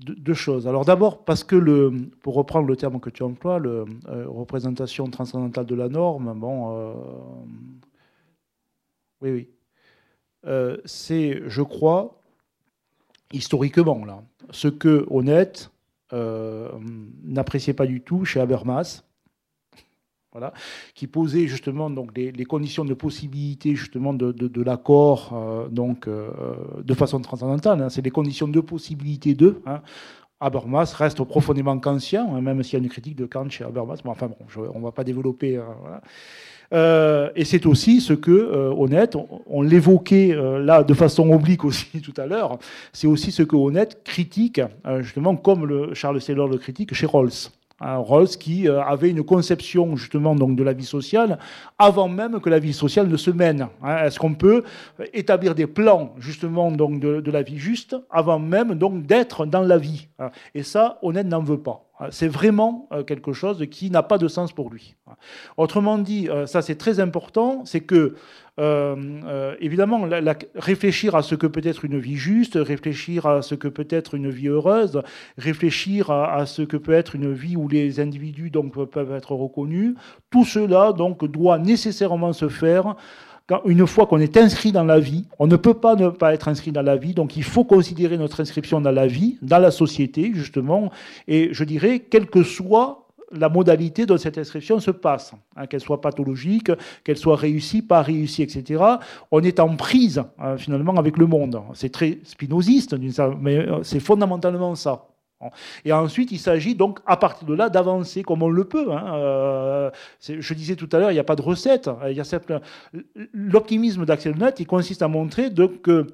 [0.00, 0.66] deux choses.
[0.66, 1.92] Alors d'abord, parce que, le,
[2.22, 6.76] pour reprendre le terme que tu emploies, le, euh, représentation transcendantale de la norme, bon,
[6.76, 6.94] euh,
[9.20, 9.48] oui, oui,
[10.46, 12.18] euh, c'est, je crois,
[13.32, 15.70] historiquement, là, ce que Honnête
[16.12, 19.04] n'appréciait pas du tout chez Habermas.
[20.32, 20.52] Voilà,
[20.94, 25.34] qui posait justement donc les, conditions de possibilité justement de, l'accord
[25.72, 27.82] donc de façon transcendantale.
[27.82, 27.88] Hein.
[27.88, 29.60] c'est les conditions de possibilité de.
[29.66, 29.82] Hein.
[30.38, 33.98] Habermas reste profondément kantien, hein, même s'il y a une critique de Kant chez Habermas.
[34.04, 35.56] Mais enfin bon, on ne va pas développer.
[35.56, 36.00] Voilà.
[36.72, 39.16] Euh, et c'est aussi ce que, euh, Honnête,
[39.46, 42.58] on, l'évoquait euh, là de façon oblique aussi tout à l'heure,
[42.92, 44.60] c'est aussi ce que Honnête critique,
[45.00, 47.50] justement, comme le Charles Taylor le critique chez Rawls.
[47.80, 51.38] Hein, Rawls qui avait une conception justement donc de la vie sociale
[51.78, 53.68] avant même que la vie sociale ne se mène.
[53.82, 54.04] Hein.
[54.04, 54.64] Est-ce qu'on peut
[55.12, 59.62] établir des plans justement donc de, de la vie juste avant même donc d'être dans
[59.62, 60.08] la vie?
[60.18, 60.30] Hein.
[60.54, 61.90] Et ça, Honnête n'en veut pas.
[62.10, 64.96] C'est vraiment euh, quelque chose qui n'a pas de sens pour lui.
[65.58, 68.14] Autrement dit, euh, ça c'est très important, c'est que,
[68.60, 70.06] euh, évidemment,
[70.54, 74.14] réfléchir à ce que peut être une vie juste, réfléchir à ce que peut être
[74.14, 75.02] une vie heureuse,
[75.38, 79.94] réfléchir à, ce que peut être une vie où les individus donc, peuvent être reconnus,
[80.30, 82.96] tout cela donc, doit nécessairement se faire
[83.64, 86.48] une fois qu'on est inscrit dans la vie, on ne peut pas ne pas être
[86.48, 89.70] inscrit dans la vie, donc il faut considérer notre inscription dans la vie, dans la
[89.70, 90.90] société, justement,
[91.26, 92.99] et je dirais, quelle que soit
[93.32, 96.70] la modalité dont cette inscription se passe, hein, qu'elle soit pathologique,
[97.04, 98.82] qu'elle soit réussie, pas réussie, etc.
[99.30, 101.62] On est en prise hein, finalement avec le monde.
[101.74, 102.96] C'est très spinoziste,
[103.40, 105.06] mais euh, c'est fondamentalement ça.
[105.84, 108.92] Et ensuite, il s'agit donc, à partir de là, d'avancer comme on le peut.
[108.92, 109.14] Hein.
[109.14, 109.90] Euh,
[110.20, 111.88] je disais tout à l'heure, il n'y a pas de recette.
[113.32, 115.50] L'optimisme d'Axel Net, il consiste à montrer
[115.82, 116.06] que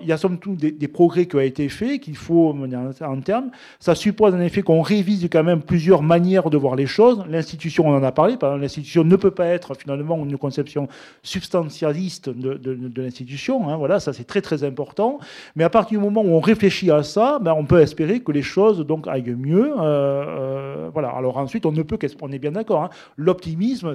[0.00, 3.50] il y a somme toute des, progrès qui ont été faits, qu'il faut en, terme.
[3.78, 7.24] Ça suppose en effet qu'on révise quand même plusieurs manières de voir les choses.
[7.28, 10.88] L'institution, on en a parlé, l'institution ne peut pas être finalement une conception
[11.22, 13.68] substantialiste de, l'institution.
[13.68, 13.76] Hein.
[13.76, 15.18] voilà, ça c'est très très important.
[15.56, 18.32] Mais à partir du moment où on réfléchit à ça, ben, on peut espérer que
[18.32, 19.72] les choses donc aillent mieux.
[19.78, 21.10] Euh, euh, voilà.
[21.10, 22.84] Alors ensuite, on ne peut qu'on est bien d'accord.
[22.84, 22.90] Hein.
[23.16, 23.92] L'optimisme,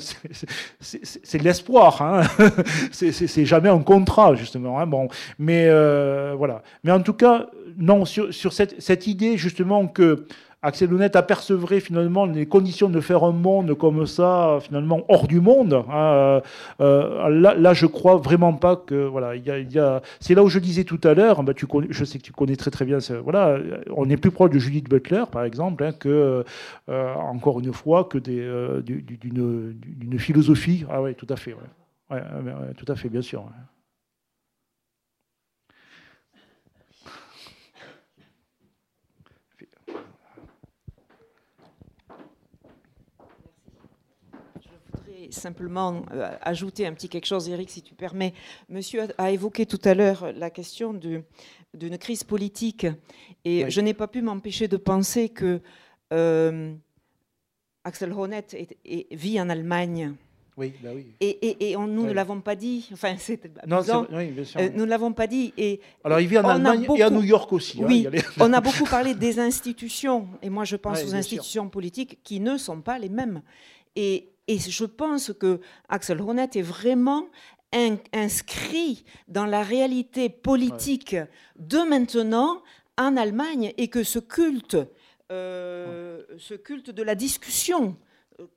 [0.80, 2.02] c'est l'espoir.
[2.02, 2.22] Hein.
[2.91, 4.80] c'est jamais un contrat justement.
[4.80, 4.88] Hein.
[4.88, 5.07] Bon,
[5.40, 6.61] mais euh, voilà.
[6.84, 7.47] Mais en tout cas,
[7.77, 10.26] non, sur, cette, idée justement que
[10.61, 15.39] Axel Honnête apercevrait finalement les conditions de faire un monde comme ça, finalement hors du
[15.39, 15.73] monde.
[15.73, 16.41] Hein, euh,
[16.81, 20.49] euh, là, là, je crois vraiment pas que voilà, il y a, c'est là où
[20.49, 21.43] je disais tout à l'heure.
[21.56, 22.97] Tu je sais que tu connais très très bien.
[23.23, 23.57] Voilà,
[23.95, 26.43] on est plus proche de Judith Butler, par exemple, hein, que
[26.88, 30.85] encore une fois que d'une, philosophie.
[30.89, 31.56] Ah oui, tout à fait.
[32.77, 33.45] Tout à fait, bien sûr.
[45.31, 48.34] Simplement euh, ajouter un petit quelque chose, Eric, si tu permets.
[48.69, 52.88] Monsieur a, évoqué tout à l'heure la question d'une crise politique.
[53.43, 55.61] Et je n'ai pas pu m'empêcher de penser que
[56.14, 56.73] euh,
[57.84, 58.56] Axel Honneth
[59.11, 60.15] vit en Allemagne.
[60.57, 61.07] Oui, bah oui.
[61.19, 62.88] Et, et, nous ne l'avons pas dit.
[62.93, 63.81] Enfin, c'est non,
[64.11, 64.60] oui, bien sûr.
[64.60, 65.53] Euh, nous ne l'avons pas dit.
[65.57, 67.81] Et, Alors, il vit en Allemagne et à New York aussi.
[67.81, 68.07] Hein, oui,
[68.39, 70.27] on a beaucoup parlé des institutions.
[70.41, 73.41] Et moi, je pense aux institutions politiques qui ne sont pas les mêmes.
[73.95, 75.59] Et, et je pense que
[75.89, 77.27] Axel Honneth est vraiment
[78.13, 81.17] inscrit dans la réalité politique
[81.57, 82.61] de maintenant
[82.97, 84.77] en Allemagne et que ce culte,
[85.31, 87.97] euh, ce culte de la discussion,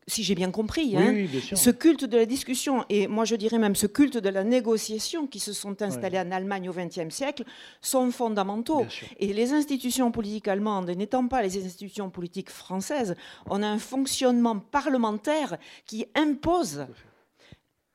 [0.06, 3.76] si j'ai bien compris, hein, ce culte de la discussion, et moi je dirais même
[3.76, 7.44] ce culte de la négociation qui se sont installés en Allemagne au XXe siècle,
[7.80, 8.86] sont fondamentaux.
[9.18, 13.14] Et les institutions politiques allemandes, n'étant pas les institutions politiques françaises,
[13.46, 16.86] on a un fonctionnement parlementaire qui impose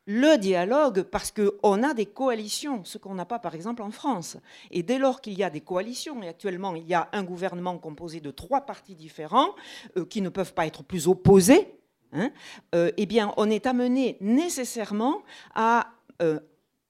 [0.05, 4.38] le dialogue parce qu'on a des coalitions, ce qu'on n'a pas par exemple en France.
[4.71, 7.77] Et dès lors qu'il y a des coalitions, et actuellement il y a un gouvernement
[7.77, 9.55] composé de trois partis différents
[9.97, 11.67] euh, qui ne peuvent pas être plus opposés,
[12.11, 12.31] hein,
[12.75, 15.21] euh, eh bien on est amené nécessairement
[15.55, 15.88] à
[16.21, 16.39] euh,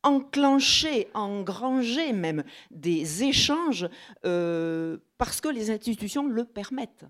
[0.01, 3.87] enclencher, engranger même des échanges
[4.21, 7.05] parce que les institutions le permettent.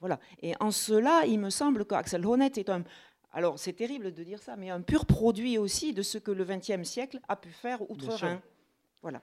[0.00, 0.20] Voilà.
[0.42, 2.84] Et en cela, il me semble qu'Axel Honneth est un,
[3.36, 6.42] alors c'est terrible de dire ça, mais un pur produit aussi de ce que le
[6.42, 8.40] XXe siècle a pu faire outre-Rhin.
[9.02, 9.20] Voilà.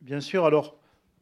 [0.00, 0.76] Bien sûr, alors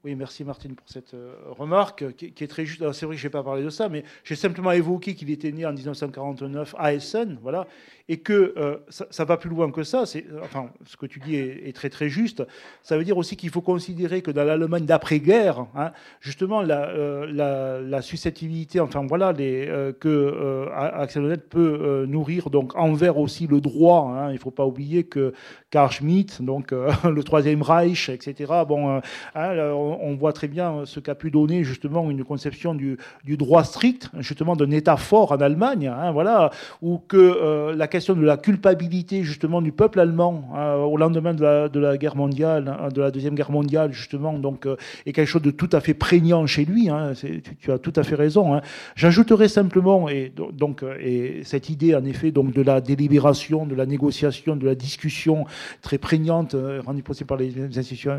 [0.07, 2.81] oui, merci Martine pour cette euh, remarque qui, est très juste.
[2.93, 5.51] C'est vrai que je n'ai pas parlé de ça, mais j'ai simplement évoqué qu'il était
[5.51, 7.67] né en 1949 à Essen, voilà,
[8.09, 10.05] et que euh, ça, va plus loin que ça.
[10.43, 12.45] Enfin, ce que tu dis est, très très juste.
[12.85, 18.01] Ça veut dire aussi qu'il faut considérer que dans l'Allemagne d'après-guerre, hein, justement, euh, la,
[18.01, 24.15] susceptibilité, enfin voilà, que Axel Honneth peut nourrir donc envers aussi le droit.
[24.17, 24.31] Hein.
[24.31, 25.33] il ne faut pas oublier que
[25.71, 26.71] Karl Schmitt, donc
[27.05, 28.53] le Troisième Reich, etc.
[28.69, 29.01] Bon, hein,
[29.35, 32.99] on voit très bien ce qu'a pu donner justement une conception du,
[33.37, 36.51] droit strict, justement d'un État fort en Allemagne, hein, voilà,
[36.83, 41.35] où que euh, la question de la culpabilité justement du peuple allemand hein, au lendemain
[41.35, 45.29] de la, guerre mondiale, hein, de la deuxième guerre mondiale justement, donc euh, est quelque
[45.29, 46.89] chose de tout à fait prégnant chez lui.
[47.21, 48.61] Tu, tu, as tout à fait raison.
[48.95, 53.87] J'ajouterai simplement et donc et cette idée en effet donc de la délibération, de la
[53.87, 55.45] négociation, de la discussion
[55.83, 58.13] très prégnante rendue possible par les institutions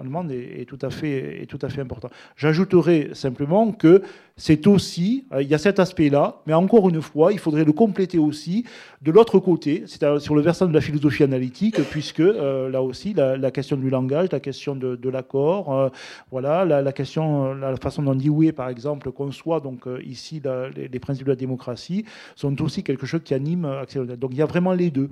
[0.00, 2.10] allemandes est, tout à fait, est tout à fait important.
[2.36, 4.02] J'ajouterai simplement que
[4.36, 7.72] c'est aussi, euh, il y a cet aspect-là, mais encore une fois, il faudrait le
[7.72, 8.64] compléter aussi
[9.02, 13.14] de l'autre côté, c'est-à-dire sur le versant de la philosophie analytique, puisque euh, là aussi,
[13.14, 15.88] la, question du langage, la question de, l'accord, euh,
[16.30, 20.40] voilà, la, question, la façon dont Dewey, par exemple, conçoit donc ici
[20.74, 22.04] les, principes de la démocratie,
[22.34, 23.68] sont aussi quelque chose qui anime
[24.18, 25.10] Donc il y a vraiment les deux.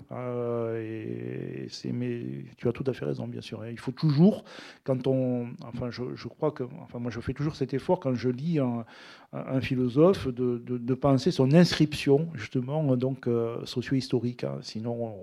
[0.77, 2.23] et mais
[2.57, 3.65] tu as tout à fait raison, bien sûr.
[3.71, 4.45] Il faut toujours,
[4.85, 5.30] quand on,
[5.63, 8.85] enfin, je, crois que, enfin, moi, je fais toujours cet effort quand je lis un
[9.33, 14.45] un philosophe de, penser son inscription justement donc euh, socio-historique.
[14.45, 14.59] Hein.
[14.63, 15.17] Sinon,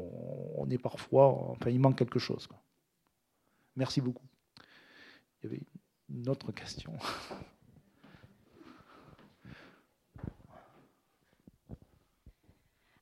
[0.55, 2.47] on, est parfois, enfin, il manque quelque chose.
[3.75, 4.25] Merci beaucoup.
[5.41, 5.61] Il y avait
[6.09, 6.93] une autre question.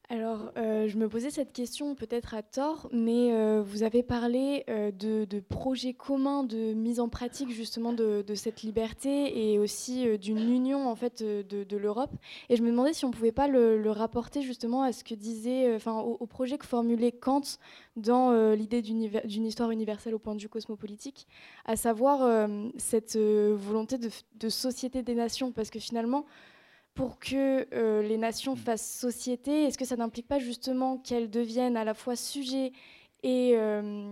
[0.10, 4.64] Alors, euh, je me posais cette question peut-être à tort, mais euh, vous avez parlé
[4.70, 10.38] euh, de, projets communs de mise en pratique justement de, cette liberté et aussi d'une
[10.38, 12.12] union en fait de, l'Europe.
[12.50, 15.16] Et je me demandais si on ne pouvait pas le, rapporter justement à ce que
[15.16, 17.42] disait, enfin, au, au, projet que formulait Kant
[17.96, 21.28] dans l'idée d'une histoire universelle au point de vue cosmopolitique,
[21.66, 26.26] à savoir cette volonté de société des nations, parce que finalement
[26.96, 28.58] pour que euh, les nations mm.
[28.58, 29.66] fassent société?
[29.66, 32.72] Est-ce que ça n'implique pas justement qu'elles deviennent à la fois sujets
[33.22, 34.12] et euh,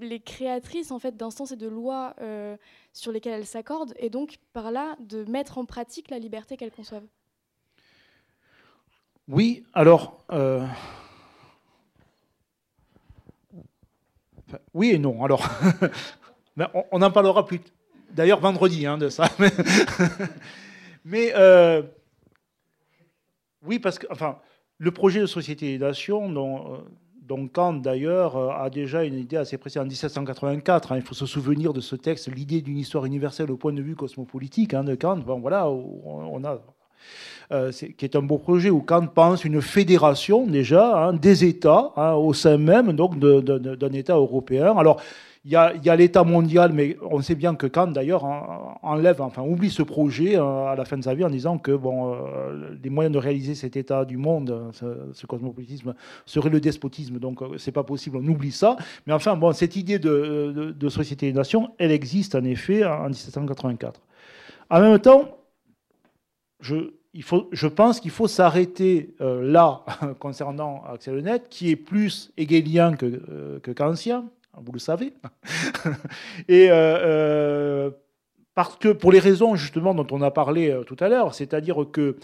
[0.00, 2.56] les créatrices en fait d'instances et de lois euh,
[2.92, 6.70] sur lesquelles elles s'accordent, et donc par là de mettre en pratique la liberté qu'elles
[6.70, 7.06] conçoivent?
[9.26, 10.24] Oui, alors.
[14.74, 15.24] oui et non.
[15.24, 15.48] Alors,
[16.92, 17.60] on, en parlera plus.
[18.10, 19.30] D'ailleurs, vendredi hein, de ça.
[21.06, 21.32] Mais
[23.66, 24.38] oui, parce que enfin,
[24.78, 26.74] le projet de société des nations, dont,
[27.30, 30.92] euh, Kant d'ailleurs euh, a déjà une idée assez précise en 1784.
[30.92, 33.82] Hein, il faut se souvenir de ce texte, l'idée d'une histoire universelle au point de
[33.82, 35.18] vue cosmopolitique hein, de Kant.
[35.18, 36.60] Bon, voilà, on a.
[37.52, 41.92] Euh, qui est un beau projet où Kant pense une fédération déjà hein, des États
[42.16, 44.74] au sein même d'un État européen.
[44.78, 45.02] Alors
[45.46, 48.24] il y a, l'État mondial, mais on sait bien que Kant, d'ailleurs,
[48.82, 51.72] enlève, enfin, oublie ce projet euh, à la fin de sa vie en disant que
[51.72, 55.94] bon, euh, les moyens de réaliser cet État du monde, ce, cosmopolitisme,
[56.24, 57.18] serait le despotisme.
[57.18, 58.76] Donc, euh, c'est pas possible, on oublie ça.
[59.06, 64.00] Mais enfin, bon, cette idée de, société des nations, elle existe en effet en 1784.
[64.70, 65.36] En même temps,
[66.60, 69.84] je, pense qu'il faut s'arrêter là
[70.20, 74.24] concernant Axel Honnête, qui est plus hegelien que, que kantien,
[74.62, 75.14] vous le savez.
[76.48, 77.90] et euh, euh,
[78.54, 81.86] parce que pour les raisons justement dont on a parlé euh, tout à l'heure, c'est-à-dire
[81.92, 82.16] que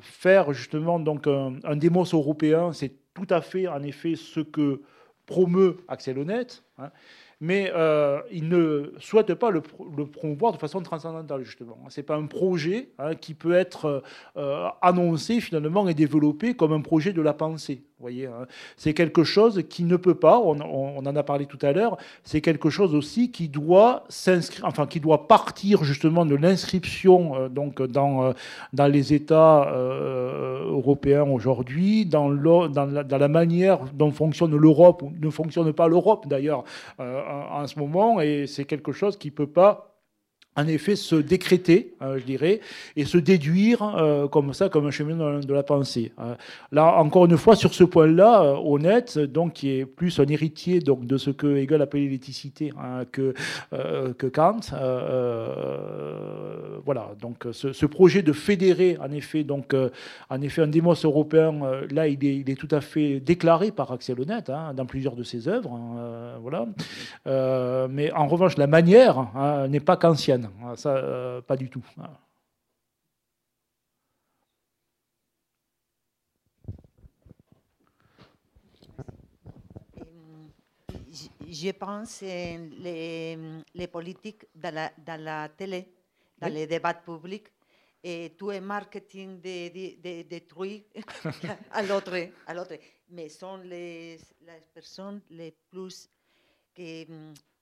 [0.00, 4.82] faire justement donc un, démos européen, c'est tout à fait en effet ce que
[5.26, 6.62] promeut Axel Honnête.
[6.78, 6.90] Hein
[7.38, 7.70] mais
[8.32, 11.76] il ne souhaite pas le, promouvoir de façon transcendantale, justement.
[11.90, 14.02] Ce n'est pas un projet hein, qui peut être
[14.80, 17.84] annoncé finalement et développé comme un projet de la pensée.
[17.98, 18.46] Voyez, hein.
[18.76, 22.40] c'est quelque chose qui ne peut pas, on, en a parlé tout à l'heure, c'est
[22.40, 27.82] quelque chose aussi qui doit s'inscrire, enfin qui doit partir justement de l'inscription euh, donc
[27.82, 28.34] dans,
[28.72, 35.12] dans les États européens aujourd'hui, dans, dans, la, dans, la, manière dont fonctionne l'Europe, ou
[35.18, 36.64] ne fonctionne pas l'Europe d'ailleurs
[36.98, 39.95] en ce moment, et c'est quelque chose qui ne peut pas
[40.56, 42.60] en effet se décréter, euh, je dirais,
[42.96, 46.12] et se déduire euh, comme ça, comme un chemin de, la pensée.
[46.18, 46.34] Euh,
[46.72, 51.16] là, encore une fois, sur ce point-là, honnête, donc qui est plus un héritier de
[51.16, 53.34] ce que Hegel appelait l'éthicité hein, que
[54.28, 54.60] Kant.
[56.84, 59.44] voilà, donc ce, projet de fédérer, en effet,
[60.30, 61.54] un démos européen,
[61.90, 65.48] là, il est, tout à fait déclaré par Axel Honnête hein, dans plusieurs de ses
[65.48, 65.72] œuvres.
[65.72, 66.66] Hein, voilà,
[67.88, 69.26] mais en revanche, la manière
[69.68, 70.45] n'est pas kantienne.
[70.62, 71.84] Ah, ça, euh, pas du tout.
[71.98, 72.20] Ah.
[81.48, 83.38] Je pense les,
[83.74, 85.94] les politiques dans la, dans la télé,
[86.38, 87.48] dans les débats publics,
[88.02, 90.82] et tout est marketing de, détruire
[91.72, 92.74] à l'autre.
[93.08, 96.10] Mais sont les, les personnes les plus
[96.74, 97.06] qui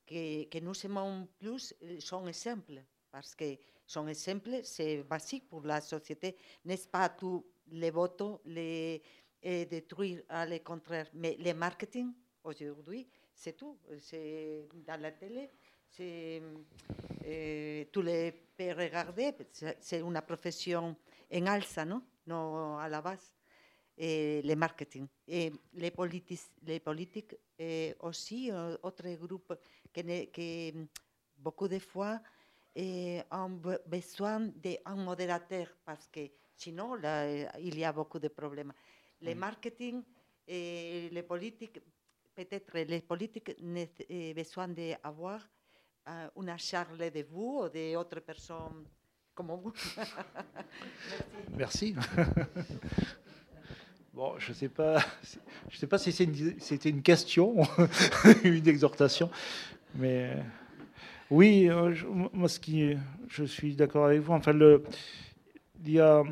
[0.06, 3.56] que, nous aimons plus sont simples, parce que
[3.86, 6.36] son exemple, c'est basique pour la société.
[6.64, 9.02] N'est-ce pas tous les votes, les
[9.44, 11.08] détruire à le contraire.
[11.14, 12.12] Mais le marketing,
[12.42, 13.78] aujourd'hui, c'est tout.
[13.98, 15.50] C'est dans la télé,
[15.90, 16.42] c'est,
[17.26, 19.32] euh, tous les peuvent regarder.
[19.80, 20.96] C'est une profession
[21.32, 23.34] en alza, non, non à la base.
[23.96, 25.06] Et le marketing.
[25.28, 29.54] Et les, politiques et aussi, euh, autre groupe
[29.92, 30.86] que, que
[31.38, 32.20] beaucoup de fois
[32.74, 38.72] et ont besoin d'un modérateur parce que sinon, là, il y a beaucoup de problèmes.
[39.20, 39.34] Le oui.
[39.34, 40.02] marketing
[40.46, 41.80] et les politiques,
[42.34, 45.40] peut-être les politiques ont besoin d'avoir
[46.08, 48.86] euh, une charge de vous ou d'autres personnes
[49.34, 49.72] comme vous.
[51.56, 51.94] Merci.
[54.14, 54.98] Bon, je ne sais pas,
[55.70, 57.56] je sais pas si c'était une, question,
[58.44, 59.28] une exhortation,
[59.96, 60.30] mais
[61.32, 62.96] oui, euh, je, moi, ce qui,
[63.26, 64.32] je suis d'accord avec vous.
[64.32, 66.22] Enfin, il y a,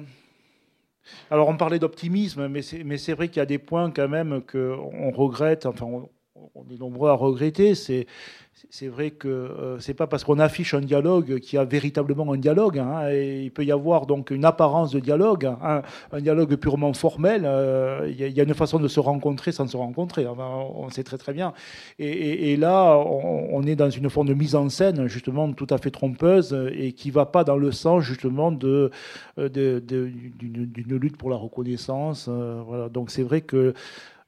[1.28, 5.10] alors on parlait d'optimisme, mais c'est vrai qu'il y a des points quand même qu'on
[5.10, 5.66] regrette.
[5.66, 6.08] Enfin, on,
[6.54, 7.74] on est nombreux à regretter.
[7.74, 12.32] C'est vrai que euh, c'est pas parce qu'on affiche un dialogue qu'il y a véritablement
[12.32, 12.78] un dialogue.
[12.78, 15.82] Hein, et il peut y avoir donc une apparence de dialogue, hein,
[16.12, 17.42] un dialogue purement formel.
[17.44, 20.26] Euh, il y, a une façon de se rencontrer sans se rencontrer.
[20.26, 21.52] on sait très très bien.
[21.98, 25.90] Et, là, on, est dans une forme de mise en scène justement tout à fait
[25.90, 28.90] trompeuse et qui va pas dans le sens justement de,
[29.36, 32.28] d'une lutte pour la reconnaissance.
[32.28, 32.88] Euh.
[32.88, 33.74] Donc c'est vrai que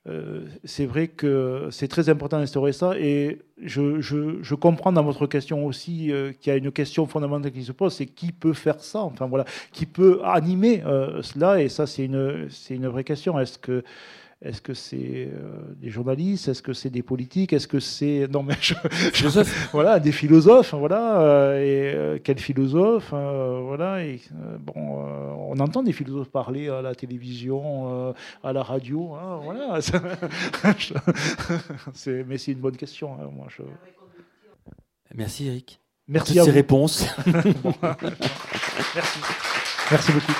[0.06, 2.98] euh, c'est vrai que c'est très important d'instaurer ça.
[2.98, 7.64] Et je, comprends dans votre question aussi euh, qu'il y a une question fondamentale qui
[7.64, 11.68] se pose, c'est qui peut faire ça Enfin voilà, qui peut animer euh, cela Et
[11.70, 13.38] ça, c'est une, c'est une vraie question.
[13.40, 13.82] Est-ce que
[14.42, 16.48] est-ce que c'est euh, des journalistes?
[16.48, 17.52] Est-ce que c'est des politiques?
[17.52, 18.54] Est-ce que c'est non mais
[19.72, 24.20] voilà des philosophes voilà euh, et euh, quel philosophe voilà et
[24.60, 29.78] bon on entend des philosophes parler à la télévision à la radio hein, voilà
[32.26, 33.62] mais c'est une bonne question hein, moi je...
[35.14, 35.80] merci Eric.
[36.06, 37.06] Merci pour à ces réponses.
[38.94, 39.18] Merci.
[39.90, 40.32] Merci beaucoup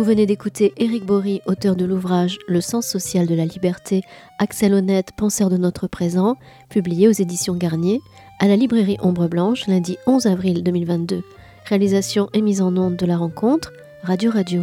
[0.00, 4.00] Vous venez d'écouter Éric Bory, auteur de l'ouvrage Le sens social de la liberté,
[4.38, 6.36] Axel Honnête, penseur de notre présent,
[6.70, 8.00] publié aux éditions Garnier,
[8.38, 11.22] à la librairie Ombre Blanche, lundi 11 avril 2022.
[11.66, 14.62] Réalisation et mise en onde de la rencontre, Radio Radio.